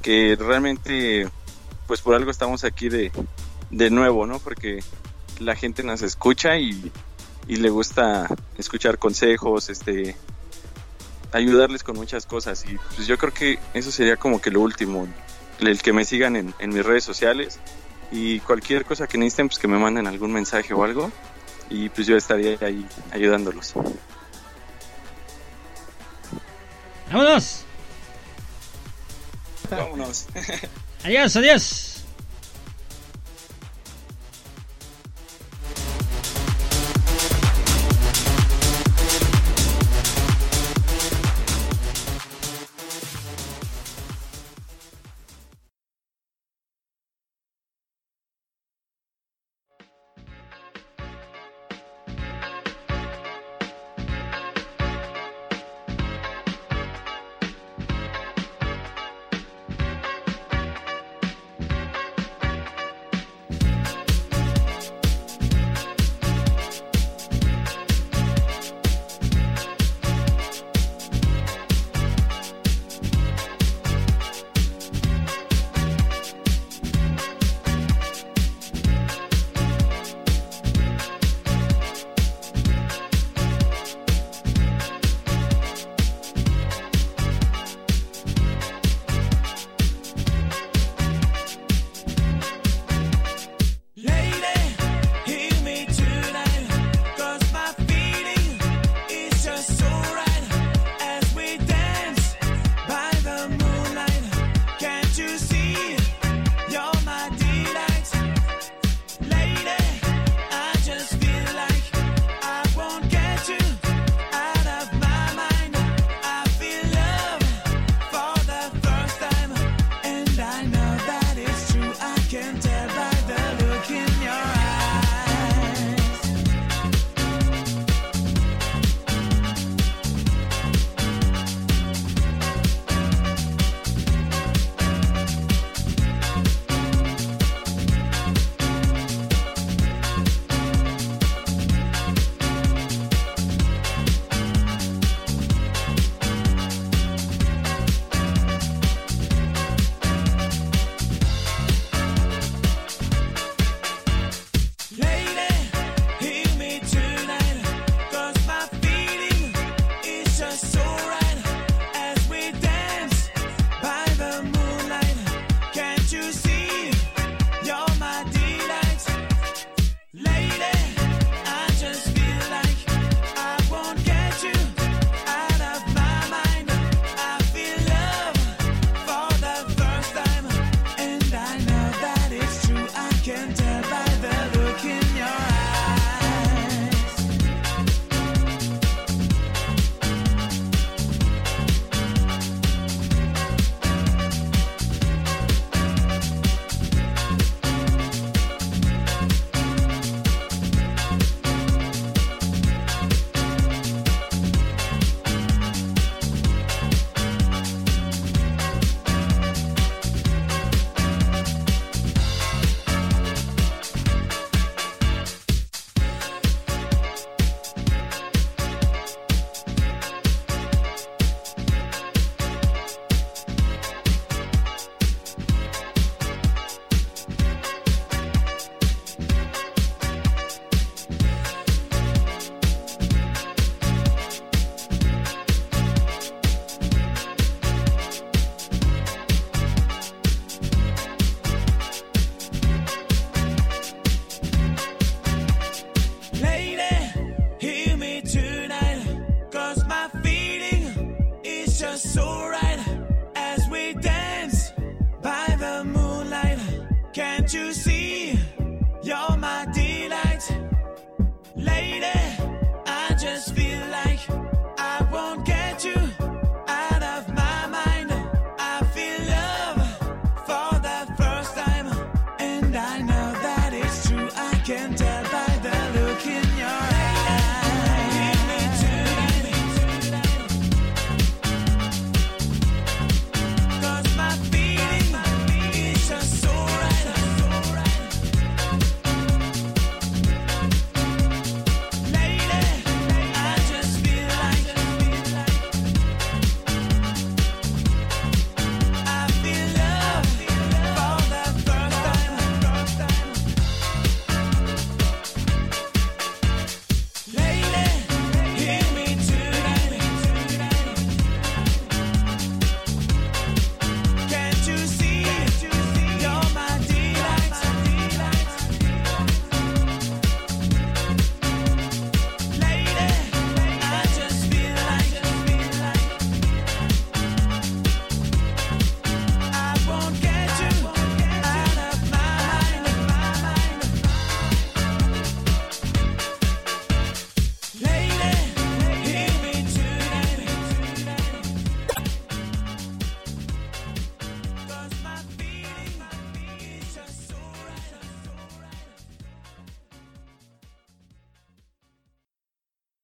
que 0.03 0.37
realmente 0.39 1.29
pues 1.87 2.01
por 2.01 2.15
algo 2.15 2.31
estamos 2.31 2.65
aquí 2.65 2.89
de, 2.89 3.13
de 3.71 3.91
nuevo, 3.91 4.27
¿no? 4.27 4.39
Porque 4.39 4.81
la 5.39 5.55
gente 5.55 5.83
nos 5.83 6.03
escucha 6.03 6.59
y, 6.59 6.91
y 7.47 7.57
le 7.57 7.71
gusta 7.71 8.27
escuchar 8.59 8.99
consejos, 8.99 9.69
este 9.71 10.17
ayudarles 11.37 11.83
con 11.83 11.97
muchas 11.97 12.27
cosas. 12.27 12.65
Y 12.65 12.77
pues 12.95 13.07
yo 13.07 13.19
creo 13.19 13.33
que 13.33 13.59
eso 13.75 13.91
sería 13.91 14.17
como 14.17 14.41
que 14.41 14.51
lo 14.51 14.61
último, 14.61 15.07
el 15.61 15.81
que 15.83 15.93
me 15.93 16.05
sigan 16.05 16.37
en, 16.37 16.55
en 16.59 16.71
mis 16.71 16.85
redes 16.85 17.05
sociales 17.05 17.59
y 18.11 18.41
cualquier 18.41 18.85
cosa 18.85 19.07
que 19.07 19.19
necesiten, 19.19 19.49
pues 19.49 19.59
que 19.59 19.69
me 19.69 19.79
manden 19.79 20.07
algún 20.07 20.33
mensaje 20.33 20.75
o 20.75 20.85
algo 20.85 21.11
y 21.71 21.89
pues 21.89 22.07
yo 22.07 22.17
estaría 22.17 22.57
ahí 22.61 22.87
ayudándolos. 23.11 23.75
¡Vámonos! 27.11 27.65
Vámonos. 29.71 30.27
adiós, 31.05 31.37
adiós. 31.37 31.96